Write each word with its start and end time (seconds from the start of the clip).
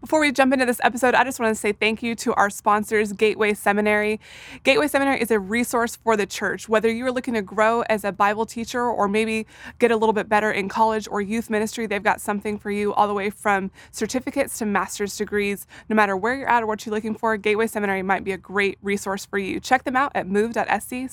Before 0.00 0.20
we 0.20 0.30
jump 0.30 0.52
into 0.52 0.64
this 0.64 0.80
episode, 0.84 1.16
I 1.16 1.24
just 1.24 1.40
want 1.40 1.50
to 1.50 1.60
say 1.60 1.72
thank 1.72 2.04
you 2.04 2.14
to 2.16 2.32
our 2.34 2.50
sponsors, 2.50 3.12
Gateway 3.12 3.52
Seminary. 3.52 4.20
Gateway 4.62 4.86
Seminary 4.86 5.20
is 5.20 5.32
a 5.32 5.40
resource 5.40 5.96
for 5.96 6.16
the 6.16 6.24
church. 6.24 6.68
Whether 6.68 6.88
you're 6.88 7.10
looking 7.10 7.34
to 7.34 7.42
grow 7.42 7.82
as 7.82 8.04
a 8.04 8.12
Bible 8.12 8.46
teacher 8.46 8.84
or 8.84 9.08
maybe 9.08 9.44
get 9.80 9.90
a 9.90 9.96
little 9.96 10.12
bit 10.12 10.28
better 10.28 10.52
in 10.52 10.68
college 10.68 11.08
or 11.10 11.20
youth 11.20 11.50
ministry, 11.50 11.86
they've 11.86 12.00
got 12.00 12.20
something 12.20 12.58
for 12.58 12.70
you 12.70 12.94
all 12.94 13.08
the 13.08 13.14
way 13.14 13.28
from 13.28 13.72
certificates 13.90 14.56
to 14.58 14.66
master's 14.66 15.16
degrees. 15.16 15.66
No 15.88 15.96
matter 15.96 16.16
where 16.16 16.36
you're 16.36 16.48
at 16.48 16.62
or 16.62 16.66
what 16.66 16.86
you're 16.86 16.94
looking 16.94 17.16
for, 17.16 17.36
Gateway 17.36 17.66
Seminary 17.66 18.04
might 18.04 18.22
be 18.22 18.30
a 18.30 18.38
great 18.38 18.78
resource 18.80 19.26
for 19.26 19.38
you. 19.38 19.58
Check 19.58 19.82
them 19.82 19.96
out 19.96 20.12
at 20.14 20.28
move.sc 20.28 21.10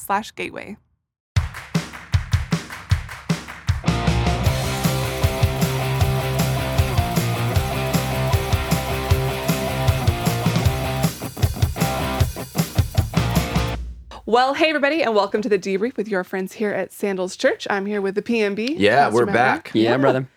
Well, 14.25 14.55
hey 14.55 14.69
everybody, 14.69 15.03
and 15.03 15.13
welcome 15.13 15.41
to 15.43 15.49
the 15.49 15.59
debrief 15.59 15.97
with 15.97 16.07
your 16.07 16.23
friends 16.23 16.53
here 16.53 16.71
at 16.71 16.91
Sandals 16.91 17.35
Church. 17.35 17.67
I'm 17.69 17.85
here 17.85 18.01
with 18.01 18.15
the 18.15 18.21
PMB. 18.23 18.75
Yeah, 18.77 19.05
Pastor 19.05 19.13
we're 19.15 19.25
Matt 19.27 19.33
back. 19.35 19.71
Yeah, 19.73 19.97
brother. 19.97 20.27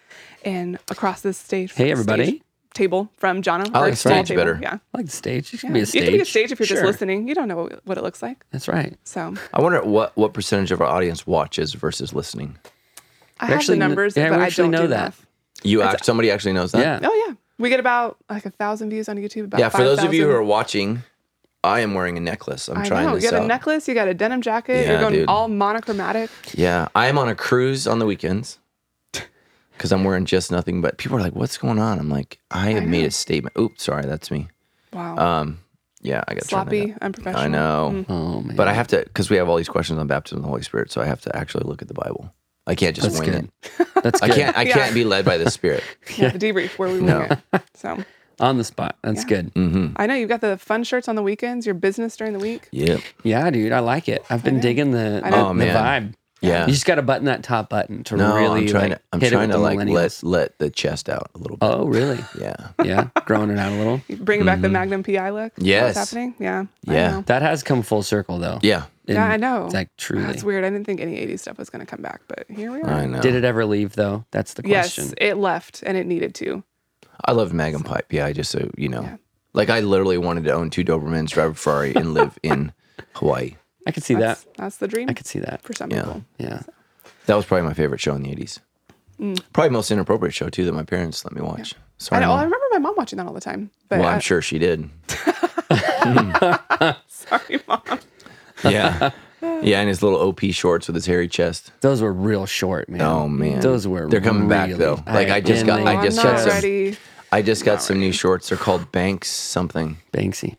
And 0.45 0.79
across 0.91 1.23
this 1.23 1.38
stage, 1.38 1.73
Hey, 1.74 1.91
everybody. 1.91 2.24
stage 2.27 2.43
table 2.74 3.10
from 3.16 3.41
Jono. 3.43 3.70
I 3.74 3.80
like 3.80 3.96
small 3.96 4.15
stage 4.16 4.29
table. 4.29 4.41
better. 4.41 4.59
Yeah. 4.62 4.74
I 4.95 4.98
like 4.98 5.06
the 5.06 5.12
stage. 5.12 5.52
It 5.55 5.60
can 5.60 5.70
Yeah. 5.70 5.73
be 5.73 5.79
a 5.79 5.80
You 5.80 5.87
stage. 5.87 6.05
can 6.05 6.12
be 6.12 6.20
a 6.20 6.24
stage 6.27 6.52
if 6.52 6.60
you're 6.60 6.66
just 6.66 6.84
listening. 6.84 7.27
You 7.29 7.34
don't 7.34 7.48
know 7.48 7.56
what, 7.56 7.80
what 7.87 7.98
it 7.98 8.05
looks 8.05 8.23
like. 8.23 8.45
That's 8.51 8.69
right. 8.69 8.95
So 9.05 9.34
I 9.55 9.62
wonder 9.62 9.82
what 9.82 10.15
what 10.16 10.34
percentage 10.34 10.70
of 10.70 10.80
our 10.82 10.87
audience 10.87 11.27
watches 11.27 11.73
versus 11.73 12.12
listening. 12.12 12.59
I 13.41 13.46
We 13.46 13.51
have 13.51 13.59
actually 13.59 13.77
the 13.77 13.80
kn- 13.80 13.88
numbers, 13.91 14.16
yeah, 14.16 14.29
but 14.29 14.41
I 14.41 14.51
don't 14.51 14.70
know 14.70 14.82
do 14.82 14.88
that. 14.88 14.96
math. 15.05 15.27
You 15.65 15.82
act, 15.82 16.05
somebody 16.05 16.30
actually 16.30 16.52
knows 16.52 16.73
that. 16.73 17.02
Yeah. 17.02 17.09
Oh 17.09 17.24
yeah, 17.27 17.34
we 17.59 17.68
get 17.70 17.80
about 17.80 18.18
like 18.29 18.45
a 18.45 18.51
thousand 18.51 18.91
views 18.91 19.09
on 19.09 19.16
YouTube. 19.16 19.45
About 19.45 19.60
Yeah, 19.60 19.70
for 19.70 19.82
those 19.82 20.02
of 20.05 20.12
you 20.12 20.24
who 20.27 20.30
are 20.30 20.43
watching, 20.43 21.02
I 21.65 21.80
am 21.80 21.95
wearing 21.95 22.16
a 22.16 22.21
necklace. 22.21 22.69
I'm 22.69 22.79
I 22.79 22.87
trying 22.88 23.07
know 23.07 23.15
you 23.15 23.21
this 23.21 23.30
got 23.30 23.43
a 23.43 23.46
necklace, 23.46 23.88
you 23.88 23.95
got 23.95 24.09
a 24.09 24.15
denim 24.15 24.41
jacket. 24.43 24.74
Yeah, 24.85 24.91
you're 24.93 25.01
going 25.01 25.13
dude. 25.15 25.29
all 25.29 25.49
monochromatic. 25.49 26.30
yeah, 26.55 26.88
I 26.95 27.09
am 27.09 27.19
on 27.19 27.29
a 27.29 27.35
cruise 27.35 27.87
on 27.87 27.99
the 27.99 28.07
weekends 28.07 28.59
because 29.73 29.93
I'm 29.93 30.05
wearing 30.05 30.24
just 30.24 30.51
nothing. 30.51 30.80
But 30.80 30.99
people 30.99 31.16
are 31.19 31.21
like, 31.21 31.35
"What's 31.35 31.59
going 31.59 31.79
on?" 31.79 31.99
I'm 31.99 32.09
like, 32.09 32.38
"I 32.51 32.71
have 32.71 32.85
made 32.85 33.05
a 33.07 33.10
statement." 33.10 33.57
Oops, 33.59 33.82
sorry, 33.82 34.05
that's 34.07 34.30
me. 34.30 34.49
Wow, 34.93 35.16
Um, 35.19 35.59
yeah, 36.01 36.23
I 36.29 36.35
got 36.35 36.45
sloppy, 36.45 36.95
unprofessional. 37.02 37.43
I 37.43 37.49
know, 37.49 38.04
Oh 38.09 38.41
man. 38.41 38.57
but 38.57 38.69
I 38.69 38.73
have 38.73 38.87
to 38.88 38.99
because 38.99 39.29
we 39.29 39.37
have 39.37 39.49
all 39.49 39.57
these 39.57 39.69
questions 39.69 39.99
on 39.99 40.07
baptism 40.07 40.38
of 40.38 40.43
the 40.43 40.49
Holy 40.49 40.63
Spirit, 40.63 40.91
so 40.93 41.01
I 41.01 41.07
have 41.07 41.21
to 41.23 41.37
actually 41.37 41.65
look 41.65 41.82
at 41.82 41.88
the 41.88 41.95
Bible. 41.95 42.32
I 42.66 42.75
can't 42.75 42.95
just 42.95 43.09
That's 43.09 43.21
wing 43.21 43.30
good. 43.32 43.51
it. 43.79 43.88
That's 44.02 44.21
good. 44.21 44.30
I 44.30 44.35
can't. 44.35 44.57
I 44.59 44.63
Yeah. 44.63 44.75
can't 44.75 44.95
be 44.95 45.02
led 45.04 45.25
by 45.25 45.38
the 45.38 45.51
Spirit. 45.51 45.82
Yeah, 46.16 46.29
the 46.30 46.38
debrief 46.38 46.79
where 46.79 46.88
we 46.91 47.01
No. 47.02 47.23
it. 47.52 47.63
So 47.75 48.02
On 48.41 48.57
the 48.57 48.65
spot. 48.65 48.97
That's 49.03 49.25
good. 49.25 49.51
hmm 49.55 49.89
I 49.97 50.07
know 50.07 50.15
you've 50.15 50.29
got 50.29 50.41
the 50.41 50.57
fun 50.59 50.85
shirts 50.85 51.09
on 51.09 51.17
the 51.17 51.23
weekends. 51.23 51.67
Your 51.67 51.75
business 51.75 52.17
during 52.17 52.33
the 52.33 52.39
week. 52.39 52.69
Yep. 52.73 53.01
Yeah, 53.25 53.51
dude. 53.51 53.73
I 53.73 53.81
like 53.81 54.09
it. 54.09 54.25
I've 54.31 54.45
been 54.45 54.61
digging 54.61 54.93
the, 54.93 55.21
I 55.25 55.31
the, 55.31 55.37
know. 55.37 55.45
Oh, 55.47 55.49
the 55.49 55.55
man. 55.55 56.13
vibe. 56.13 56.15
Yeah. 56.41 56.66
You 56.66 56.73
just 56.73 56.87
got 56.87 56.95
to 56.97 57.03
button 57.03 57.25
that 57.25 57.43
top 57.43 57.69
button 57.69 58.05
to 58.05 58.16
No, 58.16 58.37
really 58.37 58.61
I'm 58.61 58.66
trying 58.69 58.91
like, 58.91 58.99
to. 58.99 59.05
I'm 59.13 59.21
hit 59.21 59.33
trying 59.33 59.51
it 59.51 59.55
to 59.55 59.59
with 59.59 59.65
like 59.65 59.79
the 59.81 59.93
let 59.93 60.11
millennials. 60.13 60.23
let 60.23 60.59
the 60.59 60.71
chest 60.71 61.09
out 61.09 61.31
a 61.35 61.39
little 61.39 61.57
bit. 61.57 61.66
Oh, 61.66 61.87
really? 61.87 62.21
Yeah. 62.41 62.69
Yeah. 62.85 63.09
Growing 63.25 63.51
it 63.51 63.59
out 63.59 63.73
a 63.73 63.77
little. 63.77 64.00
You 64.06 64.19
Bringing 64.19 64.47
back 64.47 64.61
the 64.61 64.69
Magnum 64.69 65.03
PI 65.03 65.31
look. 65.31 65.53
Is 65.59 65.65
that 65.65 65.65
Mm-hmm. 65.65 65.66
Yes. 65.66 65.97
What's 65.97 66.11
happening? 66.11 66.34
Yeah. 66.39 66.65
Yeah. 66.84 67.22
That 67.27 67.43
has 67.43 67.65
come 67.65 67.83
full 67.83 68.05
circle 68.05 68.39
though. 68.39 68.61
Yeah. 68.62 68.84
Yeah, 69.06 69.25
I 69.27 69.37
know. 69.39 69.65
It's 69.65 69.75
like 69.75 69.89
truly. 69.97 70.27
That's 70.27 70.44
weird. 70.44 70.65
I 70.65 70.71
didn't 70.71 70.84
think 70.84 71.00
any 71.00 71.16
80s 71.27 71.41
stuff 71.41 71.59
was 71.59 71.71
going 71.71 71.84
to 71.84 71.91
come 71.91 72.03
back, 72.03 72.21
but 72.28 72.44
here 72.49 72.71
we 72.71 72.83
are. 72.83 72.89
I 72.91 73.06
know. 73.06 73.21
Did 73.21 73.34
it 73.34 73.43
ever 73.43 73.65
leave 73.65 73.94
though? 73.94 74.25
That's 74.31 74.53
the 74.55 74.62
question. 74.62 75.05
Yes, 75.05 75.11
question. 75.15 75.28
it 75.28 75.39
left 75.39 75.83
and 75.84 75.97
it 75.97 76.06
needed 76.06 76.34
to. 76.37 76.62
I 77.25 77.33
love 77.33 77.53
Magnum 77.53 77.83
PI. 77.83 78.03
Yeah, 78.11 78.27
I 78.27 78.33
just 78.33 78.50
so 78.50 78.71
you 78.77 78.88
know, 78.88 79.03
Yeah. 79.03 79.16
like 79.53 79.71
I 79.71 79.81
literally 79.81 80.19
wanted 80.19 80.44
to 80.44 80.53
own 80.53 80.71
two 80.71 80.84
Dobermans, 80.84 81.28
drive 81.31 81.53
a 81.53 81.55
Ferrari, 81.55 81.94
and 81.94 82.15
live 82.15 82.38
in 82.43 82.72
Hawaii. 83.15 83.56
I 83.87 83.91
could 83.91 84.03
see 84.05 84.15
That's, 84.15 84.44
that. 84.44 84.55
that's 84.56 84.77
the 84.77 84.88
dream 84.88 85.09
I 85.09 85.15
could 85.15 85.27
see 85.27 85.38
that. 85.41 85.62
for 85.62 85.72
some 85.72 85.91
Yeah. 85.91 86.03
people. 86.03 86.25
Yeah. 86.38 86.62
That 87.26 87.34
was 87.37 87.44
probably 87.47 87.66
my 87.66 87.75
favorite 87.75 88.00
show 88.00 88.15
in 88.15 88.22
the 88.22 88.31
'80s. 88.34 88.60
Probably 89.53 89.70
most 89.70 89.91
inappropriate 89.91 90.32
show 90.34 90.48
too 90.48 90.65
that 90.65 90.72
my 90.72 90.84
parents 90.84 91.25
let 91.25 91.34
me 91.34 91.41
watch. 91.41 91.75
Mm. 92.00 92.12
I 92.16 92.20
know. 92.20 92.31
I 92.32 92.44
remember 92.44 92.65
my 92.72 92.78
mom 92.78 92.94
watching 92.97 93.16
that 93.16 93.26
all 93.26 93.32
the 93.32 93.41
time. 93.41 93.71
But 93.88 93.98
well, 93.98 94.09
I, 94.09 94.12
I'm 94.15 94.21
sure 94.21 94.41
she 94.41 94.59
did. 94.60 94.88
sorry, 97.09 97.60
mom. 97.66 97.82
Yeah, 98.65 99.10
yeah, 99.42 99.81
and 99.81 99.88
his 99.88 100.03
little 100.03 100.19
OP 100.21 100.41
shorts 100.53 100.87
with 100.88 100.94
his 100.94 101.06
hairy 101.06 101.28
chest. 101.28 101.72
Those 101.81 102.00
were 102.03 102.12
real 102.12 102.47
short, 102.47 102.88
man. 102.88 103.03
Oh 103.03 103.28
man, 103.28 103.60
Those 103.60 103.87
were 103.87 104.09
They're 104.09 104.21
coming 104.21 104.48
back 104.48 104.71
though. 104.71 105.03
Like 105.06 105.28
I 105.31 105.41
just 105.41 105.66
got, 105.66 105.81
I 105.81 105.98
Oh, 105.98 106.03
just 106.04 106.19
I'm 106.19 106.25
got 106.25 106.32
not 106.32 106.41
some. 106.41 106.50
ready. 106.50 106.97
I 107.33 107.43
just 107.43 107.65
got 107.65 107.83
some 107.83 107.99
new 108.00 108.12
shorts. 108.12 108.49
They're 108.49 108.59
called 108.59 108.91
Banks 108.93 109.28
something. 109.31 109.99
Banksy. 110.12 110.56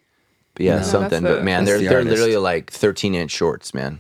But 0.56 0.66
yeah, 0.66 0.78
No, 0.78 0.84
something. 0.84 1.24
that's 1.24 1.38
but 1.38 1.44
man, 1.44 1.66
they're 1.66 1.78
the 1.78 1.86
they're 1.88 1.98
artist. 2.00 2.10
literally 2.12 2.38
like 2.38 2.72
13 2.72 3.16
inch 3.16 3.32
shorts, 3.32 3.74
man. 3.74 4.00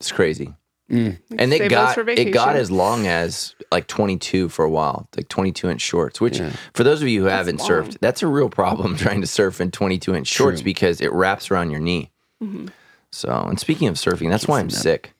It's 0.00 0.10
crazy. 0.12 0.54
Mm. 0.90 1.18
And 1.38 1.52
they 1.52 1.58
Save 1.58 1.70
those 1.70 1.76
got 1.76 1.94
for 1.94 2.00
it 2.08 2.32
got 2.32 2.48
vacation. 2.48 2.56
as 2.56 2.70
long 2.72 3.06
as 3.06 3.54
like 3.70 3.86
22 3.86 4.48
for 4.48 4.64
a 4.64 4.70
while, 4.70 5.08
like 5.16 5.28
22 5.28 5.70
inch 5.70 5.80
shorts. 5.80 6.20
Which 6.20 6.38
Yeah. 6.40 6.52
for 6.74 6.82
those 6.82 7.00
of 7.00 7.06
you 7.06 7.20
who 7.22 7.28
haven't 7.28 7.60
long. 7.60 7.68
surfed, 7.68 7.98
that's 8.00 8.22
a 8.22 8.26
real 8.26 8.48
problem 8.48 8.96
trying 8.98 9.20
to 9.20 9.26
surf 9.28 9.60
in 9.60 9.70
22 9.70 10.14
inch 10.16 10.26
shorts 10.26 10.60
True. 10.60 10.64
because 10.64 11.00
it 11.00 11.12
wraps 11.12 11.50
around 11.50 11.70
your 11.70 11.78
knee. 11.80 12.10
Mm-hmm. 12.42 12.66
So, 13.12 13.30
and 13.30 13.60
speaking 13.60 13.86
of 13.86 13.94
surfing, 13.96 14.30
that's 14.30 14.48
why 14.48 14.58
I'm 14.58 14.68
that. 14.68 14.74
sick. 14.76 15.12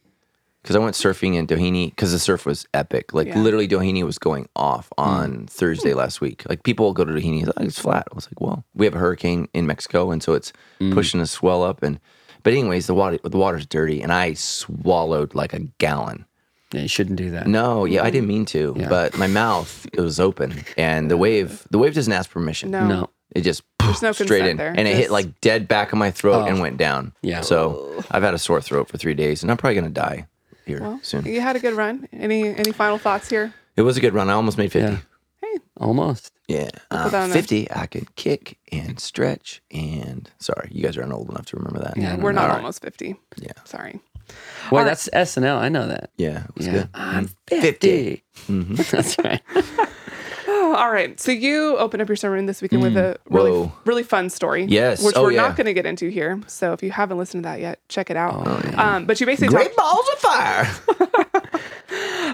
Because 0.62 0.76
I 0.76 0.78
went 0.78 0.94
surfing 0.94 1.36
in 1.36 1.46
Doheny 1.46 1.88
because 1.90 2.12
the 2.12 2.18
surf 2.18 2.44
was 2.44 2.66
epic. 2.74 3.14
Like 3.14 3.28
Yeah. 3.28 3.38
Literally, 3.38 3.66
Doheny 3.66 4.02
was 4.04 4.18
going 4.18 4.46
off 4.54 4.92
on 4.98 5.46
Thursday 5.46 5.94
last 5.94 6.20
week. 6.20 6.42
Like 6.48 6.62
people 6.64 6.84
will 6.84 6.92
go 6.92 7.04
to 7.04 7.12
Doheny, 7.12 7.46
like, 7.46 7.54
it's 7.66 7.78
flat. 7.78 8.06
I 8.12 8.14
was 8.14 8.26
like, 8.26 8.40
well, 8.40 8.64
we 8.74 8.84
have 8.84 8.94
a 8.94 8.98
hurricane 8.98 9.48
in 9.54 9.66
Mexico, 9.66 10.10
and 10.10 10.22
so 10.22 10.34
it's 10.34 10.52
Mm. 10.80 10.92
pushing 10.92 11.20
the 11.20 11.26
swell 11.26 11.62
up. 11.62 11.82
And 11.82 11.98
but 12.42 12.52
anyways, 12.52 12.86
the 12.86 12.94
water 12.94 13.18
the 13.22 13.36
water's 13.38 13.66
dirty, 13.66 14.02
and 14.02 14.12
I 14.12 14.34
swallowed 14.34 15.34
like 15.34 15.52
a 15.54 15.60
gallon. 15.78 16.26
Yeah, 16.72 16.82
you 16.82 16.88
shouldn't 16.88 17.16
do 17.16 17.30
that. 17.32 17.46
No, 17.48 17.84
yeah, 17.84 18.02
I 18.04 18.10
didn't 18.10 18.28
mean 18.28 18.44
to, 18.46 18.74
Yeah. 18.78 18.88
but 18.88 19.16
my 19.18 19.26
mouth 19.26 19.86
it 19.92 20.00
was 20.00 20.20
open, 20.20 20.64
and 20.76 21.10
the 21.10 21.16
wave 21.16 21.66
the 21.70 21.78
wave 21.78 21.94
doesn't 21.94 22.12
ask 22.12 22.30
permission. 22.30 22.70
No. 22.70 22.86
No. 22.86 23.10
It 23.34 23.42
just 23.42 23.62
There's 23.78 24.02
no 24.02 24.12
straight 24.12 24.44
in, 24.46 24.56
there. 24.56 24.74
and 24.76 24.86
it 24.88 24.96
hit 24.96 25.10
like 25.10 25.40
dead 25.40 25.68
back 25.68 25.92
of 25.92 25.98
my 25.98 26.10
throat 26.10 26.42
Oh. 26.42 26.46
and 26.46 26.60
went 26.60 26.76
down. 26.78 27.12
Yeah. 27.22 27.40
So 27.42 28.04
I've 28.10 28.22
had 28.22 28.34
a 28.34 28.38
sore 28.38 28.60
throat 28.60 28.88
for 28.88 28.98
three 28.98 29.14
days, 29.14 29.42
and 29.42 29.50
I'm 29.50 29.56
probably 29.56 29.76
gonna 29.76 29.88
die 29.88 30.26
here 30.66 30.80
Well, 30.80 31.00
soon. 31.02 31.24
you 31.24 31.40
had 31.40 31.56
a 31.56 31.60
good 31.60 31.74
run. 31.74 32.08
Any 32.12 32.48
any 32.48 32.72
final 32.72 32.98
thoughts 32.98 33.28
here? 33.28 33.52
It 33.76 33.82
was 33.82 33.96
a 33.96 34.00
good 34.00 34.14
run. 34.14 34.28
I 34.28 34.32
almost 34.34 34.58
made 34.58 34.72
fifty. 34.72 34.92
Yeah. 34.92 34.98
Hey, 35.42 35.58
Almost. 35.78 36.32
Yeah, 36.48 36.68
uh, 36.90 37.08
that 37.08 37.22
on 37.22 37.30
there. 37.30 37.38
fifty. 37.40 37.70
I 37.70 37.86
could 37.86 38.14
kick 38.16 38.58
and 38.72 38.98
stretch 39.00 39.62
and 39.70 40.28
sorry, 40.38 40.68
you 40.72 40.82
guys 40.82 40.98
aren't 40.98 41.12
old 41.12 41.30
enough 41.30 41.46
to 41.46 41.56
remember 41.56 41.78
that. 41.80 41.96
Yeah, 41.96 42.08
I 42.08 42.12
don't 42.16 42.22
we're 42.22 42.32
know. 42.32 42.40
not 42.40 42.50
All 42.50 42.56
right. 42.56 42.56
almost 42.58 42.82
50. 42.82 43.14
Yeah. 43.36 43.52
Sorry. 43.64 44.00
Wait, 44.70 44.78
right. 44.80 44.84
that's 44.84 45.08
SNL. 45.10 45.56
I 45.58 45.68
know 45.68 45.86
that. 45.88 46.10
Yeah, 46.16 46.44
it 46.44 46.56
was 46.56 46.66
Yeah. 46.66 46.72
good. 46.72 46.88
I'm 46.94 47.30
50. 47.48 48.22
50. 48.46 48.84
That's 48.90 49.16
right. 49.18 49.40
All 50.76 50.90
right. 50.92 51.18
So 51.20 51.32
you 51.32 51.76
open 51.78 52.00
up 52.00 52.08
your 52.08 52.16
sermon 52.16 52.46
this 52.46 52.62
weekend 52.62 52.82
with 52.82 52.96
a 52.96 53.18
really 53.28 53.50
Mm. 53.50 53.66
Whoa. 53.66 53.72
really 53.84 54.02
fun 54.02 54.30
story. 54.30 54.64
Yes. 54.64 55.02
Which 55.04 55.16
Oh, 55.16 55.22
we're 55.22 55.32
yeah. 55.32 55.42
not 55.42 55.56
going 55.56 55.66
to 55.66 55.74
get 55.74 55.86
into 55.86 56.08
here. 56.08 56.40
So 56.46 56.72
if 56.72 56.82
you 56.82 56.90
haven't 56.90 57.18
listened 57.18 57.42
to 57.44 57.48
that 57.48 57.60
yet, 57.60 57.80
check 57.88 58.10
it 58.10 58.16
out. 58.16 58.34
Oh, 58.36 58.72
um, 58.76 59.06
but 59.06 59.20
you 59.20 59.26
basically 59.26 59.54
Great 59.54 59.74
talk, 59.74 59.76
balls 59.76 60.08
of 60.12 60.18
fire. 60.18 61.40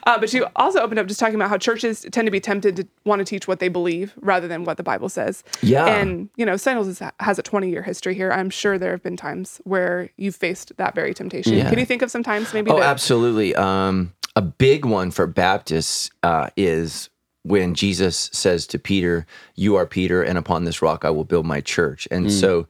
uh, 0.07 0.19
but 0.19 0.33
you 0.33 0.47
also 0.57 0.81
opened 0.81 0.99
up 0.99 1.07
just 1.07 1.19
talking 1.21 1.35
about 1.35 1.49
how 1.49 1.59
churches 1.59 2.07
tend 2.13 2.27
to 2.27 2.31
be 2.31 2.41
tempted 2.41 2.77
to 2.77 2.87
want 3.05 3.21
to 3.21 3.25
teach 3.25 3.49
what 3.49 3.59
they 3.59 3.69
believe 3.69 4.13
rather 4.21 4.47
than 4.49 4.65
what 4.65 4.77
the 4.77 4.83
Bible 4.83 5.09
says. 5.09 5.43
Yeah. 5.63 5.87
And 5.87 6.29
you 6.37 6.45
know, 6.47 6.57
Sandals 6.57 6.89
is, 6.89 7.03
has 7.21 7.39
a 7.39 7.43
20 7.43 7.71
year 7.71 7.83
history 7.83 8.15
here. 8.15 8.33
I'm 8.33 8.51
sure 8.51 8.79
there 8.79 8.91
have 8.93 9.03
been 9.03 9.17
times 9.17 9.61
where 9.65 10.11
you've 10.17 10.37
faced 10.37 10.77
that 10.77 10.95
very 10.95 11.15
temptation. 11.15 11.55
Yeah. 11.55 11.69
Can 11.71 11.79
you 11.79 11.87
think 11.87 12.03
of 12.03 12.11
some 12.11 12.23
times 12.23 12.53
maybe? 12.53 12.71
Oh, 12.71 12.77
that, 12.79 12.87
absolutely. 12.87 13.55
Um, 13.55 14.13
a 14.35 14.43
big 14.43 14.85
one 14.85 15.11
for 15.11 15.27
Baptists 15.27 16.11
uh, 16.23 16.49
is 16.57 17.09
when 17.47 17.75
Jesus 17.75 18.31
says 18.33 18.67
to 18.69 18.79
Peter, 18.79 19.27
"You 19.55 19.77
are 19.77 19.87
Peter, 19.87 20.23
and 20.23 20.39
upon 20.39 20.65
this 20.65 20.83
rock 20.83 21.05
I 21.05 21.11
will 21.11 21.25
build 21.25 21.47
my 21.47 21.61
church." 21.61 22.09
And 22.11 22.31
so, 22.33 22.67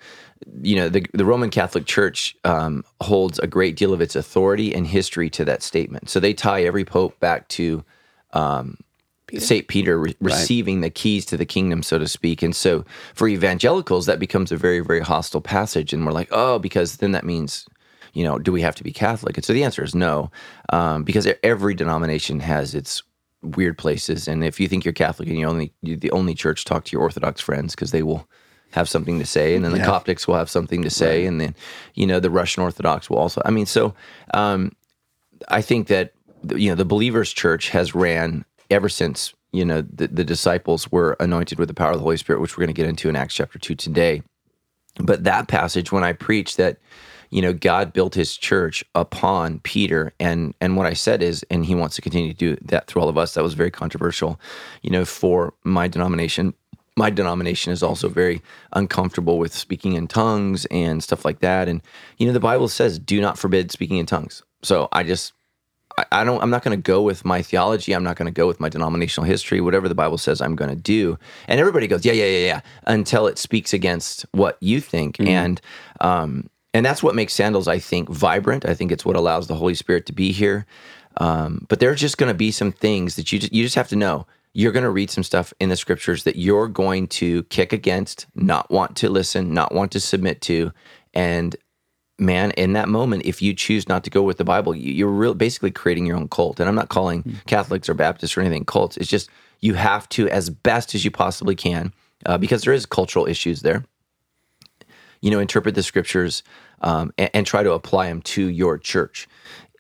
you 0.63 0.77
know, 0.77 0.89
the, 0.89 1.05
the 1.13 1.25
Roman 1.25 1.51
Catholic 1.51 1.87
Church 1.87 2.37
um, 2.45 2.85
holds 3.01 3.39
a 3.39 3.47
great 3.47 3.77
deal 3.77 3.93
of 3.93 4.01
its 4.01 4.15
authority 4.17 4.75
and 4.75 4.87
history 4.87 5.31
to 5.31 5.45
that 5.45 5.63
statement. 5.63 6.11
So 6.11 6.21
they 6.21 6.35
tie 6.35 6.63
every 6.65 6.85
pope 6.85 7.19
back 7.21 7.49
to 7.49 7.85
St. 9.39 9.67
Peter 9.67 9.99
re- 9.99 10.17
receiving 10.21 10.83
the 10.83 10.91
keys 10.91 11.27
to 11.27 11.37
the 11.37 11.47
kingdom, 11.47 11.83
so 11.83 11.99
to 11.99 12.07
speak. 12.07 12.43
And 12.43 12.55
so 12.55 12.85
for 13.15 13.27
evangelicals, 13.29 14.07
that 14.07 14.19
becomes 14.19 14.53
a 14.53 14.57
very, 14.57 14.81
very 14.81 15.01
hostile 15.01 15.41
passage. 15.41 15.93
And 15.93 16.07
we're 16.07 16.13
like, 16.13 16.29
oh, 16.31 16.59
because 16.59 16.99
then 16.99 17.13
that 17.13 17.25
means, 17.25 17.67
you 18.13 18.23
know, 18.23 18.39
do 18.39 18.53
we 18.53 18.63
have 18.63 18.77
to 18.77 18.85
be 18.85 18.93
Catholic? 18.93 19.37
And 19.37 19.45
so 19.45 19.53
the 19.53 19.65
answer 19.65 19.83
is 19.83 19.95
no, 19.95 20.31
um, 20.73 21.03
because 21.03 21.27
every 21.43 21.75
denomination 21.75 22.41
has 22.41 22.75
its 22.75 23.03
weird 23.55 23.79
places. 23.79 24.29
And 24.29 24.45
if 24.45 24.59
you 24.59 24.69
think 24.69 24.85
you're 24.85 24.95
Catholic 24.95 25.29
and 25.29 25.39
you 25.39 25.47
only, 25.47 25.73
you 25.83 25.97
the 25.97 26.11
only 26.11 26.35
church, 26.35 26.65
talk 26.65 26.85
to 26.85 26.93
your 26.93 27.03
Orthodox 27.03 27.41
friends 27.41 27.75
because 27.75 27.91
they 27.91 28.03
will 28.03 28.29
have 28.73 28.89
something 28.89 29.19
to 29.19 29.27
say. 29.27 29.55
And 29.55 29.65
then 29.65 29.73
the 29.73 29.79
Yeah. 29.79 29.87
Coptics 29.87 30.27
will 30.27 30.35
have 30.35 30.51
something 30.51 30.83
to 30.83 30.91
say. 30.91 31.25
And 31.27 31.41
then, 31.41 31.55
you 31.95 32.07
know, 32.07 32.21
the 32.21 32.31
Russian 32.31 32.63
Orthodox 32.63 33.09
will 33.09 33.19
also, 33.19 33.41
I 33.45 33.51
mean, 33.51 33.67
so, 33.67 33.95
um, 34.35 34.73
I 35.49 35.61
think 35.61 35.89
that 35.89 36.13
you 36.55 36.71
know 36.71 36.75
the 36.75 36.85
believers 36.85 37.33
church 37.33 37.71
has 37.71 37.95
ran 37.95 38.45
ever 38.71 38.89
since 38.89 39.35
you 39.53 39.65
know 39.65 39.83
the, 39.83 40.09
the 40.09 40.25
disciples 40.25 40.91
were 40.91 41.17
anointed 41.21 41.59
with 41.59 41.69
the 41.69 41.75
power 41.75 41.93
of 41.93 41.99
the 41.99 42.03
Holy 42.03 42.17
Spirit, 42.17 42.41
which 42.41 42.57
we're 42.57 42.63
going 42.63 42.75
to 42.75 42.81
get 42.81 42.89
into 42.89 43.09
in 43.09 43.17
Acts 43.17 43.35
chapter 43.35 43.59
two 43.59 43.75
today. 43.75 44.23
But 44.99 45.25
that 45.25 45.49
passage, 45.49 45.93
when 45.93 46.05
I 46.05 46.13
preached 46.13 46.57
that, 46.57 46.79
you 47.31 47.43
know, 47.43 47.53
God 47.53 47.93
built 47.93 48.15
His 48.15 48.37
church 48.37 48.85
upon 48.95 49.61
Peter, 49.61 50.13
and 50.21 50.55
and 50.61 50.77
what 50.77 50.87
I 50.87 50.93
said 50.95 51.23
is, 51.23 51.45
and 51.51 51.65
He 51.65 51.75
wants 51.75 51.97
to 51.97 52.03
continue 52.03 52.33
to 52.33 52.37
do 52.37 52.57
that 52.63 52.87
through 52.87 53.03
all 53.03 53.09
of 53.09 53.19
us. 53.19 53.35
That 53.35 53.43
was 53.43 53.55
very 53.55 53.71
controversial, 53.71 54.41
you 54.83 54.91
know, 54.91 55.05
for 55.05 55.55
my 55.65 55.89
denomination 55.89 56.55
my 56.97 57.11
denomination 57.11 57.73
is 57.73 57.83
also 57.83 58.09
very 58.09 58.41
uncomfortable 58.73 59.39
with 59.39 59.55
speaking 59.55 59.93
in 59.93 60.09
tongues 60.09 60.65
and 60.67 61.03
stuff 61.03 61.25
like 61.25 61.41
that. 61.41 61.69
And 61.69 61.83
you 62.17 62.27
know, 62.27 62.33
the 62.33 62.41
Bible 62.41 62.69
says, 62.69 62.99
"Do 62.99 63.21
not 63.21 63.39
forbid 63.39 63.71
speaking 63.71 63.99
in 63.99 64.07
tongues." 64.07 64.43
So 64.63 64.89
I 64.93 65.03
just, 65.03 65.33
I, 66.11 66.25
don't, 66.25 66.43
I'm 66.43 66.51
not 66.51 66.65
going 66.65 66.77
to 66.77 66.83
go 66.83 67.03
with 67.03 67.25
my 67.25 67.43
theology. 67.43 67.93
I'm 67.93 68.03
not 68.03 68.17
going 68.17 68.27
to 68.27 68.33
go 68.33 68.47
with 68.47 68.59
my 68.59 68.69
denominational 68.69 69.29
history. 69.29 69.61
Whatever 69.61 69.89
the 69.89 69.95
Bible 69.95 70.19
says, 70.19 70.41
I'm 70.41 70.57
going 70.57 70.71
to 70.71 70.77
do. 70.77 71.19
And 71.47 71.61
everybody 71.61 71.87
goes, 71.87 72.05
"Yeah, 72.05 72.15
yeah, 72.15 72.25
yeah, 72.25 72.47
yeah," 72.47 72.61
until 72.87 73.27
it 73.27 73.39
speaks 73.39 73.75
against 73.75 74.25
what 74.33 74.57
you 74.61 74.81
think. 74.81 75.19
Mm-hmm. 75.19 75.29
And 75.29 75.61
um, 76.01 76.51
and 76.77 76.85
that's 76.85 77.03
what 77.03 77.15
makes 77.15 77.33
sandals, 77.33 77.69
I 77.69 77.79
think, 77.79 78.11
vibrant. 78.11 78.67
I 78.69 78.75
think 78.75 78.93
it's 78.93 79.03
what 79.03 79.17
allows 79.17 79.47
the 79.47 79.55
Holy 79.55 79.75
Spirit 79.75 80.05
to 80.07 80.13
be 80.13 80.31
here. 80.31 80.67
Um, 81.17 81.65
but 81.71 81.81
there's 81.81 81.99
just 81.99 82.19
going 82.19 82.29
to 82.29 82.37
be 82.37 82.51
some 82.51 82.71
things 82.71 83.17
that 83.17 83.33
you 83.33 83.39
just, 83.39 83.51
you 83.55 83.63
just 83.63 83.77
have 83.77 83.89
to 83.89 83.97
know 83.97 84.27
you're 84.53 84.73
going 84.73 84.85
to 84.85 84.91
read 84.91 85.11
some 85.11 85.25
stuff 85.25 85.55
in 85.59 85.71
the 85.71 85.77
scriptures 85.77 86.25
that 86.25 86.37
you're 86.37 86.69
going 86.69 87.07
to 87.07 87.45
kick 87.45 87.73
against, 87.73 88.27
not 88.35 88.71
want 88.71 88.95
to 88.97 89.09
listen, 89.09 89.55
not 89.55 89.73
want 89.73 89.91
to 89.93 90.01
submit 90.01 90.43
to. 90.43 90.71
And 91.15 91.57
man, 92.19 92.51
in 92.51 92.75
that 92.75 92.91
moment, 92.91 93.25
if 93.25 93.41
you 93.41 93.55
choose 93.55 93.89
not 93.89 94.05
to 94.05 94.11
go 94.11 94.23
with 94.23 94.37
the 94.37 94.45
Bible, 94.45 94.75
you're 94.75 95.09
really 95.09 95.35
basically 95.35 95.71
creating 95.71 96.05
your 96.05 96.19
own 96.19 96.29
cult. 96.29 96.61
And 96.61 96.69
I'm 96.69 96.75
not 96.75 96.91
calling 96.91 97.23
mm. 97.23 97.47
Catholics 97.47 97.89
or 97.89 97.95
Baptists 97.95 98.37
or 98.37 98.43
anything 98.43 98.67
cults. 98.67 98.99
It's 98.99 99.09
just 99.09 99.31
you 99.61 99.73
have 99.73 100.07
to, 100.11 100.29
as 100.29 100.51
best 100.51 100.95
as 100.95 101.07
you 101.07 101.11
possibly 101.11 101.55
can, 101.55 101.95
uh, 102.27 102.37
because 102.37 102.65
there 102.65 102.75
is 102.75 102.85
cultural 102.85 103.27
issues 103.27 103.63
there. 103.63 103.83
You 105.23 105.31
know, 105.31 105.41
interpret 105.41 105.75
the 105.75 105.83
scriptures 105.83 106.43
um, 106.81 107.13
and, 107.17 107.31
and, 107.33 107.47
try 107.47 107.63
to 107.63 107.73
apply 107.73 108.09
them 108.09 108.23
to 108.23 108.49
your 108.49 108.79
church. 108.79 109.29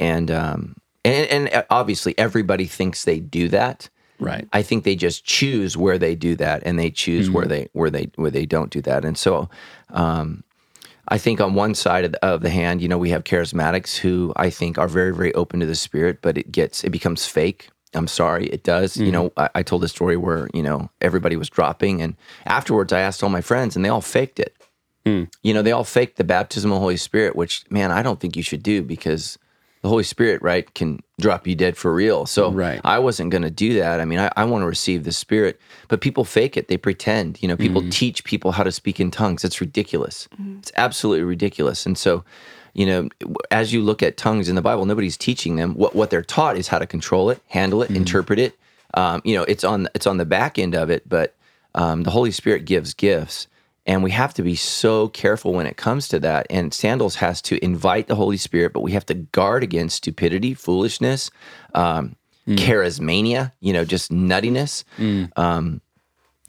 And 0.00 0.30
um, 0.30 0.76
and, 1.04 1.48
and 1.50 1.64
obviously, 1.70 2.18
everybody 2.18 2.66
thinks 2.66 3.04
they 3.04 3.20
do 3.20 3.48
that. 3.50 3.88
Right. 4.18 4.48
I 4.52 4.62
think 4.62 4.84
they 4.84 4.96
just 4.96 5.24
choose 5.24 5.76
where 5.76 5.98
they 5.98 6.14
do 6.14 6.36
that, 6.36 6.62
and 6.64 6.78
they 6.78 6.90
choose 6.90 7.26
mm-hmm. 7.26 7.36
where 7.36 7.46
they 7.46 7.68
where 7.72 7.90
they 7.90 8.10
where 8.16 8.30
they 8.30 8.46
don't 8.46 8.70
do 8.70 8.80
that. 8.82 9.04
And 9.04 9.16
so, 9.16 9.48
um, 9.90 10.42
I 11.08 11.18
think 11.18 11.40
on 11.40 11.54
one 11.54 11.74
side 11.74 12.04
of 12.04 12.12
the, 12.12 12.24
of 12.24 12.40
the, 12.40 12.50
hand, 12.50 12.80
you 12.80 12.88
know, 12.88 12.98
we 12.98 13.10
have 13.10 13.24
charismatics 13.24 13.96
who 13.96 14.32
I 14.36 14.50
think 14.50 14.78
are 14.78 14.88
very 14.88 15.14
very 15.14 15.34
open 15.34 15.60
to 15.60 15.66
the 15.66 15.74
spirit, 15.74 16.22
but 16.22 16.38
it 16.38 16.50
gets 16.50 16.82
it 16.82 16.90
becomes 16.90 17.26
fake. 17.26 17.68
I'm 17.94 18.08
sorry, 18.08 18.46
it 18.46 18.64
does. 18.64 18.94
Mm-hmm. 18.94 19.04
You 19.04 19.12
know, 19.12 19.32
I, 19.36 19.48
I, 19.56 19.62
told 19.62 19.84
a 19.84 19.88
story 19.88 20.16
where 20.16 20.48
you 20.52 20.62
know 20.62 20.90
everybody 21.00 21.36
was 21.36 21.50
dropping, 21.50 22.00
and 22.02 22.16
afterwards 22.46 22.92
I 22.92 23.00
asked 23.00 23.22
all 23.22 23.28
my 23.30 23.42
friends, 23.42 23.76
and 23.76 23.84
they 23.84 23.90
all 23.90 24.00
faked 24.00 24.40
it. 24.40 24.55
Mm. 25.06 25.32
You 25.42 25.54
know, 25.54 25.62
they 25.62 25.72
all 25.72 25.84
fake 25.84 26.16
the 26.16 26.24
baptism 26.24 26.72
of 26.72 26.76
the 26.76 26.80
Holy 26.80 26.96
Spirit, 26.96 27.36
which 27.36 27.64
man, 27.70 27.92
I 27.92 28.02
don't 28.02 28.20
think 28.20 28.36
you 28.36 28.42
should 28.42 28.62
do 28.62 28.82
because 28.82 29.38
the 29.82 29.88
Holy 29.88 30.02
Spirit, 30.02 30.42
right, 30.42 30.72
can 30.74 31.00
drop 31.20 31.46
you 31.46 31.54
dead 31.54 31.76
for 31.76 31.94
real. 31.94 32.26
So 32.26 32.50
right. 32.50 32.80
I 32.82 32.98
wasn't 32.98 33.30
going 33.30 33.44
to 33.44 33.50
do 33.50 33.74
that. 33.74 34.00
I 34.00 34.04
mean, 34.04 34.18
I, 34.18 34.32
I 34.36 34.44
want 34.44 34.62
to 34.62 34.66
receive 34.66 35.04
the 35.04 35.12
Spirit, 35.12 35.60
but 35.86 36.00
people 36.00 36.24
fake 36.24 36.56
it. 36.56 36.66
They 36.66 36.76
pretend. 36.76 37.40
You 37.40 37.46
know, 37.46 37.56
people 37.56 37.82
mm-hmm. 37.82 37.90
teach 37.90 38.24
people 38.24 38.50
how 38.50 38.64
to 38.64 38.72
speak 38.72 38.98
in 38.98 39.12
tongues. 39.12 39.44
It's 39.44 39.60
ridiculous. 39.60 40.28
Mm-hmm. 40.34 40.58
It's 40.58 40.72
absolutely 40.76 41.22
ridiculous. 41.22 41.86
And 41.86 41.96
so, 41.96 42.24
you 42.74 42.84
know, 42.84 43.08
as 43.52 43.72
you 43.72 43.80
look 43.80 44.02
at 44.02 44.16
tongues 44.16 44.48
in 44.48 44.56
the 44.56 44.62
Bible, 44.62 44.86
nobody's 44.86 45.16
teaching 45.16 45.54
them. 45.54 45.74
What 45.74 45.94
what 45.94 46.10
they're 46.10 46.20
taught 46.22 46.56
is 46.56 46.66
how 46.66 46.80
to 46.80 46.86
control 46.86 47.30
it, 47.30 47.40
handle 47.46 47.80
it, 47.82 47.86
mm-hmm. 47.86 47.96
interpret 47.96 48.40
it. 48.40 48.58
Um, 48.94 49.22
you 49.24 49.36
know, 49.36 49.44
it's 49.44 49.62
on 49.62 49.88
it's 49.94 50.06
on 50.06 50.16
the 50.16 50.26
back 50.26 50.58
end 50.58 50.74
of 50.74 50.90
it, 50.90 51.08
but 51.08 51.36
um, 51.76 52.02
the 52.02 52.10
Holy 52.10 52.32
Spirit 52.32 52.64
gives 52.64 52.92
gifts. 52.92 53.46
And 53.86 54.02
we 54.02 54.10
have 54.10 54.34
to 54.34 54.42
be 54.42 54.56
so 54.56 55.08
careful 55.08 55.52
when 55.52 55.66
it 55.66 55.76
comes 55.76 56.08
to 56.08 56.18
that. 56.20 56.46
And 56.50 56.74
Sandals 56.74 57.16
has 57.16 57.40
to 57.42 57.62
invite 57.64 58.08
the 58.08 58.16
Holy 58.16 58.36
Spirit, 58.36 58.72
but 58.72 58.80
we 58.80 58.92
have 58.92 59.06
to 59.06 59.14
guard 59.14 59.62
against 59.62 59.98
stupidity, 59.98 60.54
foolishness, 60.54 61.30
um, 61.74 62.16
mm. 62.48 62.56
charismania, 62.56 63.52
you 63.60 63.72
know, 63.72 63.84
just 63.84 64.10
nuttiness. 64.10 64.82
Mm. 64.98 65.30
Um, 65.38 65.80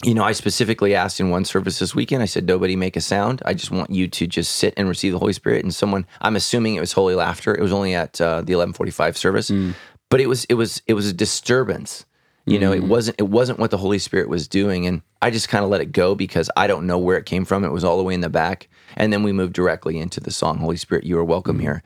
you 0.04 0.14
know, 0.14 0.24
I 0.24 0.32
specifically 0.32 0.94
asked 0.94 1.20
in 1.20 1.30
one 1.30 1.46
service 1.46 1.80
this 1.80 1.96
weekend, 1.96 2.22
I 2.22 2.28
said, 2.28 2.46
nobody 2.46 2.76
make 2.76 2.96
a 2.96 3.02
sound. 3.02 3.42
I 3.46 3.54
just 3.54 3.72
want 3.72 3.90
you 3.90 4.08
to 4.08 4.28
just 4.28 4.56
sit 4.56 4.74
and 4.78 4.88
receive 4.88 5.12
the 5.12 5.20
Holy 5.20 5.34
Spirit. 5.34 5.64
And 5.64 5.74
someone, 5.74 6.06
I'm 6.22 6.36
assuming 6.36 6.76
it 6.76 6.80
was 6.80 6.94
Holy 6.94 7.16
Laughter. 7.16 7.56
It 7.56 7.62
was 7.62 7.72
only 7.72 7.96
at 7.96 8.20
uh, 8.22 8.42
the 8.42 8.56
1145 8.56 9.18
service, 9.18 9.50
mm. 9.50 9.74
but 10.10 10.22
it 10.22 10.28
was, 10.28 10.46
it 10.46 10.54
was, 10.56 10.82
it 10.88 10.94
was 10.94 11.08
a 11.08 11.14
disturbance 11.14 12.06
you 12.48 12.60
know, 12.60 12.72
mm. 12.72 12.78
it 12.78 12.84
wasn't 12.84 13.20
it 13.20 13.28
wasn't 13.28 13.60
what 13.60 13.72
the 13.72 13.78
Holy 13.78 14.00
Spirit 14.00 14.30
was 14.30 14.48
doing, 14.48 14.88
and 14.88 15.02
I 15.22 15.30
just 15.32 15.50
kind 15.50 15.66
of 15.66 15.70
let 15.70 15.82
it 15.82 15.92
go 15.92 16.16
because 16.16 16.50
I 16.56 16.66
don't 16.66 16.88
know 16.88 16.98
where 16.98 17.18
it 17.18 17.26
came 17.26 17.44
from. 17.44 17.66
It 17.66 17.74
was 17.74 17.84
all 17.84 17.98
the 17.98 18.04
way 18.04 18.14
in 18.14 18.22
the 18.22 18.30
back, 18.30 18.70
and 18.96 19.12
then 19.12 19.22
we 19.22 19.34
moved 19.34 19.54
directly 19.54 20.00
into 20.00 20.22
the 20.22 20.32
song 20.32 20.58
"Holy 20.58 20.78
Spirit, 20.78 21.04
You 21.04 21.20
Are 21.20 21.26
Welcome 21.26 21.58
mm. 21.58 21.62
Here." 21.62 21.84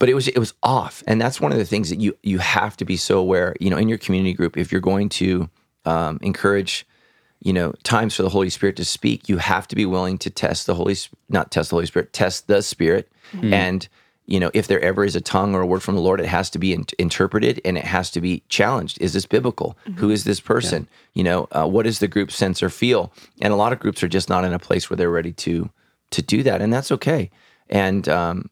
But 0.00 0.08
it 0.08 0.14
was 0.14 0.26
it 0.26 0.38
was 0.38 0.52
off, 0.64 1.04
and 1.06 1.20
that's 1.20 1.40
one 1.40 1.52
of 1.52 1.58
the 1.58 1.64
things 1.64 1.90
that 1.90 2.00
you 2.00 2.18
you 2.24 2.38
have 2.38 2.76
to 2.78 2.84
be 2.84 2.96
so 2.96 3.18
aware. 3.18 3.54
You 3.60 3.70
know, 3.70 3.76
in 3.76 3.88
your 3.88 3.98
community 3.98 4.34
group, 4.34 4.56
if 4.56 4.72
you're 4.72 4.80
going 4.80 5.08
to 5.10 5.48
um, 5.84 6.18
encourage 6.22 6.84
you 7.40 7.52
know 7.52 7.72
times 7.82 8.14
for 8.14 8.22
the 8.22 8.28
holy 8.28 8.50
spirit 8.50 8.76
to 8.76 8.84
speak 8.84 9.28
you 9.28 9.36
have 9.38 9.66
to 9.66 9.74
be 9.74 9.84
willing 9.84 10.16
to 10.16 10.30
test 10.30 10.66
the 10.66 10.76
holy 10.76 10.96
not 11.28 11.50
test 11.50 11.70
the 11.70 11.76
holy 11.76 11.86
spirit 11.86 12.12
test 12.12 12.46
the 12.46 12.62
spirit 12.62 13.10
mm. 13.32 13.52
and 13.52 13.88
you 14.32 14.40
know, 14.40 14.50
if 14.54 14.66
there 14.66 14.80
ever 14.80 15.04
is 15.04 15.14
a 15.14 15.20
tongue 15.20 15.54
or 15.54 15.60
a 15.60 15.66
word 15.66 15.82
from 15.82 15.94
the 15.94 16.00
Lord, 16.00 16.18
it 16.18 16.26
has 16.26 16.48
to 16.50 16.58
be 16.58 16.72
in- 16.72 16.86
interpreted 16.98 17.60
and 17.66 17.76
it 17.76 17.84
has 17.84 18.10
to 18.12 18.20
be 18.22 18.42
challenged. 18.48 18.98
Is 18.98 19.12
this 19.12 19.26
biblical? 19.26 19.76
Mm-hmm. 19.86 20.00
Who 20.00 20.08
is 20.08 20.24
this 20.24 20.40
person? 20.40 20.88
Yeah. 20.88 21.18
You 21.18 21.24
know, 21.24 21.48
uh, 21.52 21.68
what 21.68 21.82
does 21.82 21.98
the 21.98 22.08
group 22.08 22.32
sense 22.32 22.62
or 22.62 22.70
feel? 22.70 23.12
And 23.42 23.52
a 23.52 23.56
lot 23.56 23.74
of 23.74 23.78
groups 23.78 24.02
are 24.02 24.08
just 24.08 24.30
not 24.30 24.46
in 24.46 24.54
a 24.54 24.58
place 24.58 24.88
where 24.88 24.96
they're 24.96 25.10
ready 25.10 25.34
to 25.34 25.68
to 26.12 26.22
do 26.22 26.42
that, 26.44 26.62
and 26.62 26.72
that's 26.72 26.90
okay. 26.92 27.30
And 27.68 28.08
um, 28.08 28.48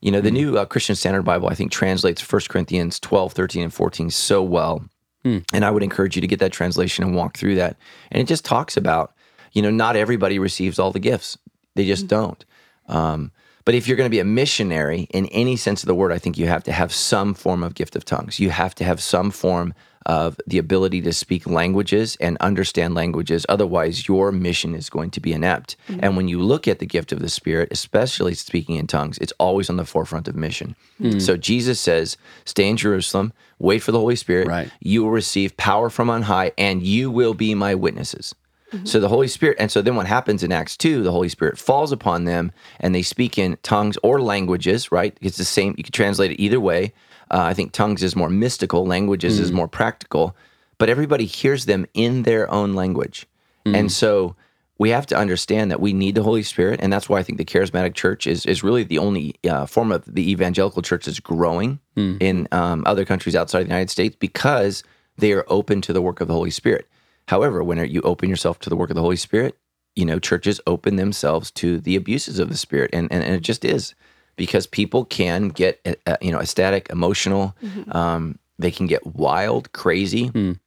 you 0.00 0.10
know, 0.10 0.20
the 0.20 0.30
mm 0.30 0.34
new 0.34 0.58
uh, 0.58 0.64
Christian 0.64 0.96
Standard 0.96 1.22
Bible, 1.22 1.48
I 1.48 1.54
think, 1.54 1.70
translates 1.70 2.20
1 2.20 2.42
Corinthians 2.48 2.98
12, 2.98 3.32
13, 3.32 3.62
and 3.62 3.72
14 3.72 4.10
so 4.10 4.42
well. 4.42 4.84
Mm. 5.24 5.44
And 5.52 5.64
I 5.64 5.70
would 5.70 5.84
encourage 5.84 6.16
you 6.16 6.20
to 6.20 6.26
get 6.26 6.40
that 6.40 6.50
translation 6.50 7.04
and 7.04 7.14
walk 7.14 7.36
through 7.36 7.54
that. 7.56 7.76
And 8.10 8.20
it 8.20 8.26
just 8.26 8.44
talks 8.44 8.76
about, 8.76 9.14
you 9.52 9.62
know, 9.62 9.70
not 9.70 9.94
everybody 9.94 10.40
receives 10.40 10.80
all 10.80 10.90
the 10.90 10.98
gifts. 10.98 11.38
They 11.76 11.86
just 11.86 12.06
mm 12.06 12.08
don't. 12.08 12.44
Um, 12.88 13.30
but 13.64 13.74
if 13.74 13.86
you're 13.86 13.96
going 13.96 14.08
to 14.08 14.10
be 14.10 14.20
a 14.20 14.24
missionary 14.24 15.06
in 15.10 15.26
any 15.26 15.56
sense 15.56 15.82
of 15.82 15.86
the 15.86 15.94
word, 15.94 16.12
I 16.12 16.18
think 16.18 16.38
you 16.38 16.46
have 16.46 16.64
to 16.64 16.72
have 16.72 16.92
some 16.92 17.34
form 17.34 17.62
of 17.62 17.74
gift 17.74 17.96
of 17.96 18.04
tongues. 18.04 18.40
You 18.40 18.50
have 18.50 18.74
to 18.76 18.84
have 18.84 19.00
some 19.00 19.30
form 19.30 19.74
of 20.06 20.40
the 20.46 20.58
ability 20.58 21.00
to 21.02 21.12
speak 21.12 21.46
languages 21.46 22.16
and 22.20 22.36
understand 22.38 22.94
languages. 22.94 23.46
Otherwise, 23.48 24.08
your 24.08 24.32
mission 24.32 24.74
is 24.74 24.90
going 24.90 25.10
to 25.10 25.20
be 25.20 25.32
inept. 25.32 25.76
Mm-hmm. 25.88 26.00
And 26.02 26.16
when 26.16 26.28
you 26.28 26.40
look 26.40 26.66
at 26.66 26.80
the 26.80 26.86
gift 26.86 27.12
of 27.12 27.20
the 27.20 27.28
Spirit, 27.28 27.68
especially 27.70 28.34
speaking 28.34 28.76
in 28.76 28.86
tongues, 28.86 29.18
it's 29.18 29.32
always 29.38 29.70
on 29.70 29.76
the 29.76 29.84
forefront 29.84 30.28
of 30.28 30.34
mission. 30.34 30.74
Mm-hmm. 31.00 31.20
So 31.20 31.36
Jesus 31.36 31.80
says, 31.80 32.16
Stay 32.44 32.68
in 32.68 32.76
Jerusalem, 32.76 33.32
wait 33.58 33.78
for 33.80 33.92
the 33.92 34.00
Holy 34.00 34.16
Spirit. 34.16 34.48
Right. 34.48 34.70
You 34.80 35.04
will 35.04 35.10
receive 35.10 35.56
power 35.56 35.88
from 35.88 36.10
on 36.10 36.22
high, 36.22 36.52
and 36.58 36.82
you 36.82 37.10
will 37.10 37.34
be 37.34 37.54
my 37.54 37.74
witnesses. 37.74 38.34
Mm-hmm. 38.72 38.86
So 38.86 39.00
the 39.00 39.08
Holy 39.08 39.28
Spirit, 39.28 39.56
and 39.60 39.70
so 39.70 39.82
then 39.82 39.96
what 39.96 40.06
happens 40.06 40.42
in 40.42 40.52
Acts 40.52 40.76
2, 40.76 41.02
the 41.02 41.12
Holy 41.12 41.28
Spirit 41.28 41.58
falls 41.58 41.92
upon 41.92 42.24
them 42.24 42.52
and 42.80 42.94
they 42.94 43.02
speak 43.02 43.38
in 43.38 43.58
tongues 43.62 43.98
or 44.02 44.20
languages, 44.20 44.90
right? 44.90 45.16
It's 45.20 45.36
the 45.36 45.44
same, 45.44 45.74
you 45.76 45.84
can 45.84 45.92
translate 45.92 46.32
it 46.32 46.40
either 46.40 46.60
way. 46.60 46.92
Uh, 47.30 47.42
I 47.42 47.54
think 47.54 47.72
tongues 47.72 48.02
is 48.02 48.16
more 48.16 48.30
mystical, 48.30 48.86
languages 48.86 49.34
mm-hmm. 49.34 49.44
is 49.44 49.52
more 49.52 49.68
practical, 49.68 50.36
but 50.78 50.88
everybody 50.88 51.26
hears 51.26 51.66
them 51.66 51.86
in 51.94 52.24
their 52.24 52.50
own 52.50 52.74
language. 52.74 53.26
Mm-hmm. 53.64 53.74
And 53.76 53.92
so 53.92 54.36
we 54.78 54.90
have 54.90 55.06
to 55.06 55.16
understand 55.16 55.70
that 55.70 55.80
we 55.80 55.92
need 55.92 56.16
the 56.16 56.24
Holy 56.24 56.42
Spirit, 56.42 56.80
and 56.82 56.92
that's 56.92 57.08
why 57.08 57.18
I 57.18 57.22
think 57.22 57.38
the 57.38 57.44
charismatic 57.44 57.94
church 57.94 58.26
is 58.26 58.44
is 58.46 58.64
really 58.64 58.82
the 58.82 58.98
only 58.98 59.36
uh, 59.48 59.64
form 59.64 59.92
of 59.92 60.04
the 60.06 60.28
evangelical 60.28 60.82
church 60.82 61.04
that's 61.04 61.20
growing 61.20 61.78
mm. 61.96 62.20
in 62.20 62.48
um, 62.50 62.82
other 62.84 63.04
countries 63.04 63.36
outside 63.36 63.60
of 63.60 63.66
the 63.66 63.72
United 63.72 63.90
States 63.90 64.16
because 64.18 64.82
they 65.18 65.32
are 65.32 65.44
open 65.46 65.82
to 65.82 65.92
the 65.92 66.02
work 66.02 66.20
of 66.20 66.26
the 66.26 66.34
Holy 66.34 66.50
Spirit. 66.50 66.88
However, 67.28 67.62
when 67.62 67.88
you 67.88 68.00
open 68.02 68.28
yourself 68.28 68.58
to 68.60 68.70
the 68.70 68.76
work 68.76 68.90
of 68.90 68.96
the 68.96 69.02
Holy 69.02 69.16
Spirit, 69.16 69.56
you 69.94 70.04
know, 70.04 70.18
churches 70.18 70.60
open 70.66 70.96
themselves 70.96 71.50
to 71.52 71.78
the 71.78 71.96
abuses 71.96 72.38
of 72.38 72.48
the 72.48 72.56
Spirit. 72.56 72.90
And, 72.92 73.10
and, 73.12 73.22
and 73.22 73.34
it 73.34 73.42
just 73.42 73.64
is 73.64 73.94
because 74.36 74.66
people 74.66 75.04
can 75.04 75.48
get, 75.48 75.80
uh, 76.06 76.16
you 76.20 76.32
know, 76.32 76.40
ecstatic, 76.40 76.88
emotional. 76.90 77.54
Mm-hmm. 77.62 77.96
Um, 77.96 78.38
they 78.58 78.70
can 78.70 78.86
get 78.86 79.06
wild, 79.06 79.72
crazy. 79.72 80.30
Mm. 80.30 80.58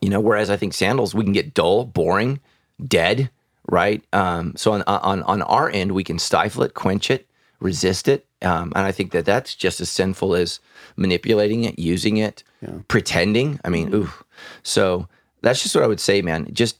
You 0.00 0.10
know, 0.10 0.20
whereas 0.20 0.50
I 0.50 0.56
think 0.56 0.74
sandals, 0.74 1.14
we 1.14 1.24
can 1.24 1.32
get 1.32 1.54
dull, 1.54 1.84
boring, 1.84 2.40
dead, 2.86 3.30
right? 3.70 4.02
Um, 4.12 4.54
so 4.56 4.72
on, 4.72 4.82
on, 4.82 5.22
on 5.22 5.42
our 5.42 5.70
end, 5.70 5.92
we 5.92 6.04
can 6.04 6.18
stifle 6.18 6.62
it, 6.62 6.74
quench 6.74 7.10
it, 7.10 7.28
resist 7.60 8.08
it. 8.08 8.26
Um, 8.42 8.72
and 8.74 8.86
I 8.86 8.92
think 8.92 9.12
that 9.12 9.24
that's 9.24 9.54
just 9.54 9.80
as 9.80 9.90
sinful 9.90 10.34
as 10.34 10.60
manipulating 10.96 11.64
it, 11.64 11.78
using 11.78 12.18
it, 12.18 12.42
yeah. 12.60 12.78
pretending. 12.88 13.60
I 13.64 13.68
mean, 13.70 13.88
mm-hmm. 13.88 13.96
ooh. 13.96 14.10
So 14.62 15.08
that's 15.44 15.62
just 15.62 15.74
what 15.74 15.84
I 15.84 15.86
would 15.86 16.00
say, 16.00 16.22
man. 16.22 16.48
Just 16.52 16.78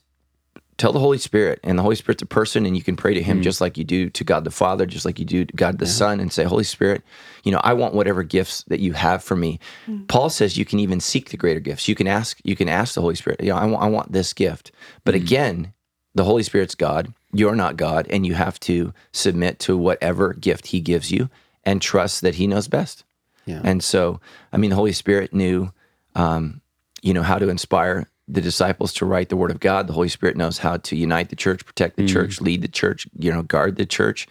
tell 0.77 0.91
the 0.91 0.99
Holy 0.99 1.17
Spirit, 1.17 1.59
and 1.63 1.79
the 1.79 1.83
Holy 1.83 1.95
Spirit's 1.95 2.21
a 2.21 2.25
person, 2.25 2.65
and 2.65 2.75
you 2.75 2.83
can 2.83 2.95
pray 2.95 3.13
to 3.13 3.23
Him 3.23 3.37
mm-hmm. 3.37 3.43
just 3.43 3.61
like 3.61 3.77
you 3.77 3.83
do 3.83 4.09
to 4.09 4.23
God 4.23 4.43
the 4.43 4.51
Father, 4.51 4.85
just 4.85 5.05
like 5.05 5.19
you 5.19 5.25
do 5.25 5.45
to 5.45 5.53
God 5.55 5.79
the 5.79 5.85
Son, 5.85 6.19
and 6.19 6.33
say, 6.33 6.43
Holy 6.43 6.63
Spirit, 6.65 7.01
you 7.43 7.51
know, 7.51 7.61
I 7.63 7.73
want 7.73 7.93
whatever 7.93 8.23
gifts 8.23 8.63
that 8.67 8.81
you 8.81 8.93
have 8.93 9.23
for 9.23 9.35
me. 9.35 9.59
Mm. 9.87 10.07
Paul 10.07 10.29
says 10.29 10.57
you 10.57 10.65
can 10.65 10.79
even 10.79 10.99
seek 10.99 11.29
the 11.29 11.37
greater 11.37 11.61
gifts. 11.61 11.87
You 11.87 11.95
can 11.95 12.07
ask, 12.07 12.39
you 12.43 12.55
can 12.55 12.67
ask 12.67 12.93
the 12.93 13.01
Holy 13.01 13.15
Spirit, 13.15 13.41
you 13.41 13.49
know, 13.49 13.57
I 13.57 13.65
want, 13.65 13.83
I 13.83 13.87
want 13.87 14.11
this 14.11 14.33
gift. 14.33 14.71
But 15.05 15.15
mm-hmm. 15.15 15.23
again, 15.23 15.73
the 16.13 16.23
Holy 16.23 16.43
Spirit's 16.43 16.75
God. 16.75 17.13
You're 17.33 17.55
not 17.55 17.77
God, 17.77 18.07
and 18.09 18.25
you 18.25 18.33
have 18.33 18.59
to 18.61 18.93
submit 19.11 19.59
to 19.59 19.77
whatever 19.77 20.33
gift 20.33 20.67
He 20.67 20.79
gives 20.79 21.11
you 21.11 21.29
and 21.63 21.81
trust 21.81 22.21
that 22.21 22.35
He 22.35 22.47
knows 22.47 22.67
best. 22.67 23.03
Yeah. 23.45 23.61
And 23.63 23.83
so, 23.83 24.19
I 24.51 24.57
mean, 24.57 24.71
the 24.71 24.75
Holy 24.75 24.93
Spirit 24.93 25.33
knew, 25.33 25.71
um, 26.15 26.61
you 27.01 27.13
know, 27.13 27.23
how 27.23 27.37
to 27.37 27.49
inspire 27.49 28.09
the 28.27 28.41
disciples 28.41 28.91
to 28.93 29.05
write 29.05 29.29
the 29.29 29.37
Word 29.37 29.51
of 29.51 29.59
God. 29.59 29.87
The 29.87 29.93
Holy 29.93 30.09
Spirit 30.09 30.35
knows 30.35 30.57
how 30.59 30.77
to 30.77 30.95
unite 30.95 31.29
the 31.29 31.35
church, 31.35 31.65
protect 31.65 31.95
the 31.97 32.07
church, 32.07 32.41
lead 32.41 32.61
the 32.61 32.67
church, 32.67 33.07
you 33.17 33.31
know, 33.31 33.43
guard 33.43 33.75
the 33.75 33.85
church. 33.85 34.27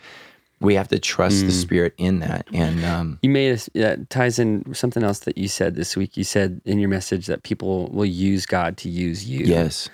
We 0.60 0.74
have 0.74 0.88
to 0.88 0.98
trust 0.98 1.44
the 1.46 1.52
Spirit 1.52 1.94
in 1.98 2.20
that. 2.20 2.46
And 2.52 2.84
um, 2.84 3.18
You 3.22 3.28
made 3.30 3.52
us 3.52 3.68
that 3.74 4.08
ties 4.10 4.38
in 4.38 4.74
something 4.74 5.02
else 5.02 5.20
that 5.20 5.36
you 5.36 5.46
said 5.46 5.74
this 5.74 5.96
week. 5.96 6.16
You 6.16 6.24
said 6.24 6.60
in 6.64 6.78
your 6.78 6.88
message 6.88 7.26
that 7.26 7.42
people 7.42 7.88
will 7.88 8.06
use 8.06 8.46
God 8.46 8.76
to 8.78 8.88
use 8.88 9.28
you. 9.28 9.46
yes, 9.46 9.88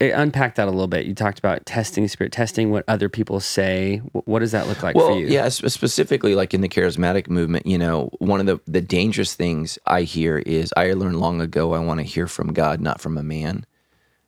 Unpack 0.00 0.54
that 0.54 0.66
a 0.66 0.70
little 0.70 0.86
bit. 0.86 1.04
You 1.04 1.14
talked 1.14 1.38
about 1.38 1.66
testing 1.66 2.08
spirit, 2.08 2.32
testing 2.32 2.70
what 2.70 2.84
other 2.88 3.10
people 3.10 3.38
say. 3.38 3.98
What 4.12 4.38
does 4.38 4.52
that 4.52 4.66
look 4.66 4.82
like 4.82 4.96
well, 4.96 5.08
for 5.08 5.18
you? 5.18 5.26
yeah, 5.26 5.48
specifically 5.50 6.34
like 6.34 6.54
in 6.54 6.62
the 6.62 6.70
charismatic 6.70 7.28
movement, 7.28 7.66
you 7.66 7.76
know, 7.76 8.10
one 8.18 8.40
of 8.40 8.46
the 8.46 8.60
the 8.66 8.80
dangerous 8.80 9.34
things 9.34 9.78
I 9.86 10.02
hear 10.02 10.38
is 10.38 10.72
I 10.74 10.92
learned 10.94 11.20
long 11.20 11.42
ago 11.42 11.74
I 11.74 11.80
want 11.80 12.00
to 12.00 12.04
hear 12.04 12.26
from 12.26 12.54
God, 12.54 12.80
not 12.80 13.00
from 13.00 13.18
a 13.18 13.22
man. 13.22 13.66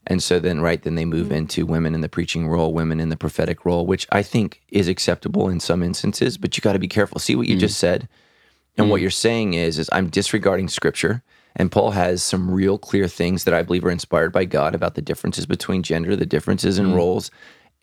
And 0.06 0.22
so 0.22 0.40
then, 0.40 0.60
right, 0.60 0.82
then 0.82 0.96
they 0.96 1.04
move 1.04 1.26
mm-hmm. 1.26 1.36
into 1.36 1.64
women 1.64 1.94
in 1.94 2.00
the 2.00 2.08
preaching 2.08 2.48
role, 2.48 2.72
women 2.74 3.00
in 3.00 3.08
the 3.08 3.16
prophetic 3.16 3.64
role, 3.64 3.86
which 3.86 4.06
I 4.10 4.22
think 4.22 4.60
is 4.68 4.88
acceptable 4.88 5.48
in 5.48 5.60
some 5.60 5.82
instances, 5.82 6.36
but 6.36 6.56
you 6.56 6.60
got 6.60 6.72
to 6.72 6.78
be 6.78 6.88
careful. 6.88 7.18
See 7.20 7.36
what 7.36 7.46
you 7.46 7.54
mm-hmm. 7.54 7.60
just 7.60 7.78
said. 7.78 8.08
And 8.76 8.90
what 8.90 8.96
mm-hmm. 8.96 9.02
you're 9.02 9.10
saying 9.10 9.54
is, 9.54 9.78
is 9.78 9.88
I'm 9.92 10.08
disregarding 10.08 10.68
scripture. 10.68 11.22
And 11.56 11.70
Paul 11.70 11.90
has 11.92 12.22
some 12.22 12.50
real 12.50 12.78
clear 12.78 13.08
things 13.08 13.44
that 13.44 13.54
I 13.54 13.62
believe 13.62 13.84
are 13.84 13.90
inspired 13.90 14.32
by 14.32 14.44
God 14.44 14.74
about 14.74 14.94
the 14.94 15.02
differences 15.02 15.46
between 15.46 15.82
gender, 15.82 16.16
the 16.16 16.26
differences 16.26 16.78
in 16.78 16.88
mm. 16.88 16.96
roles, 16.96 17.30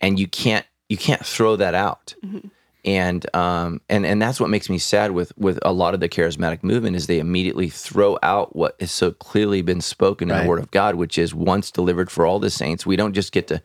and 0.00 0.18
you 0.18 0.26
can't 0.26 0.66
you 0.88 0.96
can't 0.96 1.24
throw 1.24 1.56
that 1.56 1.74
out. 1.74 2.14
Mm-hmm. 2.24 2.48
And 2.84 3.36
um 3.36 3.80
and 3.88 4.06
and 4.06 4.20
that's 4.20 4.40
what 4.40 4.48
makes 4.48 4.70
me 4.70 4.78
sad 4.78 5.12
with 5.12 5.36
with 5.36 5.58
a 5.62 5.72
lot 5.72 5.94
of 5.94 6.00
the 6.00 6.08
charismatic 6.08 6.62
movement 6.62 6.96
is 6.96 7.06
they 7.06 7.18
immediately 7.18 7.68
throw 7.68 8.18
out 8.22 8.56
what 8.56 8.74
has 8.80 8.90
so 8.90 9.12
clearly 9.12 9.60
been 9.62 9.82
spoken 9.82 10.30
in 10.30 10.42
the 10.42 10.48
Word 10.48 10.58
of 10.58 10.70
God, 10.70 10.94
which 10.94 11.18
is 11.18 11.34
once 11.34 11.70
delivered 11.70 12.10
for 12.10 12.24
all 12.24 12.38
the 12.38 12.50
saints. 12.50 12.86
We 12.86 12.96
don't 12.96 13.12
just 13.12 13.32
get 13.32 13.48
to 13.48 13.62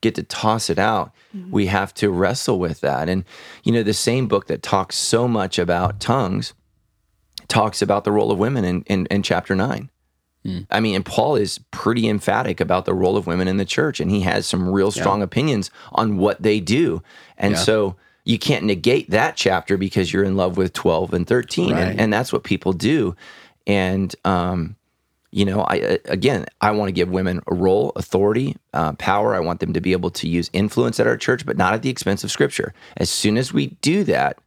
get 0.00 0.14
to 0.14 0.22
toss 0.22 0.70
it 0.70 0.78
out. 0.78 1.12
Mm-hmm. 1.34 1.50
We 1.50 1.66
have 1.66 1.92
to 1.94 2.10
wrestle 2.10 2.58
with 2.58 2.80
that. 2.80 3.08
And 3.08 3.24
you 3.64 3.72
know, 3.72 3.82
the 3.82 3.94
same 3.94 4.28
book 4.28 4.46
that 4.48 4.62
talks 4.62 4.96
so 4.96 5.26
much 5.26 5.58
about 5.58 5.98
tongues 5.98 6.52
talks 7.48 7.82
about 7.82 8.04
the 8.04 8.12
role 8.12 8.30
of 8.30 8.38
women 8.38 8.64
in, 8.64 8.82
in, 8.82 9.06
in 9.06 9.22
chapter 9.22 9.54
nine. 9.56 9.90
I 10.70 10.80
mean, 10.80 10.94
and 10.94 11.04
Paul 11.04 11.36
is 11.36 11.58
pretty 11.72 12.08
emphatic 12.08 12.58
about 12.58 12.86
the 12.86 12.94
role 12.94 13.18
of 13.18 13.26
women 13.26 13.48
in 13.48 13.58
the 13.58 13.66
church, 13.66 14.00
and 14.00 14.10
he 14.10 14.22
has 14.22 14.46
some 14.46 14.70
real 14.70 14.90
strong 14.90 15.20
opinions 15.20 15.70
on 15.92 16.16
what 16.16 16.40
they 16.40 16.58
do. 16.58 17.02
And 17.36 17.52
Yeah. 17.52 17.58
so 17.60 17.96
you 18.24 18.38
can't 18.38 18.64
negate 18.64 19.10
that 19.10 19.36
chapter 19.36 19.76
because 19.76 20.10
you're 20.10 20.24
in 20.24 20.36
love 20.38 20.56
with 20.56 20.72
12 20.72 21.12
and 21.12 21.26
13, 21.26 21.72
Right. 21.74 21.82
and, 21.88 22.00
and 22.00 22.12
that's 22.12 22.32
what 22.32 22.44
people 22.44 22.72
do. 22.72 23.14
And, 23.66 24.14
um, 24.24 24.76
you 25.32 25.44
know, 25.44 25.60
I 25.68 25.80
uh, 25.80 25.96
again, 26.06 26.46
I 26.62 26.70
want 26.70 26.88
to 26.88 26.92
give 26.92 27.10
women 27.10 27.42
a 27.46 27.54
role, 27.54 27.92
authority, 27.96 28.56
uh, 28.72 28.92
power. 28.94 29.34
I 29.34 29.40
want 29.40 29.60
them 29.60 29.74
to 29.74 29.80
be 29.82 29.92
able 29.92 30.10
to 30.12 30.26
use 30.26 30.48
influence 30.54 30.98
at 30.98 31.06
our 31.06 31.18
church, 31.18 31.44
but 31.44 31.58
not 31.58 31.74
at 31.74 31.82
the 31.82 31.90
expense 31.90 32.24
of 32.24 32.30
Scripture. 32.30 32.72
As 32.96 33.10
soon 33.10 33.36
as 33.36 33.52
we 33.52 33.76
do 33.82 34.02
that, 34.04 34.38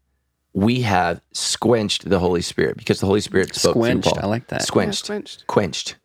we 0.54 0.82
have 0.82 1.22
squenched 1.32 2.10
the 2.10 2.20
Holy 2.20 2.42
Spirit 2.42 2.78
because 2.78 3.00
the 3.00 3.06
Holy 3.06 3.22
Spirit 3.22 3.56
spoke 3.56 3.74
Squenched, 3.76 4.04
through 4.04 4.14
Paul. 4.14 4.24
I 4.24 4.28
like 4.28 4.48
that. 4.48 4.64
Squenched. 4.64 5.04
Yeah, 5.04 5.16
squenched. 5.16 5.48
Quenched. 5.48 5.96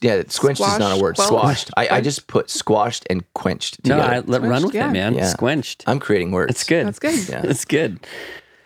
Yeah, 0.00 0.22
squenched 0.28 0.60
is 0.60 0.78
not 0.78 0.96
a 0.96 1.00
word. 1.02 1.16
Squashed, 1.16 1.68
Squashed. 1.68 1.70
I, 1.76 1.96
I 1.96 2.00
just 2.00 2.26
put 2.28 2.48
squashed 2.50 3.04
and 3.10 3.24
quenched 3.34 3.84
No. 3.84 3.98
I 3.98 4.20
let 4.20 4.42
run 4.42 4.64
with 4.64 4.74
yeah. 4.74 4.88
it, 4.88 4.92
man. 4.92 5.14
Yeah. 5.14 5.26
Squenched. 5.26 5.84
I'm 5.88 5.98
creating 5.98 6.30
words. 6.30 6.50
It's 6.52 6.64
good. 6.64 6.86
That's 6.86 6.98
good. 7.00 7.28
Yeah. 7.28 7.42
It's 7.50 7.64
good. 7.64 7.98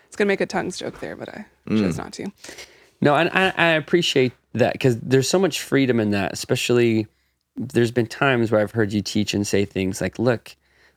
It's 0.07 0.16
gonna 0.16 0.28
make 0.28 0.40
a 0.43 0.47
tongues 0.47 0.78
joke 0.78 1.00
there, 1.00 1.16
but 1.16 1.28
I 1.31 1.47
Mm. 1.69 1.81
chose 1.81 1.97
not 1.99 2.12
to. 2.14 2.31
No, 3.00 3.16
and 3.16 3.28
I, 3.33 3.52
I 3.57 3.66
appreciate 3.73 4.33
that 4.55 4.73
because 4.75 5.00
there's 5.00 5.28
so 5.28 5.38
much 5.38 5.61
freedom 5.61 5.99
in 6.00 6.11
that. 6.12 6.33
Especially, 6.33 7.09
there's 7.57 7.90
been 7.90 8.07
times 8.07 8.50
where 8.52 8.61
I've 8.61 8.71
heard 8.71 8.93
you 8.93 9.02
teach 9.02 9.35
and 9.35 9.45
say 9.47 9.64
things 9.64 10.00
like, 10.00 10.19
"Look, 10.19 10.55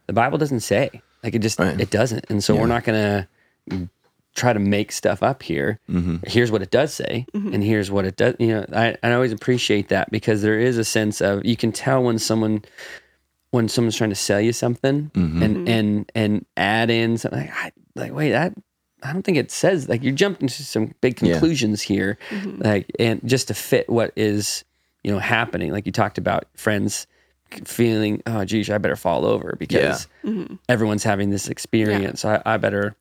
the 0.08 0.14
Bible 0.14 0.38
doesn't 0.38 0.60
say 0.60 1.02
like 1.24 1.34
it 1.34 1.40
just 1.40 1.60
Right. 1.60 1.80
it 1.80 1.90
doesn't," 1.90 2.26
and 2.30 2.44
so 2.44 2.56
we're 2.56 2.68
not 2.68 2.84
gonna 2.84 3.28
try 4.36 4.54
to 4.54 4.60
make 4.60 4.92
stuff 4.92 5.22
up 5.24 5.44
here. 5.44 5.80
Mm-hmm. 5.90 6.18
Here's 6.28 6.52
what 6.52 6.62
it 6.62 6.72
does 6.72 6.94
say, 6.94 7.26
and 7.34 7.64
here's 7.64 7.90
what 7.92 8.06
it 8.06 8.16
does. 8.16 8.36
You 8.40 8.48
know, 8.50 8.66
I, 8.74 8.96
I 9.04 9.12
always 9.14 9.32
appreciate 9.32 9.90
that 9.90 10.12
because 10.12 10.42
there 10.42 10.60
is 10.60 10.78
a 10.78 10.86
sense 10.86 11.22
of 11.22 11.46
you 11.46 11.56
can 11.58 11.72
tell 11.72 12.04
when 12.04 12.20
someone 12.20 12.64
when 13.52 13.68
someone's 13.68 13.96
trying 13.98 14.12
to 14.12 14.16
sell 14.16 14.40
you 14.40 14.54
something 14.54 15.10
Mm-hmm. 15.16 15.44
and 15.44 15.70
and 15.70 16.12
and 16.16 16.46
add 16.56 16.90
in 16.92 17.18
something 17.18 17.40
like, 17.42 17.52
I, 17.54 17.72
like 17.96 18.14
wait 18.14 18.32
that 18.32 18.54
I 19.02 19.12
don't 19.14 19.24
think 19.24 19.38
it 19.38 19.50
says 19.50 19.90
like 19.90 20.04
you're 20.04 20.14
jumping 20.14 20.48
to 20.48 20.64
some 20.64 20.94
big 21.02 21.20
Yeah. 21.22 21.32
conclusions 21.34 21.82
here 21.82 22.18
like 22.58 22.92
and 23.00 23.22
just 23.26 23.48
to 23.48 23.54
fit 23.56 23.90
what 23.90 24.14
is 24.16 24.64
you 25.04 25.12
know 25.12 25.18
happening 25.20 25.72
like 25.72 25.86
you 25.88 25.92
talked 25.92 26.18
about 26.20 26.46
friends 26.56 27.08
feeling 27.66 28.22
oh 28.28 28.46
geez 28.46 28.70
I 28.70 28.78
better 28.78 28.96
fall 28.96 29.26
over 29.26 29.56
because 29.58 30.08
everyone's 30.70 31.04
having 31.04 31.32
this 31.32 31.48
experience 31.48 32.22
so 32.22 32.42
I, 32.46 32.54
I 32.54 32.58
better 32.58 32.96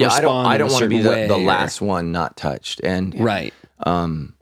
yeah, 0.00 0.08
I 0.08 0.20
don't. 0.20 0.34
respond 0.36 0.48
I 0.48 0.54
in 0.54 0.60
a 0.60 0.64
don't 0.64 0.72
want 0.72 0.82
to 0.82 0.88
be 0.88 0.98
the, 0.98 1.02
the 1.02 1.10
way 1.10 1.42
or- 1.42 1.46
last 1.46 1.80
one 1.80 2.12
not 2.12 2.36
touched. 2.36 2.80
And 2.82 3.18
right 3.20 3.54
um, 3.84 4.34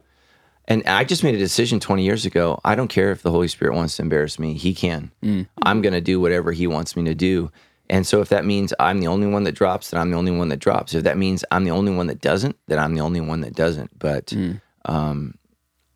and 0.67 0.83
I 0.87 1.05
just 1.05 1.23
made 1.25 1.35
a 1.35 1.39
decision 1.39 1.81
20 1.81 2.05
years 2.05 2.27
ago. 2.27 2.61
I 2.65 2.75
don't 2.75 2.89
care 2.89 3.11
if 3.11 3.23
the 3.23 3.31
Holy 3.31 3.49
Spirit 3.49 3.75
wants 3.75 3.97
to 3.97 4.03
embarrass 4.03 4.39
me; 4.39 4.55
He 4.55 4.75
can. 4.75 5.11
Mm. 5.23 5.47
I'm 5.63 5.81
going 5.81 5.95
to 5.95 6.01
do 6.01 6.21
whatever 6.21 6.53
He 6.53 6.67
wants 6.67 6.97
me 6.97 7.05
to 7.05 7.15
do. 7.15 7.51
And 7.91 8.07
so, 8.07 8.21
if 8.21 8.29
that 8.29 8.45
means 8.45 8.75
I'm 8.79 9.01
the 9.01 9.07
only 9.07 9.27
one 9.29 9.45
that 9.45 9.53
drops, 9.53 9.91
then 9.91 10.01
I'm 10.01 10.11
the 10.11 10.17
only 10.19 10.33
one 10.33 10.49
that 10.51 10.59
drops. 10.59 10.93
If 10.95 11.05
that 11.05 11.17
means 11.17 11.43
I'm 11.51 11.65
the 11.65 11.71
only 11.71 11.95
one 11.95 12.07
that 12.09 12.21
doesn't, 12.21 12.57
then 12.67 12.79
I'm 12.79 12.95
the 12.95 13.01
only 13.01 13.21
one 13.23 13.41
that 13.41 13.55
doesn't. 13.55 13.99
But, 13.99 14.27
Mm. 14.27 14.61
um, 14.85 15.35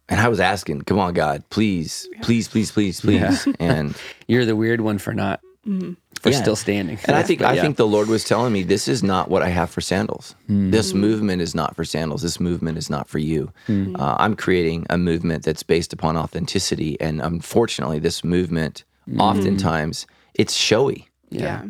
and 0.08 0.18
I 0.20 0.28
was 0.28 0.40
asking, 0.40 0.82
"Come 0.82 0.98
on, 0.98 1.12
God, 1.12 1.44
please, 1.50 2.08
please, 2.22 2.48
please, 2.48 2.70
please, 2.72 3.00
please." 3.02 3.46
And 3.58 3.94
you're 4.26 4.46
the 4.46 4.56
weird 4.56 4.80
one 4.80 4.96
for 4.98 5.12
not 5.12 5.40
Mm-hmm. 5.66 5.92
for 6.20 6.30
Yeah. 6.30 6.42
still 6.42 6.56
standing 6.56 6.98
And 7.04 7.16
I 7.16 7.22
think 7.22 7.40
But 7.40 7.48
I 7.48 7.54
yeah. 7.54 7.62
think 7.62 7.76
the 7.76 7.86
Lord 7.86 8.08
was 8.08 8.24
telling 8.24 8.52
me 8.52 8.62
this 8.64 8.88
is 8.88 9.02
not 9.02 9.28
what 9.28 9.42
I 9.42 9.48
have 9.48 9.70
for 9.70 9.80
sandals. 9.80 10.34
Mm-hmm. 10.44 10.70
This 10.70 10.92
movement 10.92 11.40
is 11.40 11.54
not 11.54 11.76
for 11.76 11.84
sandals. 11.84 12.22
This 12.22 12.40
movement 12.40 12.78
is 12.78 12.90
not 12.90 13.08
for 13.08 13.18
you. 13.18 13.52
Mm-hmm. 13.68 13.94
Uh, 13.96 14.16
I'm 14.18 14.34
creating 14.34 14.86
a 14.90 14.98
movement 14.98 15.44
that's 15.44 15.62
based 15.62 15.92
upon 15.92 16.16
authenticity, 16.16 17.00
and 17.00 17.20
unfortunately, 17.22 18.00
this 18.00 18.24
movement 18.24 18.84
oftentimes 19.18 20.06
it's 20.34 20.54
showy. 20.54 21.08
Yeah. 21.30 21.64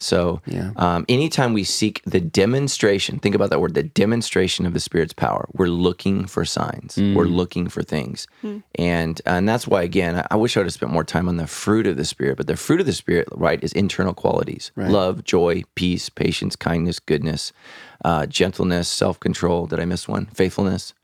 So, 0.00 0.40
Yeah. 0.46 0.70
um, 0.76 1.04
anytime 1.08 1.52
we 1.52 1.64
seek 1.64 2.02
the 2.06 2.20
demonstration, 2.20 3.18
think 3.18 3.34
about 3.34 3.50
that 3.50 3.60
word, 3.60 3.74
the 3.74 3.82
demonstration 3.82 4.64
of 4.64 4.72
the 4.72 4.78
Spirit's 4.80 5.12
power. 5.12 5.48
We're 5.52 5.66
looking 5.68 6.26
for 6.26 6.44
signs. 6.44 6.96
We're 6.96 7.24
looking 7.24 7.68
for 7.68 7.82
things, 7.82 8.28
and 8.76 9.20
and 9.26 9.48
that's 9.48 9.66
why 9.66 9.82
again, 9.82 10.16
I, 10.16 10.26
I 10.30 10.36
wish 10.36 10.56
I 10.56 10.60
would 10.60 10.66
have 10.66 10.72
spent 10.74 10.92
more 10.92 11.02
time 11.04 11.28
on 11.28 11.36
the 11.36 11.48
fruit 11.48 11.86
of 11.86 11.96
the 11.96 12.04
Spirit. 12.04 12.36
But 12.36 12.46
the 12.46 12.56
fruit 12.56 12.78
of 12.80 12.86
the 12.86 12.92
Spirit, 12.92 13.26
right, 13.32 13.62
is 13.62 13.72
internal 13.72 14.14
qualities: 14.14 14.70
love, 14.92 15.24
joy, 15.24 15.64
peace, 15.74 16.08
patience, 16.08 16.54
kindness, 16.54 17.00
goodness, 17.00 17.52
uh, 18.04 18.26
gentleness, 18.26 18.86
self 18.88 19.18
control. 19.18 19.66
Did 19.66 19.80
I 19.80 19.84
miss 19.84 20.06
one? 20.06 20.26
Faithfulness. 20.26 20.94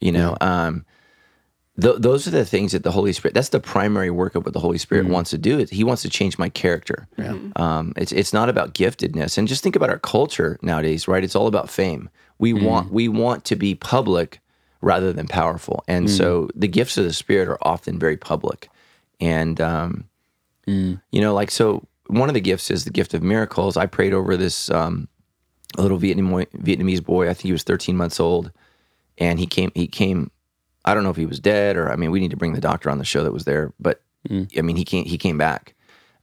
You 0.00 0.12
know, 0.12 0.36
um, 0.40 0.84
th- 1.80 1.96
those 1.98 2.26
are 2.26 2.30
the 2.30 2.44
things 2.44 2.72
that 2.72 2.82
the 2.82 2.92
Holy 2.92 3.12
Spirit. 3.12 3.34
That's 3.34 3.50
the 3.50 3.60
primary 3.60 4.10
work 4.10 4.34
of 4.34 4.44
what 4.44 4.52
the 4.52 4.60
Holy 4.60 4.78
Spirit 4.78 5.06
wants 5.12 5.30
to 5.30 5.38
do. 5.38 5.58
Is 5.58 5.70
He 5.70 5.84
wants 5.84 6.02
to 6.02 6.08
change 6.10 6.38
my 6.38 6.48
character. 6.48 7.06
Yeah. 7.16 7.36
Um, 7.56 7.92
it's 7.96 8.12
it's 8.12 8.32
not 8.32 8.48
about 8.48 8.74
giftedness. 8.74 9.38
And 9.38 9.48
just 9.48 9.62
think 9.62 9.76
about 9.76 9.90
our 9.90 9.98
culture 9.98 10.58
nowadays, 10.62 11.06
right? 11.08 11.22
It's 11.24 11.36
all 11.36 11.46
about 11.46 11.70
fame. 11.70 12.08
We 12.38 12.52
want 12.52 12.90
we 12.90 13.08
want 13.08 13.44
to 13.46 13.56
be 13.56 13.74
public 13.74 14.40
rather 14.82 15.12
than 15.12 15.26
powerful, 15.26 15.82
and 15.88 16.10
so 16.10 16.48
the 16.54 16.68
gifts 16.68 16.98
of 16.98 17.04
the 17.04 17.12
Spirit 17.12 17.48
are 17.48 17.58
often 17.62 17.98
very 17.98 18.16
public. 18.16 18.68
And 19.20 19.60
um, 19.60 20.04
you 21.10 21.20
know, 21.20 21.32
like 21.32 21.50
so, 21.50 21.86
one 22.08 22.28
of 22.28 22.34
the 22.34 22.40
gifts 22.40 22.70
is 22.70 22.84
the 22.84 22.90
gift 22.90 23.14
of 23.14 23.22
miracles. 23.22 23.76
I 23.76 23.86
prayed 23.86 24.12
over 24.12 24.36
this 24.36 24.70
um, 24.70 25.08
little 25.78 25.96
Vietnam, 25.98 26.44
Vietnamese 26.56 27.02
boy. 27.02 27.24
I 27.28 27.34
think 27.34 27.44
he 27.44 27.52
was 27.52 27.62
13 27.62 27.96
months 27.96 28.20
old, 28.20 28.50
and 29.18 29.38
he 29.38 29.46
came. 29.46 29.72
He 29.74 29.86
came. 29.86 30.30
I 30.86 30.94
don't 30.94 31.02
know 31.02 31.10
if 31.10 31.16
he 31.16 31.26
was 31.26 31.40
dead 31.40 31.76
or 31.76 31.90
I 31.90 31.96
mean, 31.96 32.10
we 32.10 32.20
need 32.20 32.30
to 32.30 32.36
bring 32.36 32.52
the 32.52 32.60
doctor 32.60 32.90
on 32.90 32.98
the 32.98 33.04
show 33.04 33.22
that 33.24 33.32
was 33.32 33.44
there. 33.44 33.72
But 33.78 34.02
hmm. 34.28 34.44
I 34.56 34.62
mean, 34.62 34.76
he 34.76 34.84
came. 34.84 35.04
He 35.04 35.18
came 35.18 35.36
back. 35.36 35.74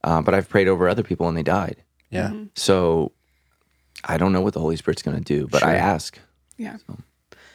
Uh, 0.02 0.20
but 0.20 0.34
I've 0.34 0.48
prayed 0.48 0.68
over 0.68 0.88
other 0.88 1.02
people 1.02 1.28
and 1.28 1.36
they 1.36 1.42
died. 1.42 1.82
yeah 2.10 2.28
mm-hmm. 2.28 2.44
So 2.54 3.12
I 4.04 4.18
don't 4.18 4.32
know 4.32 4.42
what 4.42 4.52
the 4.52 4.60
Holy 4.60 4.76
Spirit's 4.76 5.02
going 5.02 5.16
to 5.16 5.24
do, 5.24 5.46
but 5.46 5.62
I 5.62 5.76
ask. 5.76 6.18
Yeah. 6.56 6.76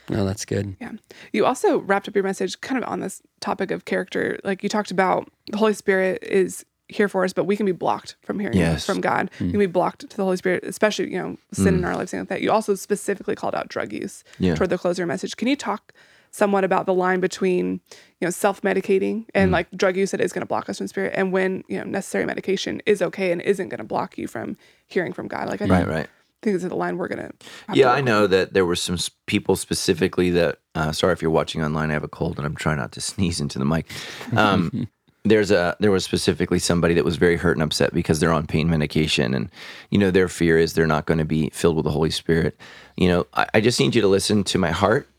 no 0.09 0.25
that's 0.25 0.43
good 0.43 0.75
Yeah. 0.81 0.93
You 1.31 1.45
also 1.45 1.79
wrapped 1.79 2.07
up 2.09 2.15
your 2.15 2.23
message 2.23 2.59
kind 2.59 2.83
of 2.83 2.89
on 2.89 2.99
this 2.99 3.21
topic 3.39 3.71
of 3.71 3.85
character. 3.85 4.39
Like 4.43 4.63
you 4.63 4.67
talked 4.67 4.91
about 4.91 5.31
the 5.51 5.57
Holy 5.57 5.73
Spirit 5.73 6.23
is 6.23 6.65
here 6.89 7.07
for 7.07 7.23
us, 7.23 7.33
but 7.33 7.43
we 7.43 7.55
can 7.55 7.67
be 7.67 7.71
blocked 7.71 8.15
from 8.23 8.39
hearing 8.39 8.57
Yes. 8.57 8.83
from 8.85 8.99
God. 8.99 9.29
We 9.39 9.45
can 9.45 9.51
hmm. 9.51 9.59
be 9.59 9.65
blocked 9.67 10.09
to 10.09 10.17
the 10.17 10.23
Holy 10.23 10.37
Spirit, 10.37 10.63
especially, 10.63 11.11
you 11.11 11.19
know, 11.19 11.37
sin 11.53 11.75
in 11.75 11.79
hmm. 11.81 11.85
our 11.85 11.95
lives, 11.95 12.11
things 12.11 12.21
like 12.21 12.29
that. 12.29 12.41
You 12.41 12.51
also 12.51 12.73
specifically 12.73 13.35
called 13.35 13.53
out 13.53 13.69
drug 13.69 13.93
use 13.93 14.23
Yeah. 14.39 14.55
toward 14.55 14.71
the 14.71 14.77
closer 14.79 15.05
message. 15.05 15.37
Can 15.37 15.47
you 15.47 15.55
talk 15.55 15.93
somewhat 16.31 16.63
about 16.63 16.85
the 16.85 16.93
line 16.93 17.19
between, 17.19 17.79
you 18.19 18.25
know, 18.25 18.29
self-medicating 18.29 19.25
and 19.33 19.51
like 19.51 19.69
drug 19.71 19.95
use 19.97 20.11
that 20.11 20.21
is 20.21 20.31
going 20.33 20.41
to 20.41 20.47
block 20.47 20.69
us 20.69 20.77
from 20.77 20.87
spirit 20.87 21.13
and 21.15 21.31
when, 21.31 21.63
you 21.67 21.77
know, 21.77 21.83
necessary 21.83 22.25
medication 22.25 22.81
is 22.85 23.01
okay 23.01 23.31
and 23.31 23.41
isn't 23.41 23.69
going 23.69 23.79
to 23.79 23.83
block 23.83 24.17
you 24.17 24.27
from 24.27 24.57
hearing 24.87 25.13
from 25.13 25.27
God? 25.27 25.47
Like 25.49 25.61
I 25.61 25.65
Right, 25.65 25.77
think, 25.79 25.89
right. 25.89 26.07
think 26.41 26.55
this 26.55 26.63
is 26.63 26.69
the 26.69 26.75
line 26.75 26.97
we're 26.97 27.07
going 27.07 27.27
to 27.27 27.33
Yeah, 27.73 27.91
I 27.91 28.01
know 28.01 28.27
that 28.27 28.53
there 28.53 28.65
were 28.65 28.75
some 28.75 28.97
people 29.25 29.55
specifically 29.55 30.29
that. 30.31 30.59
Uh, 30.75 30.91
sorry 30.91 31.11
if 31.13 31.21
you're 31.21 31.31
watching 31.31 31.61
online. 31.63 31.89
I 31.89 31.93
have 31.93 32.03
a 32.03 32.07
cold 32.07 32.37
and 32.37 32.45
I'm 32.45 32.55
trying 32.55 32.77
not 32.77 32.91
to 32.93 33.01
sneeze 33.11 33.41
into 33.41 33.59
the 33.59 33.65
mic. 33.65 33.89
Um, 34.35 34.87
there's 35.25 35.51
a 35.51 35.75
there 35.81 35.91
was 35.91 36.05
specifically 36.05 36.59
somebody 36.59 36.93
that 36.93 37.03
was 37.03 37.17
very 37.17 37.35
hurt 37.35 37.57
and 37.57 37.61
upset 37.63 37.93
because 37.93 38.19
they're 38.21 38.31
on 38.31 38.47
pain 38.47 38.69
medication, 38.69 39.33
and 39.33 39.49
you 39.89 39.97
know 39.97 40.11
their 40.11 40.29
fear 40.29 40.57
is 40.57 40.73
they're 40.73 40.87
not 40.87 41.05
going 41.05 41.17
to 41.17 41.25
be 41.25 41.49
filled 41.49 41.75
with 41.75 41.83
the 41.83 41.91
Holy 41.91 42.09
Spirit. 42.11 42.57
You 42.95 43.09
know, 43.09 43.27
I, 43.33 43.47
I 43.55 43.61
just 43.61 43.79
need 43.79 43.93
you 43.95 44.01
to 44.01 44.07
listen 44.07 44.43
to 44.45 44.57
my 44.57 44.71
heart, 44.71 45.09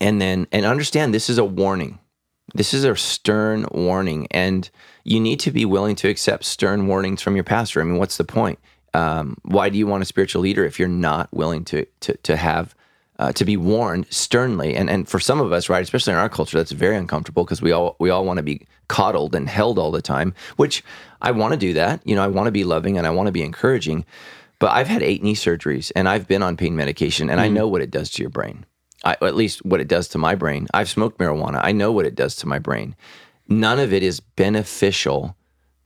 and 0.00 0.20
then 0.20 0.46
and 0.52 0.64
understand 0.64 1.14
this 1.14 1.30
is 1.30 1.38
a 1.38 1.44
warning. 1.44 1.98
This 2.54 2.74
is 2.74 2.84
a 2.84 2.96
stern 2.96 3.66
warning, 3.70 4.26
and 4.30 4.68
you 5.04 5.20
need 5.20 5.40
to 5.40 5.50
be 5.50 5.64
willing 5.64 5.96
to 5.96 6.08
accept 6.08 6.44
stern 6.44 6.86
warnings 6.86 7.22
from 7.22 7.34
your 7.34 7.44
pastor. 7.44 7.80
I 7.80 7.84
mean, 7.84 7.98
what's 7.98 8.16
the 8.16 8.24
point? 8.24 8.58
Um, 8.92 9.36
why 9.42 9.68
do 9.68 9.78
you 9.78 9.86
want 9.86 10.02
a 10.02 10.06
spiritual 10.06 10.42
leader 10.42 10.64
if 10.64 10.78
you're 10.78 10.88
not 10.88 11.32
willing 11.32 11.64
to 11.66 11.86
to 12.00 12.16
to 12.16 12.36
have 12.36 12.74
uh, 13.18 13.32
to 13.32 13.44
be 13.44 13.56
warned 13.56 14.06
sternly? 14.10 14.74
And 14.74 14.90
and 14.90 15.08
for 15.08 15.20
some 15.20 15.40
of 15.40 15.52
us, 15.52 15.68
right, 15.68 15.82
especially 15.82 16.12
in 16.12 16.18
our 16.18 16.28
culture, 16.28 16.58
that's 16.58 16.72
very 16.72 16.96
uncomfortable 16.96 17.44
because 17.44 17.62
we 17.62 17.72
all 17.72 17.96
we 18.00 18.10
all 18.10 18.24
want 18.24 18.38
to 18.38 18.42
be 18.42 18.66
coddled 18.88 19.34
and 19.34 19.48
held 19.48 19.78
all 19.78 19.92
the 19.92 20.02
time. 20.02 20.34
Which 20.56 20.82
I 21.22 21.30
want 21.30 21.52
to 21.52 21.58
do 21.58 21.72
that. 21.74 22.00
You 22.04 22.16
know, 22.16 22.24
I 22.24 22.28
want 22.28 22.46
to 22.46 22.52
be 22.52 22.64
loving 22.64 22.98
and 22.98 23.06
I 23.06 23.10
want 23.10 23.26
to 23.26 23.32
be 23.32 23.42
encouraging. 23.42 24.04
But 24.58 24.72
I've 24.72 24.88
had 24.88 25.02
eight 25.02 25.22
knee 25.22 25.34
surgeries 25.34 25.90
and 25.96 26.06
I've 26.06 26.28
been 26.28 26.42
on 26.42 26.56
pain 26.56 26.76
medication, 26.76 27.30
and 27.30 27.40
I 27.40 27.48
know 27.48 27.66
what 27.66 27.80
it 27.80 27.90
does 27.90 28.10
to 28.10 28.22
your 28.22 28.28
brain. 28.28 28.66
I, 29.04 29.16
at 29.22 29.36
least 29.36 29.64
what 29.64 29.80
it 29.80 29.88
does 29.88 30.08
to 30.08 30.18
my 30.18 30.34
brain. 30.34 30.66
I've 30.74 30.90
smoked 30.90 31.18
marijuana. 31.18 31.60
I 31.62 31.72
know 31.72 31.92
what 31.92 32.06
it 32.06 32.14
does 32.14 32.36
to 32.36 32.46
my 32.46 32.58
brain. 32.58 32.94
None 33.48 33.78
of 33.78 33.92
it 33.92 34.02
is 34.02 34.20
beneficial 34.20 35.36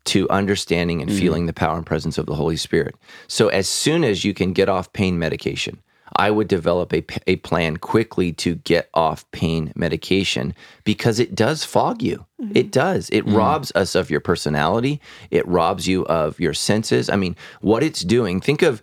to 0.07 0.29
understanding 0.29 1.01
and 1.01 1.11
mm-hmm. 1.11 1.19
feeling 1.19 1.47
the 1.47 1.53
power 1.53 1.77
and 1.77 1.87
presence 1.87 2.19
of 2.19 2.27
the 2.27 2.35
Holy 2.35 2.57
Spirit. 2.57 2.95
So 3.27 3.49
as 3.49 3.69
soon 3.69 4.05
as 4.05 4.25
you 4.25 4.35
can 4.35 4.53
get 4.53 4.69
off 4.69 4.93
pain 4.93 5.19
medication, 5.19 5.81
I 6.17 6.31
would 6.31 6.49
develop 6.49 6.93
a, 6.93 7.05
a 7.27 7.37
plan 7.37 7.79
quickly 7.79 8.33
to 8.35 8.57
get 8.57 8.89
off 8.95 9.29
pain 9.33 9.73
medication 9.75 10.55
because 10.85 11.19
it 11.19 11.35
does 11.35 11.65
fog 11.65 12.03
you. 12.03 12.27
Mm-hmm. 12.41 12.57
It 12.57 12.71
does. 12.71 13.09
It 13.11 13.25
mm. 13.25 13.37
robs 13.37 13.73
us 13.75 13.95
of 13.95 14.11
your 14.11 14.21
personality. 14.21 15.01
It 15.31 15.47
robs 15.49 15.89
you 15.89 16.05
of 16.07 16.39
your 16.39 16.55
senses. 16.55 17.09
I 17.09 17.17
mean, 17.17 17.35
what 17.63 17.83
it's 17.83 18.03
doing, 18.03 18.41
think 18.41 18.63
of 18.63 18.83